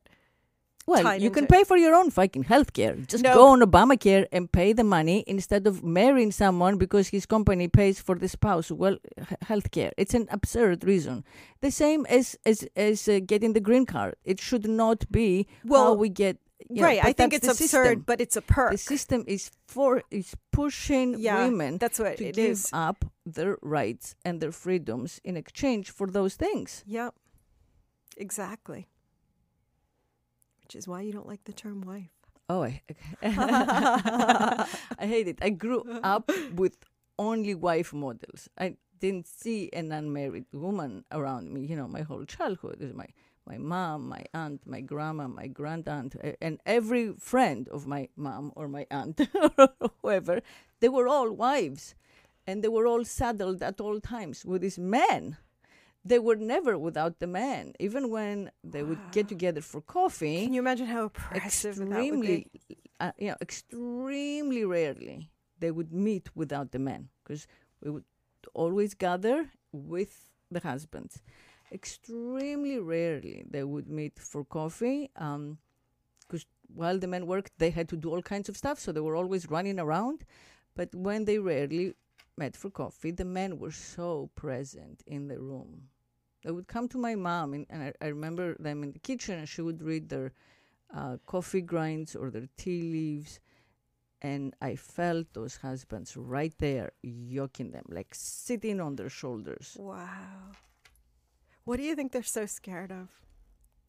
Well 0.86 1.20
you 1.24 1.30
can 1.30 1.46
pay 1.46 1.62
for 1.64 1.76
your 1.76 1.94
own 1.94 2.10
fucking 2.10 2.44
healthcare. 2.44 2.94
just 3.12 3.24
No. 3.24 3.34
go 3.34 3.44
on 3.48 3.60
obamacare 3.60 4.24
and 4.32 4.50
pay 4.50 4.72
the 4.72 4.84
money 4.84 5.18
instead 5.26 5.66
of 5.66 5.82
marrying 5.82 6.32
someone 6.32 6.78
because 6.78 7.08
his 7.08 7.26
company 7.26 7.66
pays 7.68 8.00
for 8.00 8.14
the 8.22 8.28
spouse 8.28 8.70
well 8.70 8.96
h- 9.18 9.38
health 9.50 9.70
care 9.70 9.92
it's 9.96 10.14
an 10.14 10.26
absurd 10.30 10.84
reason 10.84 11.24
the 11.60 11.70
same 11.70 12.06
as 12.18 12.36
as 12.50 12.58
as 12.76 13.08
uh, 13.08 13.18
getting 13.32 13.52
the 13.54 13.60
green 13.68 13.86
card 13.86 14.14
it 14.24 14.38
should 14.40 14.66
not 14.82 15.00
be 15.10 15.46
how 15.64 15.70
Well, 15.74 15.96
we 15.96 16.08
get 16.08 16.36
you 16.70 16.82
right. 16.84 17.00
but 17.02 17.08
I 17.10 17.12
think 17.12 17.32
it's 17.34 17.48
absurd, 17.54 17.86
system. 17.86 18.04
but 18.06 18.18
it's 18.24 18.36
a 18.36 18.40
perk. 18.42 18.70
the 18.72 18.78
system 18.78 19.20
is 19.26 19.50
for 19.74 20.02
is 20.10 20.28
pushing 20.52 21.08
yeah, 21.18 21.44
women 21.44 21.78
that's 21.78 21.98
what 21.98 22.16
to 22.16 22.24
it 22.28 22.34
give 22.36 22.50
is. 22.52 22.70
up 22.72 22.98
their 23.36 23.58
rights 23.78 24.14
and 24.24 24.40
their 24.40 24.52
freedoms 24.52 25.20
in 25.28 25.36
exchange 25.36 25.90
for 25.98 26.06
those 26.16 26.34
things 26.44 26.82
Yep. 26.86 27.12
Exactly. 28.16 28.86
Which 30.66 30.74
is 30.74 30.88
why 30.88 31.02
you 31.02 31.12
don't 31.12 31.28
like 31.28 31.44
the 31.44 31.52
term 31.52 31.82
wife. 31.82 32.10
Oh, 32.48 32.64
I, 32.64 32.82
I 33.22 35.06
hate 35.06 35.28
it. 35.28 35.38
I 35.40 35.50
grew 35.50 35.84
up 36.02 36.28
with 36.56 36.78
only 37.20 37.54
wife 37.54 37.92
models. 37.92 38.48
I 38.58 38.74
didn't 38.98 39.28
see 39.28 39.70
an 39.72 39.92
unmarried 39.92 40.46
woman 40.52 41.04
around 41.12 41.52
me. 41.52 41.60
You 41.64 41.76
know, 41.76 41.86
my 41.86 42.02
whole 42.02 42.24
childhood 42.24 42.78
is 42.80 42.92
my 42.92 43.06
my 43.46 43.58
mom, 43.58 44.08
my 44.08 44.24
aunt, 44.34 44.66
my 44.66 44.80
grandma, 44.80 45.28
my 45.28 45.46
grand 45.46 45.86
aunt, 45.86 46.16
and 46.42 46.58
every 46.66 47.12
friend 47.12 47.68
of 47.68 47.86
my 47.86 48.08
mom 48.16 48.52
or 48.56 48.66
my 48.66 48.88
aunt 48.90 49.20
or 49.58 49.68
whoever. 50.02 50.40
They 50.80 50.88
were 50.88 51.06
all 51.06 51.30
wives, 51.30 51.94
and 52.44 52.64
they 52.64 52.68
were 52.68 52.88
all 52.88 53.04
saddled 53.04 53.62
at 53.62 53.80
all 53.80 54.00
times 54.00 54.44
with 54.44 54.62
these 54.62 54.80
men. 54.80 55.36
They 56.06 56.20
were 56.20 56.36
never 56.36 56.78
without 56.78 57.18
the 57.18 57.26
man, 57.26 57.72
even 57.80 58.10
when 58.10 58.50
they 58.62 58.82
would 58.84 59.00
get 59.10 59.26
together 59.28 59.60
for 59.60 59.80
coffee 59.80 60.44
Can 60.44 60.52
you 60.54 60.60
imagine 60.60 60.86
how 60.86 61.06
oppressive 61.06 61.80
extremely, 61.80 62.46
uh, 63.00 63.12
you 63.18 63.28
know, 63.30 63.36
extremely 63.40 64.64
rarely 64.64 65.30
they 65.58 65.72
would 65.72 65.92
meet 65.92 66.26
without 66.36 66.70
the 66.70 66.78
man 66.78 67.08
because 67.22 67.48
we 67.82 67.90
would 67.90 68.04
always 68.54 68.94
gather 68.94 69.50
with 69.72 70.30
the 70.50 70.60
husbands. 70.60 71.22
Extremely 71.72 72.78
rarely 72.78 73.44
they 73.50 73.64
would 73.64 73.88
meet 73.88 74.18
for 74.18 74.44
coffee. 74.44 75.10
Um, 75.16 75.58
because 76.20 76.46
while 76.72 76.98
the 76.98 77.08
men 77.08 77.26
worked, 77.26 77.52
they 77.58 77.70
had 77.70 77.88
to 77.88 77.96
do 77.96 78.10
all 78.10 78.22
kinds 78.22 78.48
of 78.48 78.56
stuff, 78.56 78.78
so 78.78 78.92
they 78.92 79.00
were 79.00 79.16
always 79.16 79.50
running 79.50 79.78
around. 79.80 80.24
But 80.74 80.94
when 80.94 81.24
they 81.24 81.38
rarely 81.38 81.94
met 82.36 82.56
for 82.56 82.70
coffee, 82.70 83.10
the 83.10 83.24
men 83.24 83.58
were 83.58 83.72
so 83.72 84.30
present 84.34 85.02
in 85.06 85.28
the 85.28 85.38
room. 85.40 85.88
They 86.46 86.52
would 86.52 86.68
come 86.68 86.86
to 86.90 86.98
my 86.98 87.16
mom, 87.16 87.54
and, 87.54 87.66
and 87.68 87.82
I, 87.82 87.92
I 88.00 88.06
remember 88.06 88.54
them 88.60 88.84
in 88.84 88.92
the 88.92 89.00
kitchen, 89.00 89.36
and 89.36 89.48
she 89.48 89.62
would 89.62 89.82
read 89.82 90.08
their 90.08 90.32
uh, 90.94 91.16
coffee 91.26 91.60
grinds 91.60 92.14
or 92.14 92.30
their 92.30 92.48
tea 92.56 92.82
leaves. 92.82 93.40
And 94.22 94.54
I 94.62 94.76
felt 94.76 95.26
those 95.32 95.56
husbands 95.56 96.16
right 96.16 96.54
there, 96.58 96.92
yoking 97.02 97.72
them, 97.72 97.82
like 97.88 98.10
sitting 98.14 98.80
on 98.80 98.94
their 98.94 99.08
shoulders. 99.10 99.76
Wow. 99.76 100.52
What 101.64 101.78
do 101.78 101.82
you 101.82 101.96
think 101.96 102.12
they're 102.12 102.22
so 102.22 102.46
scared 102.46 102.92
of? 102.92 103.08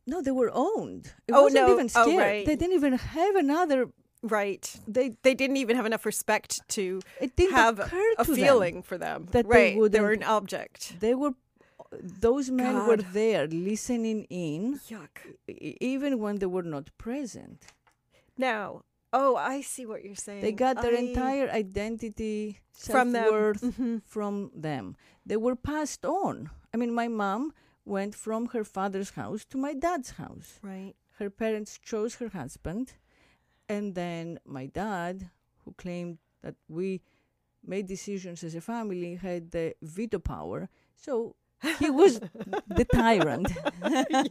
No, 0.08 0.24
they 0.24 0.32
were 0.32 0.51
owned. 0.51 1.14
It 1.28 1.34
Oh, 1.34 1.43
wasn't 1.43 1.68
no. 1.68 1.74
even 1.76 1.89
Oh, 1.95 2.18
right. 2.18 2.43
They 2.45 2.55
didn't 2.55 2.74
even 2.76 2.93
have 2.93 3.36
another. 3.36 3.89
Right. 4.24 4.66
They 4.88 5.10
They 5.22 5.36
didn't 5.36 5.58
even 5.58 5.76
have 5.76 5.86
enough 5.86 6.05
respect 6.08 6.68
to 6.70 7.01
have 7.51 7.80
a 7.80 8.24
them. 8.24 8.36
feeling 8.36 8.82
for 8.82 8.97
them. 8.97 9.28
that 9.32 9.47
they 9.47 9.76
right. 9.78 9.91
They 9.91 10.01
were 10.01 10.12
an 10.14 10.24
object. 10.24 10.99
They 10.99 11.14
were. 11.14 11.34
Those 11.91 12.49
men 12.51 12.85
were 12.88 12.97
there 12.97 13.47
listening 13.47 14.25
in, 14.29 14.79
Yuck. 14.89 15.35
even 15.47 16.19
when 16.19 16.38
they 16.39 16.45
were 16.45 16.63
not 16.63 16.89
present. 16.97 17.65
Now, 18.38 18.83
oh, 19.13 19.35
I 19.35 19.61
see 19.61 19.85
what 19.85 20.03
you're 20.03 20.15
saying. 20.15 20.41
They 20.41 20.51
got 20.51 20.81
their 20.81 20.93
I- 20.93 20.97
entire 20.97 21.49
identity, 21.49 22.59
From 22.73 23.11
them. 23.13 23.23
self-worth 23.23 23.61
Mhm. 23.61 24.03
from 24.03 24.51
them. 24.53 24.95
They 25.25 25.38
were 25.38 25.55
passed 25.55 26.05
on. 26.05 26.49
I 26.73 26.77
mean, 26.77 26.93
my 26.93 27.07
mom 27.07 27.53
went 27.85 28.13
from 28.15 28.47
her 28.47 28.63
father's 28.63 29.11
house 29.11 29.45
to 29.45 29.57
my 29.57 29.73
dad's 29.73 30.11
house. 30.11 30.59
Right. 30.61 30.93
Her 31.19 31.29
parents 31.29 31.79
chose 31.79 32.15
her 32.15 32.29
husband, 32.29 32.93
and 33.69 33.95
then 33.95 34.39
my 34.45 34.65
dad, 34.67 35.31
who 35.63 35.71
claimed 35.73 36.17
that 36.41 36.55
we 36.67 37.01
made 37.63 37.88
decisions 37.88 38.43
as 38.43 38.55
a 38.55 38.61
family, 38.61 39.15
had 39.15 39.51
the 39.51 39.73
veto 39.81 40.19
power. 40.19 40.69
So 40.95 41.35
he 41.80 41.89
was 41.89 42.20
the 42.20 42.86
tyrant. 42.91 43.51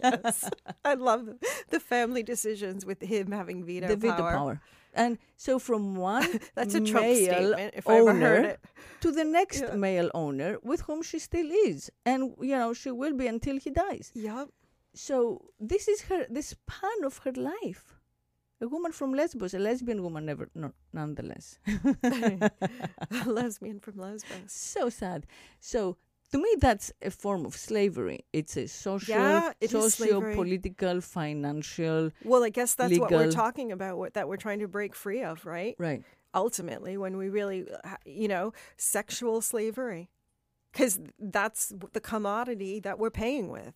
yes. 0.03 0.49
I 0.85 0.95
love 0.95 1.29
the, 1.70 1.81
family 1.81 2.22
decisions 2.22 2.85
with 2.87 3.03
him 3.03 3.33
having 3.33 3.64
veto 3.64 3.89
the 3.89 3.97
veto 3.97 4.16
power. 4.16 4.33
power. 4.33 4.61
And 4.95 5.18
so 5.37 5.59
from 5.59 5.97
one 5.97 6.27
That's 6.55 6.74
a 6.74 6.81
Trump 6.81 7.07
statement, 7.14 7.74
if 7.77 7.87
I 7.89 7.99
ever 7.99 8.14
heard 8.14 8.45
it. 8.47 8.61
to 9.01 9.12
the 9.12 9.24
next 9.24 9.61
Yeah. 9.61 9.74
male 9.74 10.11
owner 10.14 10.59
with 10.62 10.81
whom 10.83 11.03
she 11.03 11.18
still 11.18 11.51
is. 11.66 11.91
And, 12.07 12.35
you 12.41 12.57
know, 12.57 12.72
she 12.72 12.91
will 12.91 13.12
be 13.14 13.27
until 13.27 13.59
he 13.59 13.70
dies. 13.70 14.11
Yep. 14.14 14.49
So 14.95 15.51
this 15.61 15.87
is 15.89 16.03
her, 16.03 16.27
the 16.31 16.43
span 16.43 17.05
of 17.05 17.18
her 17.18 17.33
life. 17.33 17.93
A 18.62 18.68
woman 18.68 18.91
from 18.91 19.12
Lesbos, 19.12 19.53
a 19.53 19.59
lesbian 19.59 20.03
woman, 20.03 20.24
never, 20.24 20.49
no, 20.55 20.72
nonetheless. 20.95 21.59
A 22.03 23.24
lesbian 23.27 23.81
from 23.81 23.99
Lesbos. 23.99 24.51
so 24.51 24.89
sad. 24.89 25.27
So 25.61 25.99
to 26.33 26.39
me, 26.39 26.49
that's 26.61 26.93
a 27.03 27.11
form 27.11 27.47
of 27.47 27.55
slavery. 27.57 28.24
It's 28.33 28.57
a 28.57 28.66
social, 28.66 29.14
Yeah, 29.14 29.53
it 29.61 29.70
socio-political, 29.70 31.01
financial. 31.01 32.11
Well, 32.24 32.45
I 32.45 32.51
guess 32.51 32.74
that's 32.74 32.99
what 32.99 33.11
we're 33.11 33.31
talking 33.31 33.72
about, 33.72 33.99
what, 33.99 34.14
that 34.14 34.29
we're 34.29 34.37
trying 34.37 34.61
to 34.61 34.68
break 34.68 34.95
free 34.95 35.22
of, 35.22 35.47
right? 35.47 35.74
Right. 35.79 36.03
Ultimately, 36.35 36.97
when 36.97 37.16
we 37.16 37.29
really, 37.29 37.66
uh, 37.85 37.97
you 38.05 38.29
know, 38.29 38.53
sexual 38.77 39.41
slavery. 39.41 40.11
Because 40.72 41.01
that's 41.18 41.72
the 41.95 42.01
commodity 42.01 42.81
that 42.81 42.99
we're 42.99 43.09
paying 43.24 43.49
with. 43.49 43.72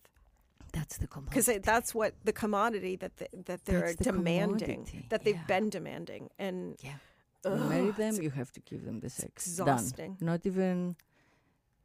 That's 0.71 0.97
the 0.97 1.07
commodity 1.07 1.31
Because 1.31 1.63
that's 1.63 1.95
what 1.95 2.13
the 2.23 2.31
commodity 2.31 2.95
that 2.97 3.17
the, 3.17 3.27
that 3.45 3.65
they're 3.65 3.87
That's 3.87 3.95
demanding, 3.95 4.83
commodity, 4.85 5.05
that 5.09 5.23
they've 5.23 5.35
yeah. 5.35 5.53
been 5.59 5.69
demanding, 5.71 6.29
and 6.37 6.77
Yeah. 6.83 6.91
You 7.43 7.55
marry 7.55 7.89
them, 7.89 8.21
you 8.21 8.29
have 8.29 8.51
to 8.51 8.59
give 8.59 8.85
them 8.85 8.99
the 8.99 9.09
sex. 9.09 9.47
exhausting. 9.47 10.13
Done. 10.19 10.27
Not 10.27 10.45
even 10.45 10.95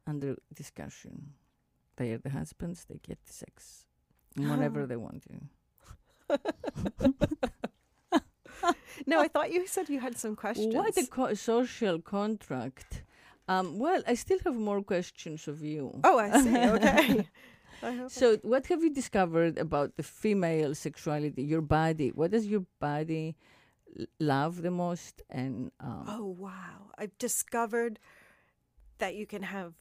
under 0.07 0.37
discussion. 0.53 1.33
They 1.97 2.11
are 2.13 2.17
the 2.19 2.29
husbands, 2.29 2.85
they 2.85 2.99
get 3.01 3.19
the 3.25 3.33
sex 3.33 3.85
whenever 4.35 4.85
they 4.89 4.95
want 4.97 5.23
to. 5.23 6.39
No, 9.05 9.21
I 9.21 9.27
thought 9.27 9.51
you 9.51 9.67
said 9.67 9.87
you 9.89 9.99
had 9.99 10.17
some 10.17 10.35
questions. 10.35 10.73
What 10.73 10.97
a 10.97 11.05
co- 11.05 11.33
social 11.35 12.01
contract. 12.01 13.03
Um, 13.47 13.77
well, 13.77 14.01
I 14.07 14.15
still 14.15 14.39
have 14.43 14.55
more 14.55 14.81
questions 14.81 15.47
of 15.47 15.61
you. 15.61 16.01
oh, 16.03 16.17
I 16.19 16.41
see. 16.41 16.57
Okay. 16.57 17.27
I 17.83 18.07
So, 18.07 18.37
what 18.41 18.65
have 18.67 18.83
you 18.83 18.91
discovered 18.93 19.57
about 19.59 19.95
the 19.95 20.03
female 20.03 20.73
sexuality, 20.75 21.43
your 21.43 21.61
body? 21.61 22.09
What 22.09 22.31
does 22.31 22.47
your 22.47 22.65
body 22.79 23.35
l- 23.97 24.07
love 24.19 24.63
the 24.63 24.71
most? 24.71 25.21
And 25.29 25.71
um, 25.79 26.03
Oh 26.07 26.25
wow! 26.25 26.91
I've 26.97 27.15
discovered 27.19 27.99
that 28.97 29.15
you 29.15 29.27
can 29.27 29.43
have 29.43 29.75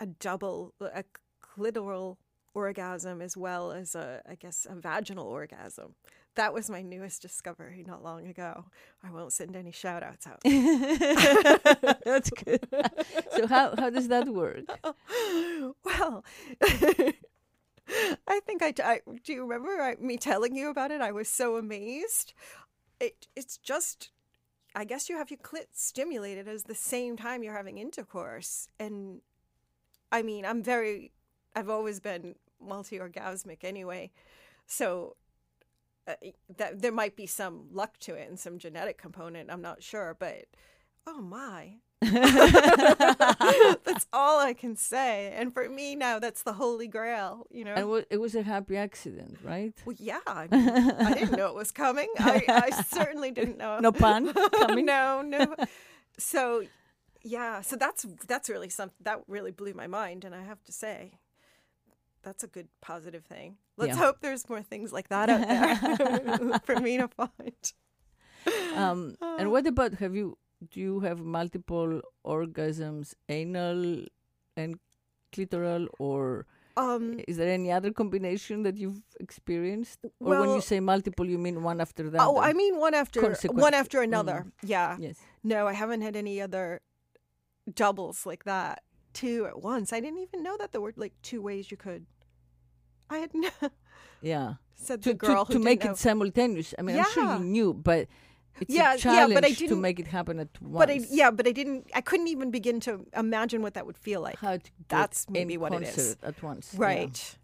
a 0.00 0.06
double, 0.06 0.74
uh, 0.80 0.88
a 0.94 1.04
clitoral 1.42 2.16
orgasm 2.54 3.22
as 3.22 3.36
well 3.36 3.70
as 3.72 3.94
a, 3.94 4.22
I 4.28 4.34
guess, 4.34 4.66
a 4.68 4.74
vaginal 4.74 5.26
orgasm. 5.26 5.94
That 6.36 6.54
was 6.54 6.70
my 6.70 6.82
newest 6.82 7.22
discovery 7.22 7.84
not 7.86 8.02
long 8.02 8.26
ago. 8.26 8.66
I 9.02 9.10
won't 9.10 9.32
send 9.32 9.56
any 9.56 9.72
shout 9.72 10.02
outs 10.02 10.26
out. 10.26 10.40
that's 12.04 12.30
good. 12.44 12.66
so, 13.32 13.46
how 13.46 13.74
how 13.76 13.90
does 13.90 14.08
that 14.08 14.28
work? 14.28 14.64
well, 15.84 16.24
I 18.28 18.40
think 18.46 18.62
I, 18.62 18.72
I 18.82 19.00
do. 19.24 19.32
You 19.32 19.42
remember 19.42 19.82
I, 19.82 19.96
me 19.96 20.16
telling 20.16 20.54
you 20.54 20.70
about 20.70 20.92
it? 20.92 21.00
I 21.00 21.12
was 21.12 21.28
so 21.28 21.56
amazed. 21.56 22.32
It 23.00 23.26
it's 23.34 23.58
just, 23.58 24.10
I 24.74 24.84
guess 24.84 25.08
you 25.08 25.16
have 25.16 25.30
your 25.30 25.38
clit 25.38 25.66
stimulated 25.72 26.46
at 26.46 26.64
the 26.64 26.74
same 26.76 27.16
time 27.16 27.42
you're 27.42 27.56
having 27.56 27.78
intercourse, 27.78 28.68
and 28.78 29.20
I 30.12 30.22
mean 30.22 30.44
I'm 30.44 30.62
very, 30.62 31.12
I've 31.54 31.68
always 31.68 32.00
been 32.00 32.34
multi-orgasmic 32.60 33.64
anyway, 33.64 34.10
so. 34.66 35.16
Uh, 36.08 36.14
that 36.56 36.80
there 36.80 36.90
might 36.90 37.14
be 37.14 37.26
some 37.26 37.66
luck 37.70 37.98
to 37.98 38.14
it 38.14 38.26
and 38.26 38.40
some 38.40 38.58
genetic 38.58 38.96
component. 38.96 39.50
I'm 39.50 39.60
not 39.60 39.82
sure, 39.82 40.16
but 40.18 40.46
oh 41.06 41.20
my, 41.20 41.74
that's 43.84 44.06
all 44.10 44.40
I 44.40 44.54
can 44.54 44.74
say. 44.74 45.34
And 45.36 45.52
for 45.52 45.68
me 45.68 45.94
now, 45.94 46.18
that's 46.18 46.42
the 46.42 46.54
holy 46.54 46.88
grail, 46.88 47.46
you 47.50 47.62
know. 47.62 47.74
And 47.74 48.06
it 48.08 48.16
was 48.16 48.34
a 48.34 48.42
happy 48.42 48.78
accident, 48.78 49.36
right? 49.44 49.74
well, 49.84 49.96
yeah, 49.98 50.20
I, 50.26 50.46
mean, 50.50 50.68
I 50.68 51.12
didn't 51.12 51.36
know 51.36 51.48
it 51.48 51.54
was 51.54 51.70
coming. 51.70 52.08
I, 52.18 52.42
I 52.48 52.82
certainly 52.84 53.32
didn't 53.32 53.58
know. 53.58 53.78
No 53.80 53.92
pun 53.92 54.32
coming. 54.32 54.86
no, 54.86 55.20
no. 55.20 55.54
So, 56.16 56.64
yeah, 57.22 57.60
so 57.60 57.76
that's 57.76 58.06
that's 58.26 58.48
really 58.48 58.68
something 58.68 58.96
that 59.04 59.20
really 59.28 59.50
blew 59.50 59.74
my 59.74 59.86
mind, 59.86 60.24
and 60.24 60.34
I 60.34 60.42
have 60.42 60.62
to 60.64 60.72
say, 60.72 61.12
that's 62.22 62.44
a 62.44 62.46
good 62.46 62.68
positive 62.80 63.24
thing. 63.24 63.56
Let's 63.76 63.96
Yeah. 63.96 64.04
hope 64.04 64.20
there's 64.20 64.48
more 64.48 64.62
things 64.62 64.92
like 64.92 65.08
that 65.08 65.28
out 65.30 65.46
there 65.48 66.58
for 66.66 66.76
me 66.80 66.98
to 66.98 67.08
find. 67.08 67.72
Um, 68.74 69.16
and 69.20 69.50
what 69.50 69.66
about 69.66 69.94
have 69.94 70.14
you? 70.14 70.36
Do 70.70 70.80
you 70.80 71.00
have 71.00 71.20
multiple 71.20 72.02
orgasms, 72.24 73.14
anal 73.28 74.04
and 74.56 74.78
clitoral, 75.32 75.86
or 75.98 76.46
Um, 76.76 77.20
is 77.28 77.36
there 77.36 77.48
any 77.52 77.70
other 77.72 77.92
combination 77.92 78.62
that 78.62 78.76
you've 78.76 79.02
experienced? 79.18 79.98
Or 80.20 80.38
when 80.40 80.50
you 80.50 80.60
say 80.60 80.80
multiple, 80.80 81.26
you 81.26 81.38
mean 81.38 81.62
one 81.62 81.80
after 81.80 82.08
the 82.08 82.18
oh. 82.22 82.38
I 82.38 82.52
mean 82.52 82.78
one 82.78 82.94
after 82.94 83.20
one 83.66 83.74
after 83.74 84.02
another. 84.02 84.46
Yeah. 84.62 84.96
yes. 84.98 85.16
No, 85.42 85.66
I 85.66 85.72
haven't 85.72 86.02
had 86.02 86.16
any 86.16 86.40
other 86.40 86.80
doubles 87.72 88.26
like 88.26 88.44
that. 88.44 88.82
Two 89.12 89.46
at 89.46 89.60
once. 89.60 89.92
I 89.92 90.00
didn't 90.00 90.20
even 90.20 90.42
know 90.42 90.56
that 90.58 90.70
there 90.72 90.80
were 90.80 90.92
like 90.96 91.12
two 91.22 91.42
ways 91.42 91.70
you 91.70 91.76
could. 91.76 92.06
I 93.10 93.18
had 93.18 93.30
no, 93.34 93.50
Yeah. 94.22 94.54
said 94.76 95.02
To, 95.02 95.08
the 95.10 95.14
girl 95.14 95.44
to, 95.44 95.52
who 95.52 95.58
to 95.58 95.64
make 95.64 95.80
didn't 95.80 95.94
it 95.94 95.98
simultaneous. 95.98 96.74
I 96.78 96.82
mean, 96.82 96.96
I'm 96.98 97.04
sure 97.10 97.24
you 97.38 97.44
knew, 97.44 97.74
but 97.74 98.06
it's 98.60 98.72
Yeah, 98.72 98.92
a 98.92 98.94
yeah, 98.94 98.96
challenge 98.96 99.34
but 99.34 99.44
I 99.44 99.48
to 99.50 99.54
didn't- 99.56 99.76
to 99.76 99.76
make 99.82 99.98
it 99.98 100.06
happen 100.06 100.38
at 100.38 100.48
once. 100.62 100.78
But 100.78 100.90
I, 100.90 101.00
yeah, 101.10 101.30
but 101.32 101.48
I 101.48 101.52
didn't. 101.52 101.90
I 101.92 102.00
couldn't 102.02 102.28
even 102.28 102.50
begin 102.52 102.78
to 102.80 103.04
imagine 103.16 103.62
what 103.62 103.74
that 103.74 103.84
would 103.84 103.98
feel 103.98 104.20
like. 104.20 104.38
How 104.38 104.58
to 104.58 104.70
That's 104.88 105.28
maybe 105.28 105.56
what 105.58 105.72
it 105.74 105.82
is. 105.82 106.16
at 106.22 106.40
once. 106.42 106.70
yeah. 106.74 106.80
Right. 106.80 107.36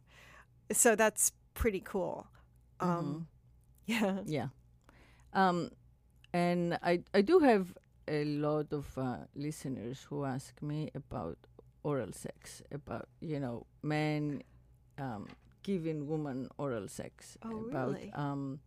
So 0.73 0.95
that's 0.95 1.33
pretty 1.55 1.81
cool. 1.81 2.27
Um, 2.81 2.89
Mm-hmm. 2.89 3.23
Yeah. 3.87 4.21
Yeah. 4.27 4.49
Um, 5.33 5.71
and 6.33 6.79
I 6.83 7.03
I 7.14 7.23
do 7.23 7.39
have 7.41 7.77
a 8.09 8.25
lot 8.25 8.73
of 8.73 8.87
uh, 8.99 9.17
listeners 9.35 10.07
who 10.09 10.25
ask 10.25 10.61
me 10.63 10.91
about 10.95 11.39
oral 11.83 12.13
sex, 12.13 12.63
about 12.73 13.09
you 13.21 13.39
know 13.41 13.67
men 13.83 14.43
um, 14.99 15.27
giving 15.63 16.07
women 16.09 16.49
oral 16.59 16.89
sex, 16.89 17.37
Oh, 17.43 17.67
about 17.69 17.95
really? 17.95 18.13
um, 18.15 18.61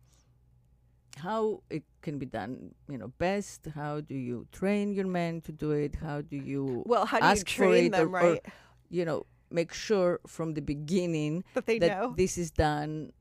how 1.18 1.62
it 1.70 1.82
can 2.02 2.18
be 2.18 2.26
done, 2.26 2.74
you 2.88 2.96
know, 2.98 3.08
best. 3.18 3.66
How 3.74 4.00
do 4.00 4.14
you 4.14 4.46
train 4.52 4.94
your 4.94 5.06
men 5.06 5.40
to 5.42 5.52
do 5.52 5.72
it? 5.72 5.96
How 5.96 6.20
do 6.22 6.36
you, 6.36 6.82
Well, 6.86 7.04
how 7.04 7.18
do 7.20 7.38
you 7.38 7.44
train 7.44 7.90
them, 7.90 8.14
or- 8.14 8.20
or- 8.20 8.32
right? 8.32 8.46
you 8.90 9.04
know, 9.04 9.26
make 9.50 9.72
sure 9.72 10.20
from 10.26 10.54
the 10.54 10.62
beginning 10.62 11.44
that 11.54 11.66
they 11.66 11.78
that 11.80 11.90
know. 11.90 12.14
this 12.16 12.38
is 12.38 12.50
done 12.52 13.12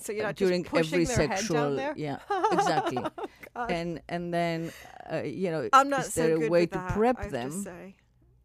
So 0.00 0.12
you're 0.12 0.24
not 0.24 0.36
during 0.36 0.66
every 0.74 1.04
sexual, 1.04 1.56
down 1.56 1.76
there. 1.76 1.94
yeah, 1.96 2.18
exactly. 2.52 3.04
Oh, 3.54 3.66
and 3.66 4.00
and 4.08 4.32
then 4.32 4.72
uh, 5.12 5.22
you 5.22 5.50
know, 5.50 5.68
I'm 5.72 5.90
not 5.90 6.06
is 6.06 6.14
there 6.14 6.42
a 6.42 6.48
way 6.48 6.66
to 6.66 6.78
that, 6.78 6.92
prep 6.92 7.20
I 7.20 7.28
them? 7.28 7.50
To 7.50 7.62
say. 7.62 7.94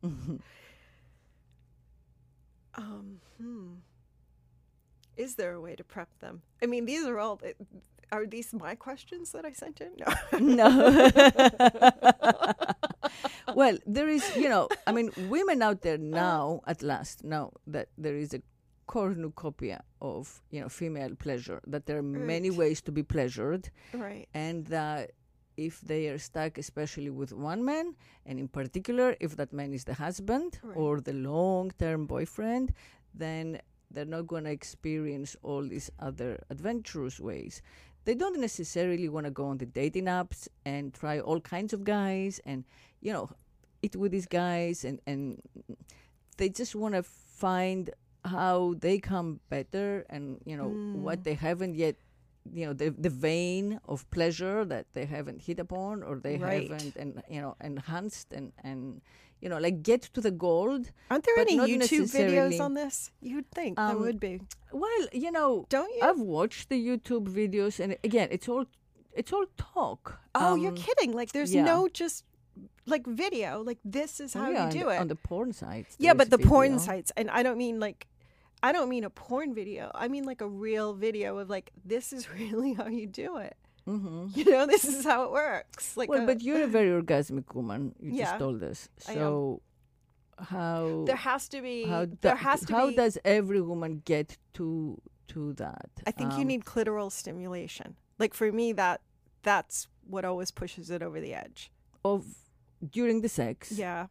Um, 2.78 3.22
hmm. 3.42 3.74
Is 5.18 5.36
there 5.36 5.54
a 5.54 5.62
way 5.62 5.76
to 5.76 5.84
prep 5.84 6.10
them? 6.20 6.42
I 6.62 6.66
mean, 6.66 6.86
these 6.86 7.06
are 7.06 7.20
all. 7.20 7.40
Are 8.12 8.26
these 8.26 8.54
my 8.54 8.76
questions 8.76 9.32
that 9.32 9.46
I 9.46 9.54
sent 9.54 9.82
in? 9.82 9.92
No. 9.98 10.08
no. 10.40 11.10
well, 13.56 13.78
there 13.86 14.10
is, 14.10 14.24
you 14.36 14.50
know, 14.50 14.70
I 14.86 14.92
mean, 14.92 15.12
women 15.30 15.62
out 15.62 15.82
there 15.82 15.98
now, 15.98 16.62
at 16.68 16.84
last, 16.84 17.24
now 17.24 17.54
that 17.68 17.88
there 17.98 18.16
is 18.16 18.34
a 18.34 18.42
cornucopia 18.88 19.84
of, 20.02 20.42
you 20.52 20.62
know, 20.62 20.70
female 20.70 21.16
pleasure, 21.16 21.60
that 21.68 21.86
there 21.86 21.98
are 21.98 22.04
many 22.04 22.50
ways 22.50 22.82
to 22.82 22.92
be 22.92 23.04
pleasured, 23.04 23.70
right. 23.94 24.28
and 24.34 24.66
that 24.68 25.12
if 25.58 25.82
they 25.82 26.08
are 26.08 26.18
stuck, 26.18 26.58
especially 26.58 27.10
with 27.10 27.32
one 27.32 27.64
man, 27.64 27.96
and 28.26 28.40
in 28.40 28.48
particular, 28.48 29.16
if 29.20 29.36
that 29.38 29.54
man 29.54 29.74
is 29.74 29.86
the 29.86 29.94
husband 29.94 30.60
Right. 30.62 30.78
or 30.78 31.00
the 31.02 31.14
long 31.14 31.72
term 31.80 32.06
boyfriend, 32.06 32.74
then 33.14 33.62
they're 33.92 34.06
not 34.06 34.28
going 34.28 34.44
to 34.44 34.52
experience 34.52 35.36
all 35.44 35.64
these 35.68 35.90
other 36.00 36.44
adventurous 36.50 37.20
ways. 37.20 37.62
They 38.04 38.14
don't 38.16 38.40
necessarily 38.40 39.08
want 39.10 39.26
to 39.26 39.32
go 39.32 39.46
on 39.48 39.58
the 39.58 39.66
dating 39.66 40.06
apps 40.06 40.48
and 40.66 40.94
try 40.94 41.20
all 41.20 41.40
kinds 41.40 41.74
of 41.74 41.84
guys 41.84 42.40
and, 42.46 42.66
you 43.02 43.14
know, 43.14 43.30
eat 43.82 43.96
with 43.96 44.12
these 44.12 44.28
guys, 44.28 44.84
and, 44.84 45.00
and 45.08 45.42
they 46.38 46.50
just 46.50 46.76
want 46.76 46.96
to 46.96 47.04
find 47.04 47.90
how 48.26 48.76
they 48.80 48.98
come 49.00 49.40
better 49.50 50.06
and, 50.10 50.42
you 50.46 50.58
know, 50.58 50.70
what 51.08 51.24
they 51.24 51.34
haven't 51.36 51.76
yet 51.76 51.96
you 52.54 52.64
know 52.68 52.74
the 52.74 52.92
the 53.06 53.10
vein 53.10 53.80
of 53.90 54.06
pleasure 54.12 54.64
that 54.66 54.86
they 54.94 55.06
haven't 55.06 55.42
hit 55.42 55.58
upon 55.60 56.04
or 56.04 56.20
they 56.26 56.38
Right. 56.38 56.70
haven't 56.70 56.96
and 56.96 57.24
you 57.28 57.42
know 57.42 57.56
enhanced 57.70 58.28
and 58.38 58.54
and 58.64 59.02
you 59.42 59.50
know 59.50 59.58
like 59.58 59.82
get 59.82 60.04
to 60.14 60.22
the 60.22 60.30
gold 60.30 60.92
Aren't 61.10 61.26
there 61.26 61.40
any 61.40 61.58
YouTube 61.58 62.06
videos 62.14 62.60
on 62.62 62.76
this? 62.76 63.10
You'd 63.20 63.50
think 63.50 63.78
there 63.78 63.88
Um, 63.98 64.02
would 64.06 64.20
be. 64.20 64.42
well 64.72 65.04
you 65.12 65.32
know 65.38 65.66
Don't 65.70 65.90
you? 65.98 66.02
i've 66.08 66.20
watched 66.38 66.70
the 66.70 66.78
youtube 66.90 67.26
videos 67.42 67.80
and 67.84 67.98
again 68.04 68.28
it's 68.30 68.48
all 68.48 68.66
it's 69.22 69.34
all 69.34 69.48
talk 69.58 70.20
oh, 70.36 70.54
you're 70.54 70.70
Um, 70.78 70.86
kidding! 70.88 71.12
Like, 71.14 71.32
there's 71.32 71.54
yeah. 71.56 71.64
no 71.74 71.88
just 72.02 72.26
like 72.86 73.06
video. 73.08 73.64
Like, 73.70 73.80
this 73.84 74.20
is 74.20 74.36
oh, 74.36 74.40
how 74.42 74.50
yeah, 74.52 74.66
you 74.66 74.72
do 74.72 74.84
the, 74.86 74.90
it. 74.94 75.00
on 75.00 75.08
the 75.08 75.16
porn 75.30 75.52
sites 75.54 75.96
yeah, 75.98 76.14
but 76.14 76.30
the 76.30 76.38
porn 76.38 76.78
sites, 76.78 77.10
and 77.18 77.26
I 77.32 77.42
don't 77.42 77.58
mean 77.58 77.80
like, 77.80 78.06
I 78.68 78.70
don't 78.76 78.90
mean 78.96 79.04
a 79.12 79.14
porn 79.24 79.50
video. 79.62 79.84
I 80.04 80.06
mean 80.14 80.24
like 80.32 80.42
a 80.42 80.52
real 80.68 80.90
video 81.06 81.30
of 81.42 81.48
like, 81.56 81.68
this 81.94 82.06
is 82.18 82.22
really 82.40 82.74
how 82.80 82.88
you 83.00 83.08
do 83.26 83.30
it. 83.48 83.56
Mhm. 83.88 84.36
You 84.38 84.46
know, 84.54 84.66
this 84.74 84.84
is 84.86 85.04
how 85.12 85.20
it 85.26 85.32
works. 85.32 85.84
Like, 86.00 86.10
well 86.10 86.24
a- 86.24 86.30
but 86.32 86.38
you're 86.46 86.64
a 86.70 86.72
very 86.80 86.92
orgasmic 87.02 87.48
woman 87.60 87.82
you 88.02 88.12
Yeah, 88.20 88.26
just 88.26 88.40
told 88.46 88.60
us 88.72 88.80
so 89.00 89.62
how 90.54 91.04
there 91.10 91.16
has 91.30 91.48
to 91.54 91.62
be. 91.62 91.78
how 91.94 92.08
there 92.26 92.36
has 92.50 92.60
to 92.66 92.74
how 92.74 92.86
be. 92.90 92.96
does 93.02 93.18
every 93.24 93.62
woman 93.72 94.02
get 94.14 94.28
to 94.58 94.68
to 95.34 95.54
that 95.64 95.90
I 96.10 96.12
think 96.18 96.30
you 96.34 96.42
Um, 96.46 96.48
need 96.54 96.64
clitoral 96.66 97.12
stimulation. 97.12 97.96
Like 98.24 98.34
for 98.34 98.52
me, 98.60 98.74
that 98.74 99.02
that's 99.50 99.88
what 100.14 100.24
always 100.26 100.52
pushes 100.62 100.90
it 100.96 101.02
over 101.08 101.20
the 101.28 101.34
edge. 101.46 101.72
of 102.04 102.22
during 102.98 103.22
the 103.26 103.30
sex 103.30 103.72
Yeah. 103.86 104.08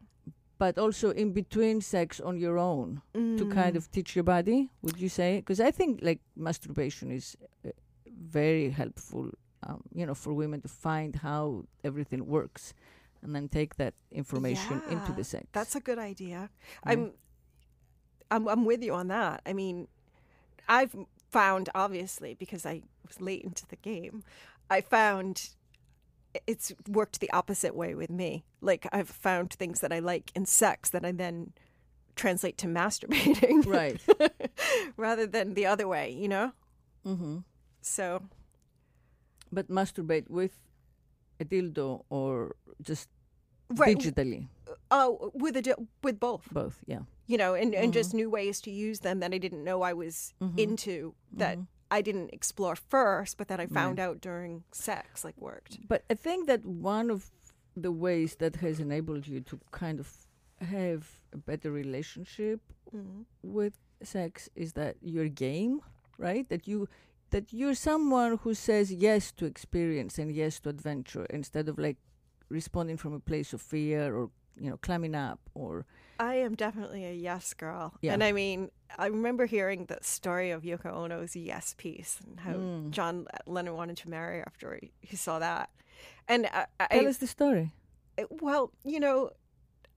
But 0.57 0.77
also 0.77 1.09
in 1.11 1.31
between 1.33 1.81
sex 1.81 2.19
on 2.19 2.37
your 2.37 2.57
own 2.57 3.01
to 3.13 3.45
kind 3.49 3.73
Mm. 3.73 3.77
of 3.77 3.91
teach 3.91 4.15
your 4.15 4.23
body 4.23 4.69
would 4.81 4.97
you 4.99 5.09
say 5.09 5.37
because 5.39 5.59
i 5.59 5.71
think 5.71 5.99
like 6.01 6.19
masturbation 6.35 7.11
is 7.11 7.35
uh, 7.65 7.69
very 8.37 8.69
helpful 8.69 9.29
um, 9.67 9.81
you 9.93 10.05
know 10.05 10.13
for 10.15 10.33
women 10.33 10.61
to 10.61 10.67
find 10.67 11.15
how 11.17 11.63
everything 11.83 12.25
works 12.27 12.73
and 13.21 13.33
then 13.35 13.49
take 13.49 13.75
that 13.77 13.93
information 14.11 14.81
into 14.89 15.11
the 15.11 15.23
sex 15.23 15.45
That's 15.51 15.75
a 15.75 15.79
good 15.79 15.97
idea. 15.97 16.49
Yeah. 16.85 16.91
I'm, 16.91 17.11
I'm, 18.29 18.47
I'm 18.47 18.65
with 18.65 18.83
you 18.83 18.93
on 18.93 19.07
that. 19.07 19.41
I 19.45 19.53
mean, 19.53 19.87
I've 20.67 20.95
found 21.31 21.69
obviously 21.73 22.35
because 22.35 22.65
I 22.67 22.81
was 23.07 23.19
late 23.19 23.43
into 23.43 23.65
the 23.67 23.77
game, 23.77 24.23
I 24.69 24.81
found 24.81 25.49
it's 26.47 26.73
worked 26.87 27.19
the 27.19 27.31
opposite 27.31 27.75
way 27.75 27.95
with 27.95 28.09
me. 28.09 28.43
Like 28.61 28.87
I've 28.91 29.09
found 29.09 29.53
things 29.53 29.79
that 29.81 29.91
I 29.91 29.99
like 29.99 30.31
in 30.35 30.45
sex 30.45 30.89
that 30.91 31.05
I 31.05 31.11
then 31.11 31.53
translate 32.15 32.57
to 32.59 32.67
masturbating, 32.79 33.65
right 33.67 33.99
rather 34.97 35.27
than 35.27 35.53
the 35.53 35.65
other 35.65 35.87
way. 35.87 36.09
You 36.11 36.27
know. 36.29 36.51
hmm 37.03 37.37
So 37.81 38.21
but 39.51 39.69
masturbate 39.69 40.29
with 40.29 40.51
a 41.39 41.45
dildo 41.45 42.03
or 42.09 42.55
just 42.81 43.09
right. 43.69 43.97
digitally 43.97 44.47
Oh, 44.91 45.31
with 45.33 45.55
a 45.57 45.75
with 46.03 46.19
both. 46.19 46.47
both 46.51 46.79
yeah 46.87 47.01
you 47.27 47.37
know, 47.37 47.55
and, 47.55 47.73
and 47.73 47.91
just 47.91 48.09
Mm-hmm. 48.09 48.17
new 48.17 48.29
ways 48.29 48.61
to 48.61 48.69
use 48.69 48.99
them 48.99 49.19
that 49.19 49.33
I 49.33 49.39
didn't 49.39 49.63
know 49.63 49.81
I 49.81 49.93
was 49.93 50.33
Mhm. 50.41 50.59
into 50.59 51.15
that 51.33 51.57
Mhm. 51.57 51.67
I 51.91 52.01
didn't 52.01 52.31
explore 52.33 52.75
first, 52.75 53.37
but 53.37 53.47
that 53.47 53.59
I 53.59 53.67
found 53.67 53.99
out 53.99 54.19
during 54.21 54.63
sex, 54.71 55.23
like 55.23 55.35
worked. 55.39 55.77
But 55.87 56.03
I 56.09 56.15
think 56.15 56.47
that 56.47 56.65
one 56.65 57.09
of 57.11 57.29
the 57.77 57.91
ways 57.91 58.35
that 58.37 58.55
has 58.57 58.79
enabled 58.79 59.27
you 59.27 59.41
to 59.41 59.59
kind 59.71 59.99
of 59.99 60.11
have 60.61 61.19
a 61.33 61.37
better 61.37 61.71
relationship 61.71 62.59
Mm-hmm. 62.95 63.23
with 63.43 63.73
sex 64.03 64.47
is 64.55 64.73
that 64.73 64.95
you're 65.01 65.27
game, 65.27 65.81
right? 66.17 66.47
That 66.49 66.65
you 66.67 66.87
that 67.31 67.51
you're 67.51 67.75
someone 67.75 68.37
who 68.43 68.53
says 68.53 68.93
yes 68.93 69.31
to 69.33 69.45
experience 69.45 70.17
and 70.19 70.31
yes 70.31 70.59
to 70.61 70.69
adventure 70.69 71.25
instead 71.25 71.67
of 71.67 71.77
like 71.77 71.97
responding 72.49 72.95
from 72.95 73.13
a 73.13 73.19
place 73.19 73.51
of 73.53 73.61
fear 73.61 74.15
or 74.15 74.29
you 74.59 74.69
know 74.69 74.77
climbing 74.77 75.15
up 75.15 75.39
or 75.53 75.85
I 76.19 76.35
am 76.35 76.55
definitely 76.55 77.03
a 77.05 77.13
yes 77.13 77.53
girl. 77.53 77.93
Yeah. 78.01 78.13
And 78.13 78.23
I 78.23 78.31
mean, 78.31 78.71
I 78.97 79.07
remember 79.07 79.45
hearing 79.45 79.85
the 79.87 79.97
story 80.01 80.51
of 80.51 80.63
Yoko 80.63 80.93
Ono's 80.93 81.35
yes 81.35 81.75
piece 81.77 82.19
and 82.25 82.39
how 82.39 82.53
Mm. 82.53 82.91
John 82.91 83.27
Lennon 83.45 83.75
wanted 83.75 83.97
to 83.97 84.09
marry 84.09 84.39
after 84.41 84.79
he, 84.81 84.91
he 85.01 85.17
saw 85.17 85.39
that. 85.39 85.69
And 86.29 86.45
I, 86.47 86.67
I, 86.79 86.87
tell 86.87 87.07
us 87.07 87.17
the 87.17 87.27
story. 87.27 87.73
well, 88.41 88.71
you 88.85 88.99
know, 88.99 89.31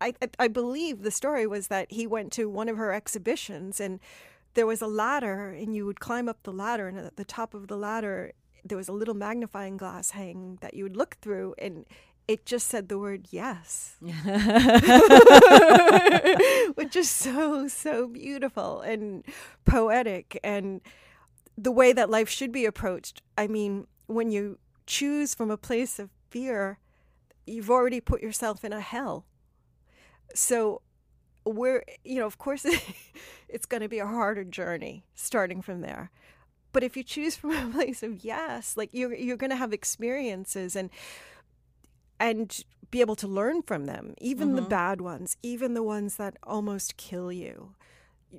I, 0.01 0.13
I 0.21 0.29
I 0.41 0.49
believe 0.49 1.03
the 1.03 1.11
story 1.13 1.47
was 1.47 1.69
that 1.69 1.91
he 1.93 2.07
went 2.07 2.33
to 2.33 2.49
one 2.49 2.69
of 2.69 2.77
her 2.77 2.93
exhibitions 2.93 3.79
and 3.81 4.01
there 4.55 4.67
was 4.67 4.83
a 4.83 4.87
ladder 4.89 5.51
and 5.51 5.75
you 5.77 5.87
would 5.87 6.01
climb 6.01 6.29
up 6.29 6.43
the 6.43 6.53
ladder 6.53 6.89
and 6.89 6.99
at 6.99 7.17
the 7.17 7.25
top 7.25 7.55
of 7.55 7.69
the 7.69 7.77
ladder 7.77 8.33
there 8.65 8.77
was 8.79 8.89
a 8.89 8.93
little 8.93 9.15
magnifying 9.15 9.77
glass 9.77 10.11
hanging 10.11 10.59
that 10.61 10.75
you 10.75 10.83
would 10.83 10.97
look 10.97 11.17
through 11.21 11.55
and 11.59 11.87
it 12.29 12.47
just 12.47 12.69
said 12.69 12.89
the 12.89 12.99
word 12.99 13.27
yes. 13.31 13.97
Which 16.75 16.95
is 16.95 17.11
so 17.11 17.67
so 17.69 18.07
beautiful 18.07 18.83
and 18.83 19.25
poetic. 19.65 20.39
And 20.45 20.83
the 21.57 21.73
way 21.73 21.93
that 21.93 22.11
life 22.11 22.29
should 22.29 22.53
be 22.53 22.65
approached 22.65 23.21
i 23.37 23.49
mean 23.49 23.89
when 24.07 24.31
you 24.31 24.59
choose 24.87 25.35
from 25.35 25.51
a 25.51 25.57
place 25.57 25.99
of 25.99 26.09
fear 26.31 26.79
you've 27.49 27.71
already 27.71 28.01
put 28.01 28.23
yourself 28.23 28.65
in 28.65 28.73
a 28.73 28.81
hell. 28.81 29.25
So 30.35 30.83
we're 31.45 31.83
you 32.05 32.17
know 32.17 32.27
of 32.27 32.37
course 32.37 32.67
it's 33.49 33.65
going 33.65 33.81
to 33.81 33.89
be 33.89 33.99
a 33.99 34.07
harder 34.07 34.45
journey 34.45 35.05
starting 35.15 35.63
from 35.63 35.81
there. 35.81 36.11
But 36.73 36.83
if 36.83 36.97
you 36.97 37.03
choose 37.03 37.37
from 37.37 37.53
a 37.53 37.71
place 37.73 38.03
of 38.03 38.25
yes 38.25 38.77
like 38.77 38.91
you're 38.93 39.15
you're 39.15 39.37
going 39.37 39.51
to 39.51 39.57
have 39.57 39.73
experiences 39.73 40.77
and 40.77 40.91
and 42.21 42.65
be 42.91 43.01
able 43.01 43.17
to 43.17 43.29
learn 43.29 43.63
from 43.63 43.85
them 43.87 44.15
even 44.19 44.55
the 44.57 44.63
Mhm. 44.63 44.69
bad 44.69 45.01
ones 45.01 45.37
even 45.43 45.75
the 45.75 45.83
ones 45.83 46.17
that 46.17 46.37
almost 46.43 46.97
kill 46.97 47.31
you 47.31 47.75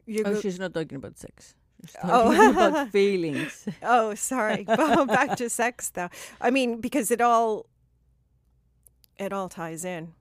you're 0.05 0.27
Oh, 0.27 0.33
go- 0.33 0.41
she's 0.41 0.59
not 0.59 0.73
talking 0.73 0.97
about 0.97 1.17
sex. 1.17 1.55
She's 1.85 1.95
Oh. 2.03 2.51
about 2.51 2.89
feelings. 2.91 3.65
Oh, 3.81 4.13
sorry. 4.15 4.63
Back 5.17 5.35
to 5.37 5.49
sex 5.49 5.89
though. 5.89 6.09
I 6.39 6.51
mean, 6.51 6.79
because 6.81 7.09
it 7.09 7.21
all 7.21 7.65
it 9.17 9.33
all 9.33 9.49
ties 9.49 9.83
in. 9.85 10.13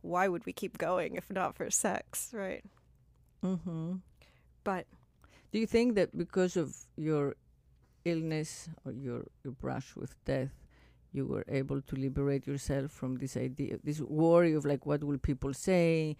Why 0.00 0.26
would 0.28 0.44
we 0.46 0.52
keep 0.52 0.78
going 0.78 1.14
if 1.16 1.30
not 1.30 1.54
for 1.54 1.70
sex, 1.70 2.30
right? 2.32 2.64
hmm 3.42 3.96
But 4.64 4.86
Do 5.52 5.58
you 5.58 5.66
think 5.66 5.94
that 5.94 6.16
because 6.16 6.56
of 6.56 6.74
your 6.96 7.34
illness 8.04 8.68
or 8.84 8.92
your, 8.92 9.24
your 9.44 9.52
brush 9.52 9.94
with 9.94 10.16
death, 10.24 10.50
you 11.12 11.26
were 11.26 11.44
able 11.48 11.80
to 11.82 11.96
liberate 11.96 12.46
yourself 12.46 12.90
from 12.90 13.16
this 13.16 13.36
idea, 13.36 13.78
this 13.84 14.00
worry 14.00 14.52
of 14.54 14.64
like, 14.64 14.86
what 14.86 15.04
will 15.04 15.18
people 15.18 15.52
say? 15.54 16.16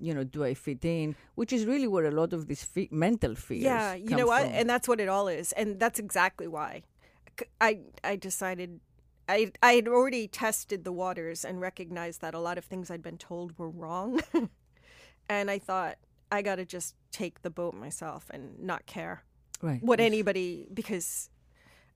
You 0.00 0.14
know, 0.14 0.22
do 0.22 0.44
I 0.44 0.54
fit 0.54 0.84
in? 0.84 1.16
Which 1.34 1.52
is 1.52 1.66
really 1.66 1.88
where 1.88 2.06
a 2.06 2.12
lot 2.12 2.32
of 2.32 2.46
these 2.46 2.62
fe- 2.62 2.88
mental 2.92 3.34
fears. 3.34 3.62
yeah, 3.64 3.94
you 3.94 4.14
know 4.16 4.26
what? 4.26 4.44
And 4.46 4.70
that's 4.70 4.86
what 4.86 5.00
it 5.00 5.08
all 5.08 5.26
is. 5.26 5.50
And 5.52 5.80
that's 5.80 5.98
exactly 5.98 6.46
why. 6.46 6.82
I 7.60 7.80
I 8.04 8.16
decided 8.16 8.80
I 9.28 9.50
I 9.62 9.72
had 9.72 9.88
already 9.88 10.28
tested 10.28 10.84
the 10.84 10.92
waters 10.92 11.44
and 11.44 11.60
recognized 11.60 12.20
that 12.20 12.34
a 12.34 12.38
lot 12.38 12.58
of 12.58 12.64
things 12.64 12.90
I'd 12.90 13.02
been 13.02 13.18
told 13.18 13.58
were 13.58 13.68
wrong, 13.70 14.20
and 15.28 15.50
I 15.50 15.58
thought 15.58 15.98
I 16.30 16.42
got 16.42 16.56
to 16.56 16.64
just 16.64 16.94
take 17.10 17.42
the 17.42 17.50
boat 17.50 17.74
myself 17.74 18.30
and 18.30 18.58
not 18.60 18.86
care 18.86 19.22
Right. 19.62 19.82
what 19.82 19.98
yes. 19.98 20.06
anybody 20.06 20.66
because 20.72 21.30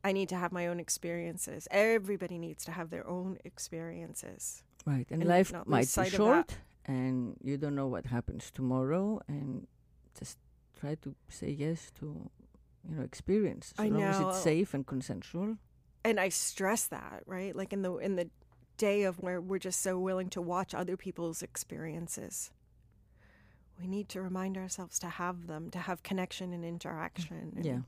I 0.05 0.13
need 0.13 0.29
to 0.31 0.37
have 0.37 0.53
my 0.53 0.67
own 0.67 0.81
experiences. 0.81 1.69
Everybody 1.71 2.39
needs 2.39 2.65
to 2.65 2.73
have 2.73 2.91
their 2.91 3.07
own 3.07 3.39
experiences. 3.45 4.63
Right. 4.85 5.07
And, 5.11 5.23
and 5.23 5.29
life 5.29 5.53
might 5.67 5.81
be 5.81 5.87
sight 5.87 6.07
of 6.07 6.13
that. 6.13 6.17
short 6.17 6.55
and 6.87 7.37
you 7.41 7.57
don't 7.57 7.77
know 7.77 7.87
what 7.87 8.07
happens 8.07 8.51
tomorrow 8.51 9.21
and 9.29 9.69
just 10.19 10.39
try 10.81 10.97
to 10.97 11.15
say 11.29 11.51
yes 11.51 11.93
to 12.01 12.29
you 12.89 12.97
know 12.97 13.03
experience 13.03 13.73
as 13.79 13.85
I 13.85 13.89
long 13.89 14.03
as 14.03 14.19
know. 14.19 14.31
it's 14.31 14.41
safe 14.41 14.75
and 14.75 14.85
consensual. 14.85 15.57
and 16.05 16.19
I 16.19 16.29
stress 16.31 16.87
that, 16.89 17.23
right? 17.27 17.55
Like 17.55 17.73
in 17.73 17.83
the 17.83 17.97
in 17.99 18.17
the 18.17 18.29
day 18.77 19.05
of 19.05 19.21
where 19.21 19.41
we're 19.41 19.61
just 19.61 19.81
so 19.81 19.97
willing 20.01 20.29
to 20.31 20.41
watch 20.43 20.75
other 20.75 20.97
people's 20.97 21.43
experiences. 21.43 22.51
We 23.81 23.87
need 23.87 24.09
to 24.11 24.21
remind 24.21 24.57
ourselves 24.59 24.99
to 25.01 25.09
have 25.09 25.47
them, 25.47 25.71
to 25.71 25.79
have 25.79 26.03
connection 26.03 26.53
and 26.53 26.65
interaction. 26.65 27.53
and- 27.57 27.65
Yeah. 27.65 27.79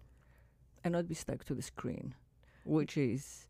And 0.84 0.92
not 0.92 1.08
be 1.08 1.14
stuck 1.14 1.44
to 1.44 1.54
the 1.54 1.62
screen, 1.62 2.14
which 2.64 2.96
is 2.96 3.46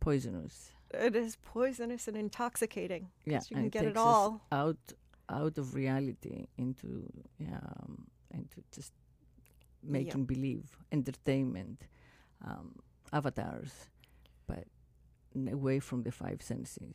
poisonous. 0.00 0.72
It 0.92 1.14
is 1.16 1.36
poisonous 1.36 2.08
and 2.08 2.16
intoxicating. 2.16 3.08
Yeah. 3.24 3.40
you 3.48 3.56
can 3.56 3.68
get 3.70 3.84
it 3.84 3.96
us 3.96 4.02
all. 4.02 4.40
out 4.50 4.76
out 5.28 5.56
of 5.56 5.74
reality 5.74 6.48
into 6.58 7.06
um 7.50 8.06
into 8.34 8.62
just 8.74 8.92
making 9.82 10.24
believe 10.24 10.76
entertainment 10.90 11.82
um, 12.44 12.74
avatars 13.12 13.72
but 14.46 14.64
away 15.50 15.78
from 15.80 16.02
the 16.02 16.10
five 16.12 16.42
senses 16.42 16.94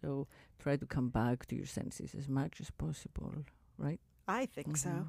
so 0.00 0.26
try 0.58 0.76
to 0.76 0.86
come 0.86 1.08
back 1.08 1.46
to 1.46 1.54
your 1.56 1.66
senses 1.66 2.14
as 2.14 2.28
much 2.28 2.60
as 2.60 2.70
possible 2.70 3.32
right 3.78 4.00
I 4.26 4.46
think 4.46 4.76
so. 4.76 5.08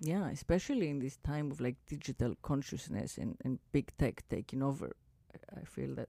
Yeah 0.00 0.30
especially 0.30 0.88
in 0.88 0.98
this 0.98 1.16
time 1.18 1.50
of 1.50 1.60
like 1.60 1.76
digital 1.86 2.34
consciousness 2.42 3.18
and, 3.18 3.36
and 3.44 3.58
big 3.72 3.92
tech 3.98 4.22
taking 4.28 4.62
over 4.62 4.96
I- 5.34 5.60
i 5.60 5.64
feel 5.64 5.94
that 5.96 6.08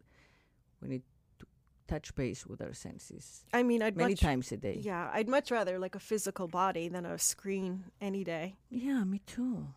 we 0.82 0.88
need 0.88 1.04
to 1.40 1.46
touch 1.88 2.16
base 2.16 2.46
with 2.48 2.62
our 2.62 2.74
senses 2.74 3.44
I 3.54 3.64
mean, 3.64 3.82
I'd 3.82 3.98
many 3.98 4.14
much 4.14 4.22
times 4.22 4.52
a 4.52 4.58
day 4.58 4.78
yeah, 4.82 5.10
I'd 5.14 5.28
much 5.30 5.52
rather 5.52 5.78
like 5.80 5.96
a 5.96 6.00
physical 6.00 6.48
body 6.48 6.88
than 6.90 7.06
a 7.06 7.18
screen 7.18 7.84
any 8.00 8.24
day. 8.24 8.56
Yeah, 8.70 9.04
me 9.04 9.20
too. 9.26 9.68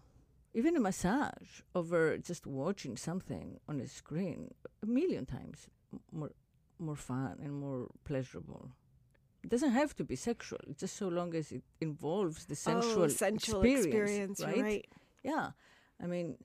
Even 0.56 0.76
a 0.76 0.80
massage 0.80 1.62
over 1.74 2.16
just 2.18 2.46
watching 2.46 2.96
something 2.96 3.58
on 3.68 3.80
a 3.80 3.88
screen 3.88 4.54
a 4.82 4.86
million 4.86 5.26
times 5.26 5.68
more 6.12 6.30
more 6.78 6.96
fun 6.96 7.38
and 7.42 7.52
more 7.64 7.88
pleasurable. 8.04 8.70
It 9.44 9.50
doesn't 9.50 9.72
have 9.72 9.94
to 9.96 10.04
be 10.04 10.16
sexual, 10.16 10.60
just 10.78 10.96
so 10.96 11.08
long 11.08 11.34
as 11.34 11.52
it 11.52 11.62
involves 11.80 12.46
the 12.46 12.54
oh, 12.54 12.70
sensual, 12.70 13.04
oh, 13.04 13.08
sensual 13.08 13.62
experience, 13.62 14.40
experience, 14.40 14.40
right? 14.40 14.62
right? 14.62 14.88
Yeah, 15.22 15.50
I 16.02 16.06
mean, 16.06 16.38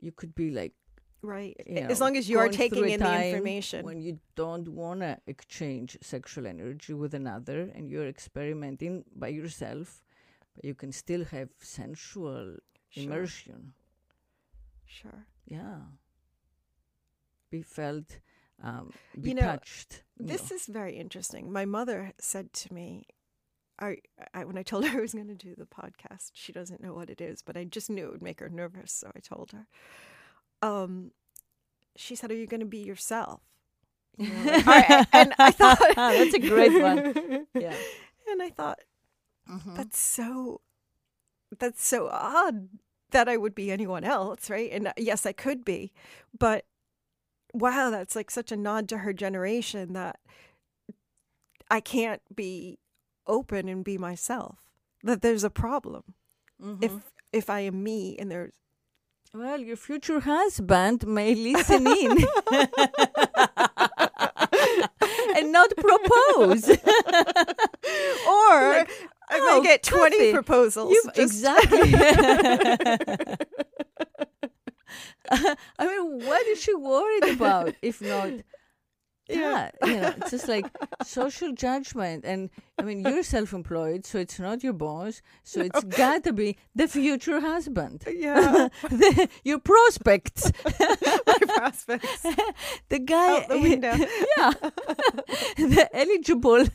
you 0.00 0.12
could 0.12 0.34
be 0.34 0.50
like, 0.50 0.72
Right. 1.20 1.56
you 1.66 1.78
as 1.78 2.00
long 2.00 2.16
as 2.16 2.28
you 2.28 2.38
are 2.38 2.48
taking 2.48 2.88
in 2.88 3.00
the 3.00 3.26
information. 3.26 3.84
when 3.84 4.00
you 4.00 4.20
don't 4.36 4.68
want 4.68 5.00
to 5.00 5.18
exchange 5.26 5.96
sexual 6.00 6.46
energy 6.46 6.92
with 6.92 7.14
another, 7.14 7.72
and 7.74 7.90
you're 7.90 8.06
experimenting 8.06 9.04
by 9.16 9.28
yourself, 9.28 10.04
but 10.54 10.64
you 10.64 10.74
can 10.74 10.92
still 10.92 11.24
have 11.24 11.48
sensual 11.58 12.56
Sure. 12.90 13.02
immersion. 13.02 13.72
Sure. 14.84 15.26
Yeah. 15.46 15.80
Be 17.50 17.62
felt, 17.62 18.20
um, 18.64 18.94
be 19.20 19.30
You 19.30 19.34
know, 19.34 19.60
touched. 19.60 20.04
you 20.24 20.32
This 20.32 20.50
know. 20.50 20.52
is 20.52 20.66
very 20.66 20.96
interesting. 20.96 21.52
My 21.52 21.64
mother 21.66 22.12
said 22.18 22.52
to 22.54 22.74
me, 22.74 23.06
I, 23.80 23.98
I 24.34 24.44
when 24.44 24.58
I 24.58 24.62
told 24.62 24.86
her 24.86 24.98
I 24.98 25.02
was 25.02 25.14
going 25.14 25.28
to 25.28 25.34
do 25.34 25.54
the 25.56 25.66
podcast, 25.66 26.32
she 26.34 26.52
doesn't 26.52 26.82
know 26.82 26.94
what 26.94 27.10
it 27.10 27.20
is, 27.20 27.42
but 27.42 27.56
I 27.56 27.64
just 27.64 27.90
knew 27.90 28.06
it 28.06 28.12
would 28.12 28.22
make 28.22 28.40
her 28.40 28.48
nervous, 28.50 28.92
so 28.92 29.10
I 29.16 29.20
told 29.20 29.52
her. 29.52 29.66
Um, 30.62 31.12
she 31.96 32.14
said, 32.16 32.30
"Are 32.30 32.36
you 32.36 32.46
going 32.46 32.60
to 32.60 32.66
be 32.66 32.78
yourself?" 32.78 33.40
You 34.16 34.28
know, 34.28 34.58
like, 34.66 34.86
and 35.12 35.34
I 35.44 35.52
thought 35.52 35.80
That's 35.96 36.34
a 36.34 36.40
great 36.40 36.78
one. 36.78 37.04
Yeah. 37.56 37.82
And 38.30 38.42
I 38.42 38.50
thought 38.50 38.80
Mhm. 39.48 39.76
that's 39.76 39.98
so 39.98 40.60
that's 41.58 41.84
so 41.84 42.08
odd 42.08 42.68
that 43.10 43.28
I 43.28 43.36
would 43.36 43.54
be 43.54 43.70
anyone 43.70 44.04
else, 44.04 44.50
right? 44.50 44.70
And 44.72 44.88
uh, 44.88 44.92
yes, 44.96 45.26
I 45.26 45.32
could 45.32 45.64
be, 45.64 45.92
but 46.38 46.64
wow, 47.54 47.88
that's 47.90 48.14
like 48.14 48.30
such 48.30 48.52
a 48.52 48.56
nod 48.56 48.88
to 48.90 48.98
her 48.98 49.12
generation 49.14 49.94
that 49.94 50.18
I 51.70 51.80
can't 51.80 52.20
be 52.34 52.78
open 53.26 53.68
and 53.68 53.82
be 53.84 53.96
myself. 53.96 54.58
That 55.02 55.22
there's 55.22 55.44
a 55.44 55.50
problem 55.50 56.02
Mhm. 56.62 56.82
if 56.84 56.92
if 57.32 57.48
I 57.50 57.60
am 57.60 57.82
me 57.82 58.16
and 58.18 58.30
there's 58.30 58.52
well, 59.32 59.58
your 59.60 59.76
future 59.76 60.20
husband 60.20 61.06
may 61.06 61.34
listen 61.34 61.86
in 61.86 62.18
and 65.36 65.52
not 65.52 65.70
propose. 65.76 66.68
or 66.68 66.76
Like, 68.78 68.90
I 69.30 69.38
oh, 69.40 69.60
may 69.60 69.66
get 69.66 69.82
twenty 69.82 70.18
Kathy, 70.18 70.32
proposals. 70.32 70.94
Just- 71.14 71.18
exactly. 71.18 71.94
I 75.30 75.56
mean, 75.80 76.26
what 76.26 76.46
is 76.48 76.60
she 76.60 76.74
worried 76.74 77.24
about 77.34 77.74
if 77.82 78.00
not 78.00 78.30
Yeah. 79.28 79.70
You 79.84 80.00
know, 80.00 80.14
it's 80.18 80.30
just 80.32 80.48
like 80.48 80.66
social 81.04 81.52
judgment. 81.52 82.24
And 82.26 82.50
I 82.78 82.82
mean, 82.82 83.00
you're 83.04 83.22
self 83.22 83.52
employed, 83.52 84.04
so 84.04 84.18
it's 84.18 84.38
not 84.38 84.62
your 84.62 84.74
boss. 84.74 85.22
So 85.44 85.60
it's 85.62 85.82
got 85.96 86.24
to 86.24 86.32
be 86.32 86.58
the 86.74 86.88
future 86.88 87.40
husband. 87.40 88.04
Uh, 88.06 88.10
yeah, 88.10 88.68
the, 88.90 89.28
your 89.44 89.58
prospects. 89.60 90.52
my 91.26 91.38
prospects 91.46 92.22
the 92.88 92.98
guy. 92.98 93.36
out 93.42 93.48
the 93.48 93.58
window. 93.58 93.94
yeah. 94.36 94.50
the 95.56 95.88
eligible. 95.92 96.66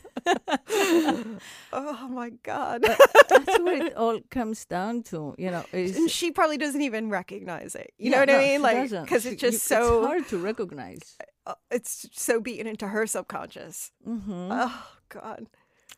Oh 1.72 2.08
my 2.08 2.30
god. 2.42 2.82
That's 2.82 3.58
what 3.58 3.78
it 3.78 3.96
all 3.96 4.20
comes 4.30 4.64
down 4.64 5.02
to. 5.04 5.34
You 5.38 5.50
know, 5.50 5.64
is 5.72 5.96
and 5.96 6.10
she 6.10 6.30
probably 6.32 6.58
doesn't 6.58 6.82
even 6.82 7.10
recognize 7.10 7.74
it. 7.74 7.92
You 7.98 8.10
Yeah, 8.10 8.16
know 8.16 8.20
what 8.22 8.28
no, 8.28 8.34
I 8.36 8.38
mean? 8.38 8.58
she 8.58 8.62
Like 8.62 8.90
because 9.04 9.26
it's 9.26 9.40
just 9.40 9.54
you- 9.70 9.76
so 9.76 9.98
it's 9.98 10.06
hard 10.06 10.28
to 10.28 10.38
recognize. 10.38 11.16
Uh, 11.50 11.54
it's 11.70 12.06
so 12.12 12.40
beaten 12.40 12.66
into 12.66 12.88
her 12.88 13.06
subconscious. 13.06 13.92
hmm 14.04 14.48
Oh 14.50 14.86
God. 15.08 15.46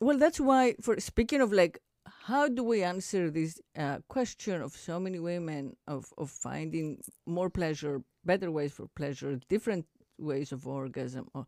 Well, 0.00 0.18
that's 0.18 0.40
why. 0.40 0.74
For 0.80 0.98
speaking 1.00 1.40
of 1.40 1.52
like, 1.52 1.78
how 2.26 2.48
do 2.48 2.62
we 2.64 2.82
answer 2.82 3.30
this 3.30 3.60
uh, 3.76 3.98
question 4.08 4.62
of 4.62 4.72
so 4.72 4.98
many 4.98 5.18
women 5.18 5.76
of 5.86 6.12
of 6.18 6.30
finding 6.30 6.98
more 7.26 7.50
pleasure, 7.50 8.02
better 8.24 8.50
ways 8.50 8.72
for 8.72 8.86
pleasure, 8.96 9.38
different 9.48 9.86
ways 10.18 10.52
of 10.52 10.66
orgasm? 10.66 11.28
Or, 11.34 11.46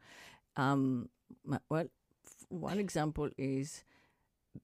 um, 0.57 1.09
well, 1.69 1.89
f- 2.27 2.47
one 2.49 2.79
example 2.79 3.29
is 3.39 3.85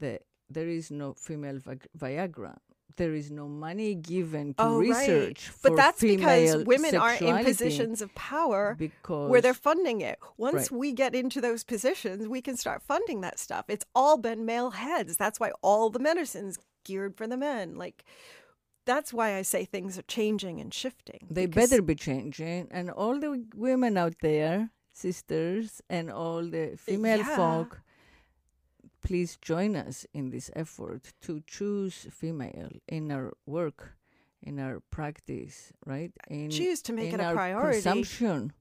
that 0.00 0.22
there 0.48 0.68
is 0.68 0.90
no 0.90 1.14
female 1.14 1.58
Viagra. 1.98 2.56
There 2.96 3.14
is 3.14 3.30
no 3.30 3.46
money 3.48 3.94
given 3.94 4.54
to 4.54 4.62
Oh, 4.62 4.78
right. 4.78 4.88
research 4.88 5.48
for 5.48 5.70
But 5.70 5.76
that's 5.76 6.00
because 6.00 6.64
women 6.64 6.94
aren't 6.96 7.22
in 7.22 7.44
positions 7.44 8.02
of 8.02 8.14
power 8.14 8.74
because 8.78 9.30
where 9.30 9.40
they're 9.40 9.54
funding 9.54 10.00
it. 10.00 10.18
Once 10.36 10.54
Right. 10.54 10.70
we 10.72 10.92
get 10.92 11.14
into 11.14 11.40
those 11.40 11.64
positions, 11.64 12.28
we 12.28 12.40
can 12.42 12.56
start 12.56 12.82
funding 12.82 13.20
that 13.22 13.38
stuff. 13.38 13.64
It's 13.68 13.84
all 13.94 14.16
been 14.18 14.44
male 14.44 14.70
heads. 14.70 15.16
That's 15.16 15.38
why 15.40 15.52
all 15.62 15.90
the 15.90 15.98
medicines 15.98 16.58
geared 16.84 17.16
for 17.16 17.26
the 17.26 17.36
men. 17.36 17.76
Like 17.76 18.04
that's 18.86 19.12
why 19.12 19.36
I 19.36 19.42
say 19.42 19.64
things 19.64 19.98
are 19.98 20.02
changing 20.02 20.60
and 20.60 20.72
shifting. 20.72 21.26
They 21.30 21.46
better 21.46 21.82
be 21.82 21.94
changing. 21.94 22.68
And 22.70 22.90
all 22.90 23.18
the 23.20 23.44
women 23.54 23.96
out 23.96 24.14
there, 24.20 24.70
sisters, 24.92 25.80
and 25.88 26.10
all 26.10 26.42
the 26.42 26.76
female 26.76 27.18
Yeah. 27.18 27.36
folk, 27.36 27.80
please 29.00 29.36
join 29.40 29.76
us 29.76 30.06
in 30.12 30.30
this 30.30 30.50
effort 30.54 31.12
to 31.22 31.42
choose 31.46 32.06
female 32.10 32.70
in 32.88 33.10
our 33.10 33.32
work, 33.46 33.94
in 34.42 34.58
our 34.58 34.80
practice, 34.90 35.72
right? 35.84 36.12
In, 36.28 36.50
choose 36.50 36.82
to 36.82 36.92
make 36.92 37.12
it 37.12 37.20
a 37.20 37.32
priority. 37.32 37.82
consumption. 37.82 38.52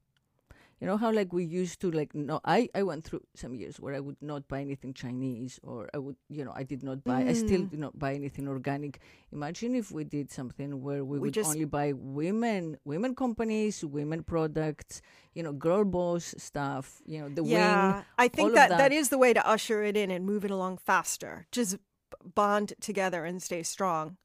You 0.80 0.88
know 0.88 0.96
how 0.98 1.12
like 1.12 1.34
we 1.34 1.44
used 1.44 1.82
to 1.82 1.92
like 1.92 2.16
no 2.16 2.40
I 2.46 2.70
I 2.74 2.84
went 2.84 3.04
through 3.04 3.22
some 3.36 3.54
years 3.54 3.80
where 3.82 3.94
I 3.94 4.00
would 4.00 4.16
not 4.22 4.48
buy 4.48 4.62
anything 4.62 4.94
Chinese 4.94 5.60
or 5.62 5.90
I 5.94 5.98
would 5.98 6.16
you 6.30 6.46
know 6.46 6.54
I 6.56 6.64
did 6.64 6.84
not 6.84 7.04
buy 7.04 7.20
I 7.28 7.34
still 7.34 7.64
Mm. 7.64 7.72
do 7.72 7.78
not 7.78 8.00
buy 8.00 8.14
anything 8.16 8.48
organic. 8.48 9.00
Imagine 9.34 9.76
if 9.76 9.92
we 9.92 10.04
did 10.06 10.32
something 10.32 10.82
where 10.82 11.04
we, 11.04 11.20
We 11.20 11.28
would 11.30 11.38
only 11.40 11.66
buy 11.66 11.92
women 11.94 12.78
women 12.86 13.14
companies, 13.14 13.84
women 13.84 14.24
products, 14.24 15.02
you 15.36 15.44
know, 15.44 15.52
girl 15.52 15.84
boss 15.84 16.34
stuff, 16.38 17.02
you 17.06 17.20
know, 17.20 17.30
the 17.30 17.44
yeah, 17.44 17.94
wing. 17.96 18.06
I 18.18 18.28
think 18.30 18.54
that, 18.56 18.70
that. 18.70 18.78
that 18.78 18.92
is 18.94 19.10
the 19.10 19.18
way 19.18 19.34
to 19.34 19.44
usher 19.46 19.84
it 19.84 19.98
in 19.98 20.10
and 20.12 20.26
move 20.26 20.46
it 20.46 20.52
along 20.52 20.78
faster. 20.78 21.46
Just 21.52 21.76
bond 22.24 22.74
together 22.80 23.26
and 23.26 23.44
stay 23.44 23.64
strong. 23.64 24.16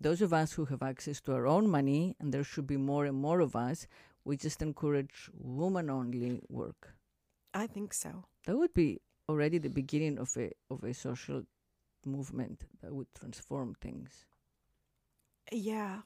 Those 0.00 0.20
of 0.22 0.32
us 0.32 0.52
who 0.54 0.64
have 0.66 0.82
access 0.82 1.20
to 1.22 1.32
our 1.32 1.46
own 1.46 1.70
money, 1.70 2.16
and 2.18 2.34
there 2.34 2.42
should 2.42 2.66
be 2.66 2.76
more 2.76 3.06
and 3.06 3.16
more 3.16 3.40
of 3.40 3.54
us, 3.54 3.86
we 4.24 4.36
just 4.36 4.62
encourage 4.62 5.30
woman 5.34 5.90
only 5.90 6.40
work. 6.48 6.94
I 7.52 7.66
think 7.66 7.92
so. 7.94 8.24
That 8.46 8.56
would 8.56 8.74
be 8.74 9.00
already 9.28 9.58
the 9.58 9.70
beginning 9.70 10.18
of 10.18 10.36
a 10.36 10.50
of 10.70 10.82
a 10.84 10.92
social 10.94 11.42
movement 12.04 12.64
that 12.82 12.92
would 12.94 13.06
transform 13.18 13.74
things. 13.80 14.26
Yeah. 15.52 16.00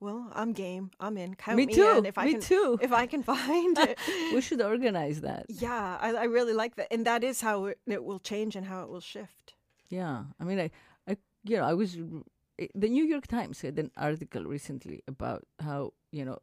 Well, 0.00 0.30
I'm 0.32 0.52
game. 0.52 0.90
I'm 1.00 1.16
in. 1.18 1.34
Count 1.34 1.56
me 1.56 1.66
me, 1.66 1.74
too. 1.74 1.94
in 1.98 2.06
if 2.06 2.18
I 2.18 2.24
me 2.26 2.32
can 2.32 2.40
too. 2.40 2.78
if 2.80 2.92
I 2.92 3.06
can 3.06 3.22
find 3.24 3.76
it. 3.88 3.98
we 4.32 4.40
should 4.40 4.62
organize 4.62 5.22
that. 5.22 5.46
yeah, 5.48 5.98
I, 6.00 6.12
I 6.12 6.24
really 6.24 6.52
like 6.52 6.76
that, 6.76 6.86
and 6.92 7.04
that 7.06 7.24
is 7.24 7.40
how 7.40 7.64
it, 7.66 7.78
it 7.86 8.04
will 8.04 8.20
change 8.20 8.54
and 8.54 8.64
how 8.66 8.82
it 8.82 8.88
will 8.88 9.00
shift. 9.00 9.54
Yeah, 9.90 10.24
I 10.38 10.44
mean, 10.44 10.60
I, 10.60 10.70
I, 11.08 11.16
you 11.42 11.56
know, 11.56 11.64
I 11.64 11.74
was. 11.74 11.96
r- 11.98 12.68
The 12.74 12.88
New 12.88 13.04
York 13.04 13.26
Times 13.26 13.60
had 13.62 13.78
an 13.78 13.90
article 13.96 14.44
recently 14.44 15.02
about 15.08 15.42
how 15.58 15.94
you 16.12 16.24
know 16.24 16.38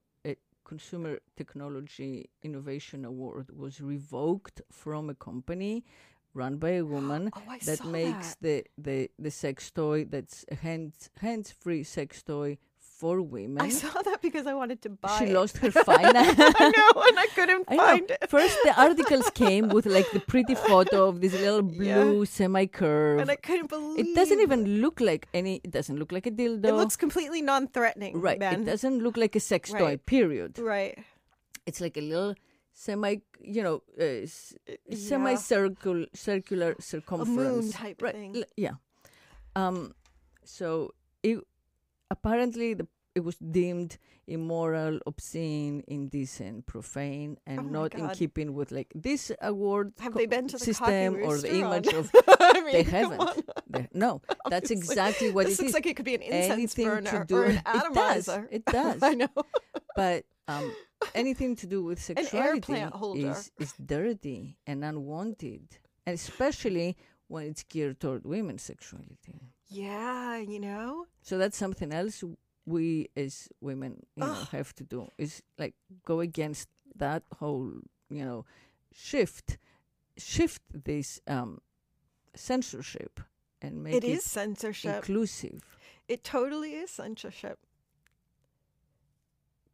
Consumer 0.66 1.20
Technology 1.38 2.30
Innovation 2.44 3.06
Award 3.06 3.48
was 3.58 3.80
revoked 3.82 4.62
from 4.72 5.10
a 5.10 5.16
company 5.16 5.86
run 6.34 6.58
by 6.58 6.72
a 6.72 6.84
woman 6.96 7.32
Oh, 7.34 7.42
that 7.66 7.86
makes 7.86 8.36
that. 8.36 8.42
the 8.42 8.66
the 8.78 9.10
the 9.18 9.32
sex 9.32 9.72
toy 9.72 10.06
that's 10.06 10.44
a 10.52 10.56
hands 10.56 11.10
hands 11.22 11.52
free 11.52 11.84
sex 11.84 12.22
toy 12.24 12.58
for 13.00 13.22
women. 13.22 13.62
I 13.62 13.70
saw 13.70 14.02
that 14.02 14.22
because 14.22 14.46
I 14.48 14.54
wanted 14.54 14.82
to 14.84 14.90
buy. 14.90 15.18
she 15.20 15.26
it. 15.26 15.34
lost 15.34 15.58
her 15.58 15.72
finance. 15.72 16.36
I 16.64 16.66
know, 16.78 17.02
and 17.08 17.20
I 17.20 17.28
couldn't 17.36 17.66
I 17.68 17.76
know. 17.76 17.84
find 17.84 18.12
it. 18.12 18.30
First, 18.30 18.58
the 18.64 18.74
articles 18.80 19.30
came 19.32 19.68
with 19.70 19.86
like 19.86 20.10
the 20.12 20.20
pretty 20.22 20.56
photo 20.56 21.08
of 21.10 21.20
this 21.22 21.34
little 21.34 21.64
Yeah. 21.86 22.04
blue 22.04 22.26
semi-curve. 22.26 23.20
And 23.20 23.30
I 23.30 23.36
couldn't 23.36 23.70
believe 23.70 24.00
It 24.06 24.16
doesn't 24.16 24.40
even 24.40 24.82
look 24.82 25.02
like 25.02 25.28
any. 25.34 25.62
It 25.64 25.72
doesn't 25.72 25.98
look 25.98 26.12
like 26.12 26.26
a 26.26 26.32
dildo. 26.32 26.66
It 26.66 26.74
looks 26.74 26.96
completely 26.96 27.42
non-threatening. 27.42 28.22
right. 28.22 28.40
Then. 28.40 28.62
It 28.62 28.66
doesn't 28.66 29.00
look 29.04 29.18
like 29.18 29.36
a 29.36 29.40
sex 29.42 29.72
toy. 29.72 29.98
Period. 30.06 30.58
Right. 30.60 30.98
It's 31.66 31.82
like 31.82 31.98
a 31.98 32.02
little 32.02 32.36
semi. 32.74 33.18
You 33.42 33.64
know, 33.64 33.76
uh, 34.00 34.26
Yeah. 34.88 34.98
semi-circle, 35.10 36.06
circular 36.14 36.76
circumference. 36.80 37.74
type 37.74 38.02
right. 38.02 38.14
thing. 38.16 38.44
Yeah. 38.56 38.76
Um. 39.56 39.94
So 40.44 40.94
it 41.24 41.40
apparently 42.12 42.74
the 42.74 42.88
it 43.16 43.24
was 43.24 43.38
deemed 43.38 43.98
immoral, 44.28 45.00
obscene, 45.08 45.82
indecent, 45.88 46.66
profane, 46.66 47.38
and 47.48 47.60
Oh 47.60 47.64
not 47.64 47.96
in 47.96 48.10
keeping 48.10 48.54
with 48.54 48.74
like 48.74 48.92
this 48.94 49.32
award 49.42 49.94
Have 50.02 50.12
co- 50.12 50.20
they 50.20 50.26
been 50.26 50.50
to 50.50 50.58
the 50.58 50.66
system 50.66 51.16
or 51.24 51.38
the 51.38 51.56
image 51.60 51.88
of. 51.88 52.12
I 52.28 52.60
mean, 52.62 52.74
They 52.74 52.84
haven't. 52.84 53.22
on. 53.22 53.36
the- 53.70 53.88
no, 53.94 54.22
that's 54.50 54.70
exactly 54.70 55.32
what 55.32 55.46
this 55.46 55.60
it 55.60 55.62
looks 55.64 55.70
is. 55.70 55.74
like 55.76 55.86
it 55.86 55.96
could 55.96 56.04
be 56.04 56.16
an 56.16 56.24
incense 56.24 56.52
anything 56.52 56.88
burner 56.88 57.12
to 57.12 57.24
do 57.26 57.36
or 57.38 57.46
an 57.46 57.56
it 57.56 57.64
does 57.64 58.28
atomizer. 58.28 58.48
it 58.52 58.66
does 58.80 59.02
I 59.02 59.14
know. 59.14 59.30
but 59.96 60.26
um 60.50 60.76
anything 61.14 61.56
to 61.56 61.68
do 61.68 61.84
with 61.86 62.02
sexuality 62.02 62.84
is 63.16 63.50
is 63.60 63.74
dirty 63.80 64.58
and 64.68 64.84
unwanted 64.84 65.78
and 66.06 66.14
especially 66.16 66.98
when 67.30 67.46
it's 67.48 67.64
geared 67.64 68.00
toward 68.02 68.26
women's 68.26 68.62
sexuality 68.64 69.40
Yeah, 69.68 70.38
you 70.38 70.60
know. 70.60 71.06
so 71.22 71.38
that's 71.38 71.58
something 71.58 71.92
else 71.92 72.24
we 72.66 73.10
as 73.16 73.48
women 73.62 74.06
you 74.16 74.24
know 74.24 74.34
have 74.52 74.74
to 74.76 74.84
do 74.84 75.08
is 75.18 75.42
like 75.58 75.76
go 76.04 76.20
against 76.20 76.68
that 76.96 77.24
whole 77.40 77.72
you 78.10 78.26
know 78.26 78.44
shift 78.92 79.58
shift 80.18 80.62
this 80.84 81.20
um 81.28 81.62
censorship 82.36 83.20
and 83.62 83.84
make 83.84 83.94
It 83.96 84.04
it, 84.04 84.10
is 84.10 84.24
censorship. 84.24 84.96
inclusive 84.96 85.62
it 86.08 86.24
totally 86.24 86.74
is 86.74 86.90
censorship. 86.92 87.60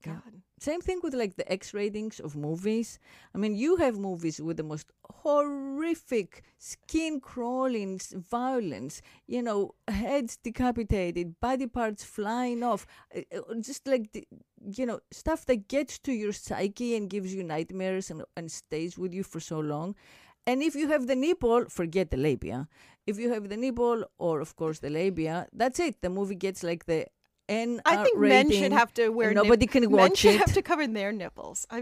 Yeah. 0.06 0.20
Same 0.62 0.80
thing 0.80 1.00
with 1.02 1.16
like 1.16 1.38
the 1.38 1.52
X 1.52 1.74
ratings 1.74 2.20
of 2.20 2.36
movies. 2.36 3.00
I 3.34 3.40
mean, 3.40 3.56
you 3.56 3.78
have 3.78 3.98
movies 3.98 4.40
with 4.40 4.58
the 4.58 4.64
most 4.64 4.92
horrific, 5.10 6.44
skin 6.60 7.20
crawling 7.20 8.00
violence, 8.14 9.02
you 9.26 9.42
know, 9.42 9.74
heads 9.88 10.38
decapitated, 10.38 11.40
body 11.40 11.66
parts 11.66 12.04
flying 12.04 12.62
off, 12.62 12.86
uh, 13.16 13.22
uh, 13.36 13.56
just 13.60 13.88
like, 13.88 14.12
the, 14.12 14.28
you 14.64 14.86
know, 14.86 15.00
stuff 15.10 15.48
that 15.48 15.68
gets 15.68 15.98
to 15.98 16.12
your 16.12 16.32
psyche 16.32 16.96
and 16.96 17.10
gives 17.10 17.34
you 17.34 17.44
nightmares 17.44 18.12
and, 18.12 18.24
and 18.38 18.52
stays 18.52 19.00
with 19.00 19.16
you 19.16 19.24
for 19.24 19.40
so 19.40 19.60
long. 19.60 19.96
And 20.46 20.62
if 20.62 20.76
you 20.76 20.88
have 20.90 21.08
the 21.08 21.16
nipple, 21.16 21.66
forget 21.70 22.12
the 22.12 22.18
labia. 22.18 22.68
If 23.08 23.18
you 23.18 23.34
have 23.34 23.50
the 23.50 23.58
nipple 23.58 24.06
or, 24.20 24.42
of 24.42 24.56
course, 24.56 24.78
the 24.78 24.92
labia, 24.92 25.48
that's 25.54 25.80
it. 25.80 26.04
The 26.04 26.10
movie 26.12 26.36
gets 26.36 26.62
like 26.62 26.86
the 26.86 27.08
N 27.50 27.82
I 27.86 28.04
think 28.04 28.18
men 28.20 28.50
should 28.52 28.72
have 28.72 28.94
to 28.96 29.10
wear 29.10 29.30
and 29.30 29.36
nip- 29.36 29.44
nobody 29.46 29.68
can 29.68 29.84
men 29.84 29.92
watch 29.92 30.18
should 30.20 30.36
it. 30.36 30.40
have 30.40 30.54
to 30.54 30.62
cover 30.62 30.88
their 30.88 31.12
nipples. 31.12 31.66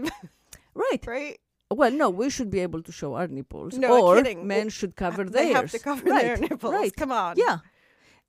Right. 0.74 1.04
right. 1.06 1.38
Well, 1.72 1.90
no, 1.90 2.10
we 2.10 2.30
should 2.30 2.50
be 2.50 2.60
able 2.60 2.82
to 2.82 2.92
show 2.92 3.14
our 3.14 3.28
nipples. 3.28 3.76
No, 3.78 4.04
or 4.06 4.16
kidding. 4.16 4.46
men 4.46 4.62
Well, 4.64 4.68
should 4.70 4.96
cover 4.96 5.24
theirs. 5.24 5.32
They 5.32 5.52
have 5.52 5.70
to 5.72 5.78
cover 5.78 6.08
right. 6.10 6.22
their 6.22 6.36
nipples. 6.36 6.72
Right. 6.72 6.94
Come 6.96 7.12
on. 7.12 7.36
Yeah. 7.36 7.58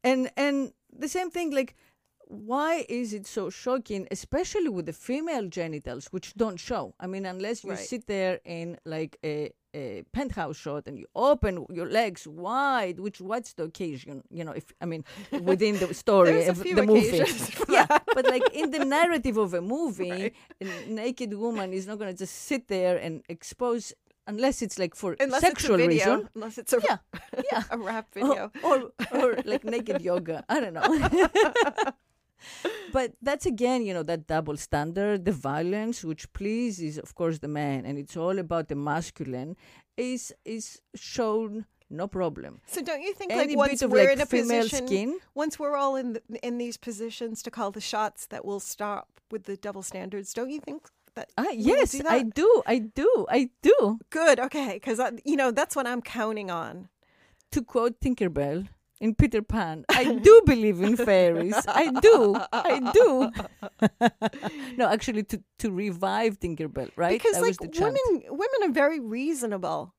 And 0.04 0.30
and 0.38 0.74
the 0.92 1.08
same 1.08 1.30
thing 1.32 1.52
like 1.52 1.76
why 2.28 2.86
is 2.88 3.14
it 3.14 3.28
so 3.28 3.50
shocking 3.50 4.08
especially 4.10 4.70
with 4.70 4.86
the 4.86 4.94
female 4.94 5.48
genitals 5.50 6.08
which 6.14 6.34
don't 6.36 6.58
show 6.60 6.94
i 6.98 7.06
mean 7.06 7.26
unless 7.26 7.62
you 7.64 7.72
Right. 7.72 7.80
sit 7.80 8.08
there 8.08 8.40
in 8.46 8.78
like 8.86 9.18
a, 9.24 9.52
a 9.74 10.04
penthouse 10.12 10.58
shot 10.58 10.84
and 10.88 10.98
you 11.00 11.06
open 11.16 11.66
your 11.70 11.90
legs 11.90 12.28
wide 12.28 13.00
which 13.00 13.22
what's 13.22 13.54
the 13.54 13.64
occasion 13.64 14.22
you 14.30 14.44
know 14.44 14.52
if 14.52 14.66
i 14.82 14.86
mean 14.86 15.04
within 15.42 15.78
the 15.80 15.94
story 15.94 16.46
of 16.46 16.62
the 16.62 16.74
movie 16.86 17.24
yeah 17.70 17.88
but 18.14 18.26
like 18.26 18.44
in 18.54 18.72
the 18.72 18.84
narrative 18.84 19.38
of 19.38 19.54
a 19.54 19.62
movie 19.62 20.10
Right. 20.12 20.34
a 20.62 20.90
naked 20.90 21.34
woman 21.34 21.72
is 21.74 21.88
not 21.88 22.00
going 22.00 22.12
to 22.12 22.18
just 22.18 22.36
sit 22.36 22.68
there 22.68 22.98
and 22.98 23.24
expose 23.30 23.94
unless 24.28 24.62
it's 24.62 24.78
like 24.78 24.94
for 24.96 25.16
Unless 25.20 25.42
sexual 25.42 25.78
video. 25.78 25.90
reason 25.90 26.30
Unless 26.36 26.58
it's 26.58 26.74
a 26.74 26.80
yeah 26.88 26.98
yeah 27.52 27.64
a 27.72 27.78
rap 27.78 28.08
or, 28.16 28.22
video. 28.28 28.52
or 28.64 28.92
or 29.14 29.36
like 29.46 29.64
naked 29.64 30.02
yoga. 30.02 30.44
I 30.48 30.60
don't 30.60 30.74
know. 30.74 30.84
But 32.92 33.14
that's 33.22 33.46
again, 33.46 33.86
you 33.86 33.94
know, 33.94 34.04
that 34.04 34.28
double 34.28 34.58
standard, 34.58 35.26
the 35.26 35.32
violence 35.32 36.04
which 36.04 36.32
pleases, 36.34 36.98
of 36.98 37.16
course, 37.16 37.40
the 37.40 37.48
man, 37.48 37.86
and 37.86 37.98
it's 37.98 38.18
all 38.18 38.40
about 38.40 38.68
the 38.68 38.76
masculine, 38.76 39.56
is 39.98 40.34
is 40.46 40.82
shown 40.96 41.66
no 41.90 42.08
problem. 42.08 42.62
So 42.68 42.82
don't 42.82 43.02
you 43.02 43.14
think 43.14 43.32
Any 43.32 43.56
like 43.56 43.58
once 43.58 43.82
of 43.82 43.92
we're 43.92 44.06
like 44.06 44.14
in 44.14 44.22
a 44.22 44.26
female 44.26 44.64
position, 44.64 44.88
skin, 44.88 45.20
once 45.36 45.60
we're 45.60 45.76
all 45.76 45.96
in 45.96 46.14
the, 46.14 46.22
in 46.42 46.58
these 46.58 46.78
positions 46.78 47.44
to 47.44 47.52
call 47.52 47.72
the 47.72 47.82
shots, 47.82 48.28
that 48.28 48.46
will 48.46 48.62
stop 48.62 49.08
with 49.30 49.44
the 49.44 49.58
double 49.58 49.84
standards? 49.84 50.34
Don't 50.34 50.50
you 50.50 50.62
think 50.62 50.88
that? 51.16 51.30
ah, 51.38 51.52
yes, 51.52 51.92
do 51.92 52.04
I 52.08 52.24
do, 52.24 52.64
I 52.66 52.78
do, 52.80 53.26
I 53.30 53.50
do. 53.62 54.00
Good. 54.10 54.40
Okay, 54.40 54.74
because 54.76 55.02
you 55.26 55.36
know 55.36 55.52
that's 55.52 55.76
what 55.76 55.86
I'm 55.86 56.02
counting 56.02 56.50
on. 56.50 56.88
To 57.52 57.62
quote 57.62 58.00
Tinkerbell 58.00 58.70
in 59.02 59.16
Peter 59.16 59.42
Pan, 59.42 59.84
I 59.90 60.04
do 60.28 60.42
believe 60.46 60.80
in 60.82 60.96
fairies. 60.96 61.56
I 61.68 61.86
do, 62.08 62.38
I 62.54 62.74
do. 62.94 63.10
no, 64.78 64.88
actually, 64.88 65.24
to 65.24 65.42
to 65.60 65.72
revive 65.72 66.40
Tinkerbell, 66.40 66.92
right? 66.96 67.12
Because 67.20 67.36
That 67.36 67.42
like 67.44 67.60
women, 67.80 68.24
women 68.30 68.60
are 68.64 68.72
very 68.72 69.00
reasonable. 69.00 69.94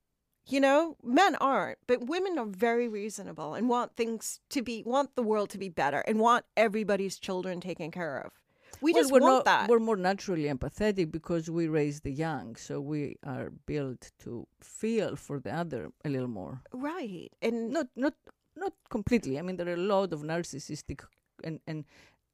You 0.48 0.60
know, 0.60 0.96
men 1.04 1.36
aren't, 1.36 1.78
but 1.86 2.06
women 2.08 2.36
are 2.38 2.46
very 2.68 2.88
reasonable 2.88 3.54
and 3.54 3.68
want 3.68 3.94
things 3.94 4.40
to 4.50 4.60
be, 4.62 4.82
want 4.84 5.14
the 5.14 5.22
world 5.22 5.50
to 5.50 5.58
be 5.58 5.68
better, 5.68 6.00
and 6.08 6.18
want 6.18 6.44
everybody's 6.56 7.16
children 7.18 7.60
taken 7.60 7.90
care 7.92 8.18
of. 8.24 8.32
We 8.80 8.92
Well, 8.92 9.02
just 9.02 9.12
we're 9.12 9.20
want 9.20 9.32
not- 9.34 9.44
that. 9.44 9.70
We're 9.70 9.78
more 9.90 9.96
naturally 9.96 10.44
empathetic 10.54 11.12
because 11.12 11.48
we 11.48 11.68
raise 11.68 12.00
the 12.00 12.10
young, 12.10 12.56
so 12.56 12.80
we 12.80 13.02
are 13.22 13.50
built 13.66 14.10
to 14.24 14.48
feel 14.60 15.14
for 15.14 15.38
the 15.38 15.52
other 15.62 15.92
a 16.04 16.08
little 16.08 16.32
more. 16.40 16.54
right, 16.72 17.30
and 17.40 17.70
Not 17.70 17.86
not 17.94 18.14
not 18.56 18.72
completely. 18.90 19.38
I 19.38 19.42
mean, 19.42 19.56
there 19.56 19.68
are 19.68 19.74
a 19.74 19.76
lot 19.76 20.12
of 20.12 20.22
narcissistic 20.22 21.00
and 21.44 21.60
and 21.66 21.84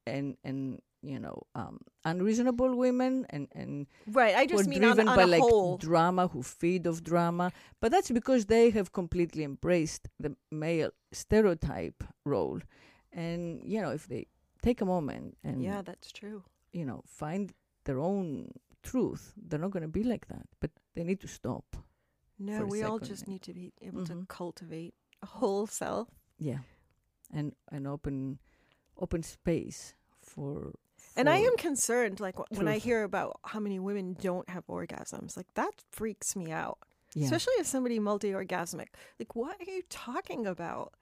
and 0.06 0.36
and 0.44 0.80
you 1.02 1.18
know 1.18 1.42
um, 1.54 1.78
unreasonable 2.04 2.74
women 2.76 3.26
and 3.30 3.48
and 3.52 3.86
right. 4.06 4.34
I 4.34 4.46
just 4.46 4.66
mean 4.66 4.82
on, 4.84 4.94
driven 4.96 5.08
on 5.08 5.16
by 5.16 5.22
a 5.22 5.26
like 5.26 5.42
whole. 5.42 5.76
drama, 5.76 6.26
who 6.28 6.42
feed 6.42 6.86
off 6.86 7.02
drama. 7.02 7.52
But 7.80 7.92
that's 7.92 8.10
because 8.10 8.46
they 8.46 8.70
have 8.70 8.92
completely 8.92 9.44
embraced 9.44 10.08
the 10.18 10.34
male 10.50 10.90
stereotype 11.12 12.02
role, 12.24 12.60
and 13.12 13.62
you 13.64 13.80
know 13.80 13.90
if 13.90 14.06
they 14.08 14.26
take 14.62 14.80
a 14.80 14.84
moment 14.84 15.36
and 15.44 15.62
Yeah, 15.62 15.82
that's 15.82 16.10
true. 16.12 16.42
you 16.72 16.84
know, 16.84 17.02
find 17.06 17.52
their 17.84 17.98
own 18.00 18.50
truth, 18.82 19.32
they're 19.36 19.58
not 19.60 19.70
going 19.70 19.82
to 19.82 19.88
be 19.88 20.02
like 20.04 20.26
that. 20.28 20.46
But 20.60 20.70
they 20.94 21.04
need 21.04 21.20
to 21.20 21.28
stop. 21.28 21.76
No, 22.38 22.64
we 22.66 22.82
all 22.84 22.98
just 22.98 23.26
need 23.26 23.42
to 23.42 23.52
be 23.54 23.72
able 23.82 24.04
to 24.06 24.14
Mhm. 24.14 24.28
cultivate 24.28 24.94
whole 25.26 25.66
self. 25.66 26.08
Yeah, 26.38 26.58
and 27.32 27.52
an 27.72 27.86
open, 27.86 28.38
open 28.98 29.22
space 29.22 29.94
for. 30.22 30.72
And 31.16 31.28
I 31.28 31.38
am 31.38 31.56
concerned, 31.56 32.20
like 32.20 32.36
wh- 32.36 32.52
when 32.52 32.68
I 32.68 32.78
hear 32.78 33.02
about 33.02 33.40
how 33.44 33.58
many 33.60 33.78
women 33.80 34.16
don't 34.20 34.48
have 34.50 34.66
orgasms, 34.68 35.36
like 35.36 35.52
that 35.54 35.72
freaks 35.90 36.36
me 36.36 36.52
out. 36.52 36.78
Yeah. 37.14 37.24
Especially 37.24 37.54
as 37.58 37.66
somebody 37.66 37.98
multi-orgasmic. 37.98 38.88
Like, 39.18 39.34
what 39.34 39.56
are 39.60 39.70
you 39.70 39.82
talking 39.88 40.46
about? 40.46 40.92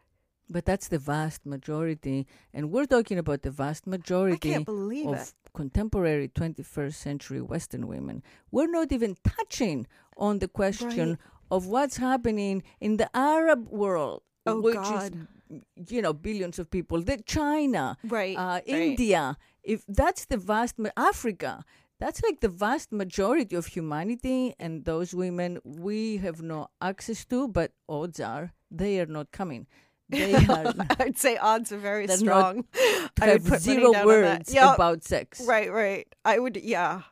But 0.49 0.65
that's 0.65 0.87
the 0.89 0.99
vast 1.01 1.45
majority. 1.45 2.27
And 2.55 2.71
we're 2.71 2.87
talking 2.87 3.19
about 3.19 3.43
the 3.43 3.51
vast 3.51 3.85
I 3.87 3.91
majority 3.91 4.39
can't 4.39 4.65
believe 4.65 5.09
of 5.09 5.15
it. 5.17 5.35
contemporary 5.53 6.29
21st 6.29 6.95
century 6.95 7.41
Western 7.43 7.89
women. 7.89 8.23
We're 8.53 8.71
not 8.71 8.93
even 8.93 9.17
touching 9.25 9.89
on 10.17 10.39
the 10.39 10.47
question 10.49 11.09
Right. 11.11 11.19
Of 11.51 11.67
what's 11.67 11.97
happening 11.99 12.63
in 12.81 12.97
the 12.97 13.09
Arab 13.15 13.69
world, 13.69 14.23
Oh, 14.47 14.61
which 14.61 14.75
God. 14.75 15.13
is, 15.51 15.91
you 15.91 16.03
know, 16.03 16.13
billions 16.13 16.59
of 16.59 16.71
people, 16.71 17.01
the 17.03 17.19
China, 17.27 17.97
Right. 18.05 18.37
uh, 18.37 18.43
right. 18.47 18.69
India. 18.69 19.37
If 19.63 19.85
that's 19.89 20.27
the 20.27 20.37
vast 20.37 20.77
Africa, 20.97 21.65
that's 21.99 22.23
like 22.23 22.41
the 22.41 22.49
vast 22.49 22.93
majority 22.93 23.57
of 23.57 23.67
humanity, 23.67 24.55
and 24.61 24.85
those 24.85 25.15
women 25.15 25.59
we 25.65 26.19
have 26.19 26.43
no 26.43 26.69
access 26.81 27.25
to. 27.27 27.49
But 27.49 27.73
odds 27.89 28.21
are 28.21 28.53
they 28.71 29.01
are 29.01 29.07
not 29.07 29.33
coming. 29.33 29.67
They 30.09 30.35
are 30.49 30.73
I'd 31.01 31.19
say 31.19 31.37
odds 31.39 31.73
are 31.73 31.79
very 31.79 32.07
They're 32.07 32.19
not- 32.19 32.55
strong. 32.55 32.65
I 33.21 33.27
would 33.27 33.29
have 33.29 33.45
put 33.47 33.61
zero 33.61 33.93
down 33.93 34.03
on 34.03 34.07
that. 34.07 34.07
words 34.07 34.55
Yep. 34.55 34.75
about 34.75 35.03
sex. 35.05 35.43
Right, 35.47 35.73
right. 35.73 36.07
I 36.25 36.39
would, 36.39 36.57
yeah. 36.57 37.03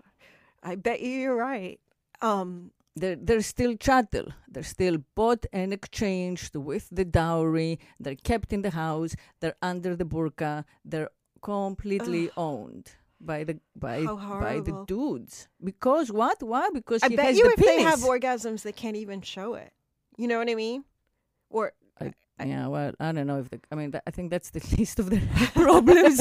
I 0.62 0.76
bet 0.76 1.00
you 1.00 1.10
you're 1.10 1.36
right. 1.36 1.80
Um, 2.22 2.70
they're 2.96 3.16
they're 3.16 3.42
still 3.42 3.76
chattel. 3.76 4.26
They're 4.48 4.62
still 4.62 4.98
bought 5.14 5.46
and 5.52 5.72
exchanged 5.72 6.54
with 6.56 6.88
the 6.90 7.04
dowry. 7.04 7.78
They're 7.98 8.14
kept 8.16 8.52
in 8.52 8.62
the 8.62 8.70
house. 8.70 9.16
They're 9.40 9.56
under 9.60 9.96
the 9.96 10.04
burqa. 10.04 10.64
They're 10.84 11.10
completely 11.42 12.30
owned 12.36 12.92
by 13.20 13.44
the 13.44 13.58
by 13.76 14.04
by 14.04 14.60
the 14.60 14.84
dudes. 14.86 15.48
Because 15.62 16.12
what? 16.12 16.42
Why? 16.42 16.68
Because 16.72 17.02
I 17.02 17.08
bet 17.08 17.34
you 17.34 17.44
the 17.44 17.50
if 17.50 17.58
penis. 17.58 17.76
they 17.76 17.82
have 17.82 18.00
orgasms, 18.00 18.62
they 18.62 18.72
can't 18.72 18.96
even 18.96 19.20
show 19.22 19.54
it. 19.54 19.72
You 20.16 20.28
know 20.28 20.38
what 20.38 20.48
I 20.48 20.54
mean? 20.54 20.84
Or 21.50 21.72
yeah, 22.42 22.66
well, 22.66 22.92
I 22.98 23.12
don't 23.12 23.28
know 23.28 23.38
if 23.38 23.48
the. 23.50 23.60
I 23.70 23.76
mean, 23.76 23.92
that, 23.92 24.02
I 24.06 24.10
think 24.10 24.30
that's 24.30 24.50
the 24.50 24.60
least 24.78 24.98
of 24.98 25.08
the 25.08 25.20
problems. 25.54 26.20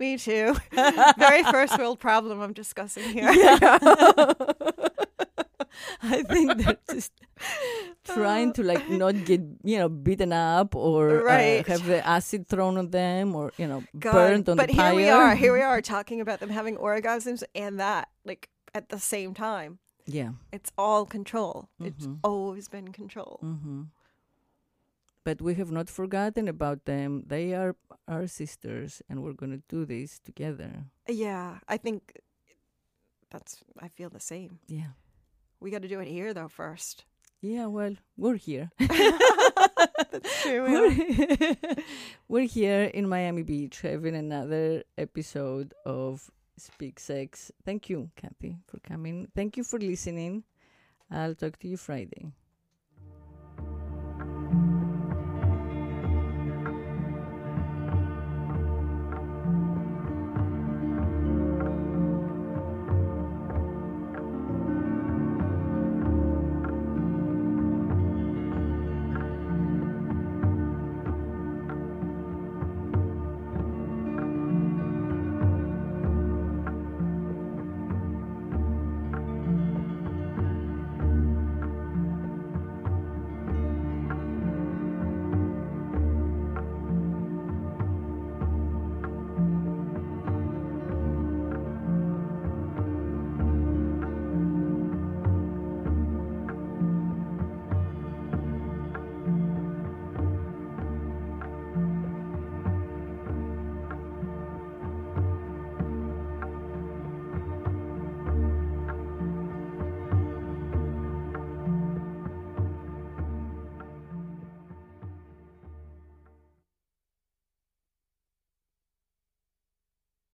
me 0.00 0.16
too. 0.16 0.56
Very 1.18 1.42
first 1.44 1.78
world 1.78 2.00
problem 2.00 2.40
I'm 2.40 2.54
discussing 2.54 3.04
here. 3.04 3.28
I 6.02 6.22
think 6.22 6.56
they're 6.58 6.76
just 6.90 7.12
trying 8.04 8.52
to 8.54 8.62
like 8.62 8.88
not 8.90 9.24
get 9.24 9.40
you 9.64 9.78
know 9.78 9.88
beaten 9.88 10.32
up 10.32 10.74
or 10.76 11.22
Right. 11.24 11.60
uh, 11.60 11.70
have 11.72 11.86
the 11.86 12.06
acid 12.06 12.46
thrown 12.48 12.76
on 12.78 12.90
them 12.90 13.34
or 13.34 13.52
you 13.56 13.66
know 13.66 13.82
God. 13.98 14.12
burned 14.12 14.48
on 14.48 14.56
but 14.56 14.68
the 14.68 14.74
here 14.74 14.94
we 14.94 15.08
are. 15.08 15.34
Here 15.34 15.52
we 15.52 15.62
are 15.72 15.80
talking 15.82 16.20
about 16.20 16.40
them 16.40 16.50
having 16.50 16.76
orgasms 16.76 17.42
and 17.54 17.80
that 17.80 18.08
like 18.24 18.48
at 18.74 18.88
the 18.88 18.98
same 18.98 19.34
time. 19.34 19.78
Yeah. 20.06 20.30
It's 20.52 20.72
all 20.76 21.06
control. 21.06 21.68
It's 21.78 22.06
Mhm. 22.06 22.18
always 22.24 22.68
been 22.68 22.92
control. 22.92 23.38
Mm-hmm. 23.42 23.82
But 25.24 25.40
we 25.40 25.54
have 25.54 25.70
not 25.70 25.88
forgotten 25.88 26.48
about 26.48 26.84
them. 26.84 27.22
They 27.28 27.54
are 27.54 27.76
our 28.08 28.26
sisters, 28.26 29.00
and 29.08 29.22
we're 29.22 29.34
going 29.38 29.52
to 29.52 29.62
do 29.68 29.84
this 29.86 30.18
together. 30.18 30.86
Yeah, 31.06 31.60
I 31.68 31.76
think 31.78 32.18
that's. 33.30 33.62
I 33.78 33.86
feel 33.86 34.10
the 34.10 34.18
same. 34.18 34.58
Yeah. 34.66 34.98
We 35.62 35.70
got 35.70 35.82
to 35.82 35.88
do 35.88 36.00
it 36.00 36.08
here 36.08 36.34
though 36.34 36.48
first. 36.48 37.04
Yeah, 37.40 37.66
well, 37.66 37.94
we're 38.16 38.34
here. 38.34 38.70
That's 38.78 40.42
true. 40.42 40.62
we're, 40.62 41.56
we're 42.28 42.46
here 42.46 42.84
in 42.84 43.08
Miami 43.08 43.42
Beach 43.42 43.80
having 43.80 44.16
another 44.16 44.82
episode 44.98 45.72
of 45.86 46.28
Speak 46.56 46.98
Sex. 46.98 47.52
Thank 47.64 47.88
you, 47.88 48.10
Kathy, 48.16 48.58
for 48.66 48.78
coming. 48.80 49.28
Thank 49.36 49.56
you 49.56 49.62
for 49.62 49.78
listening. 49.78 50.42
I'll 51.10 51.34
talk 51.36 51.58
to 51.60 51.68
you 51.68 51.76
Friday. 51.76 52.32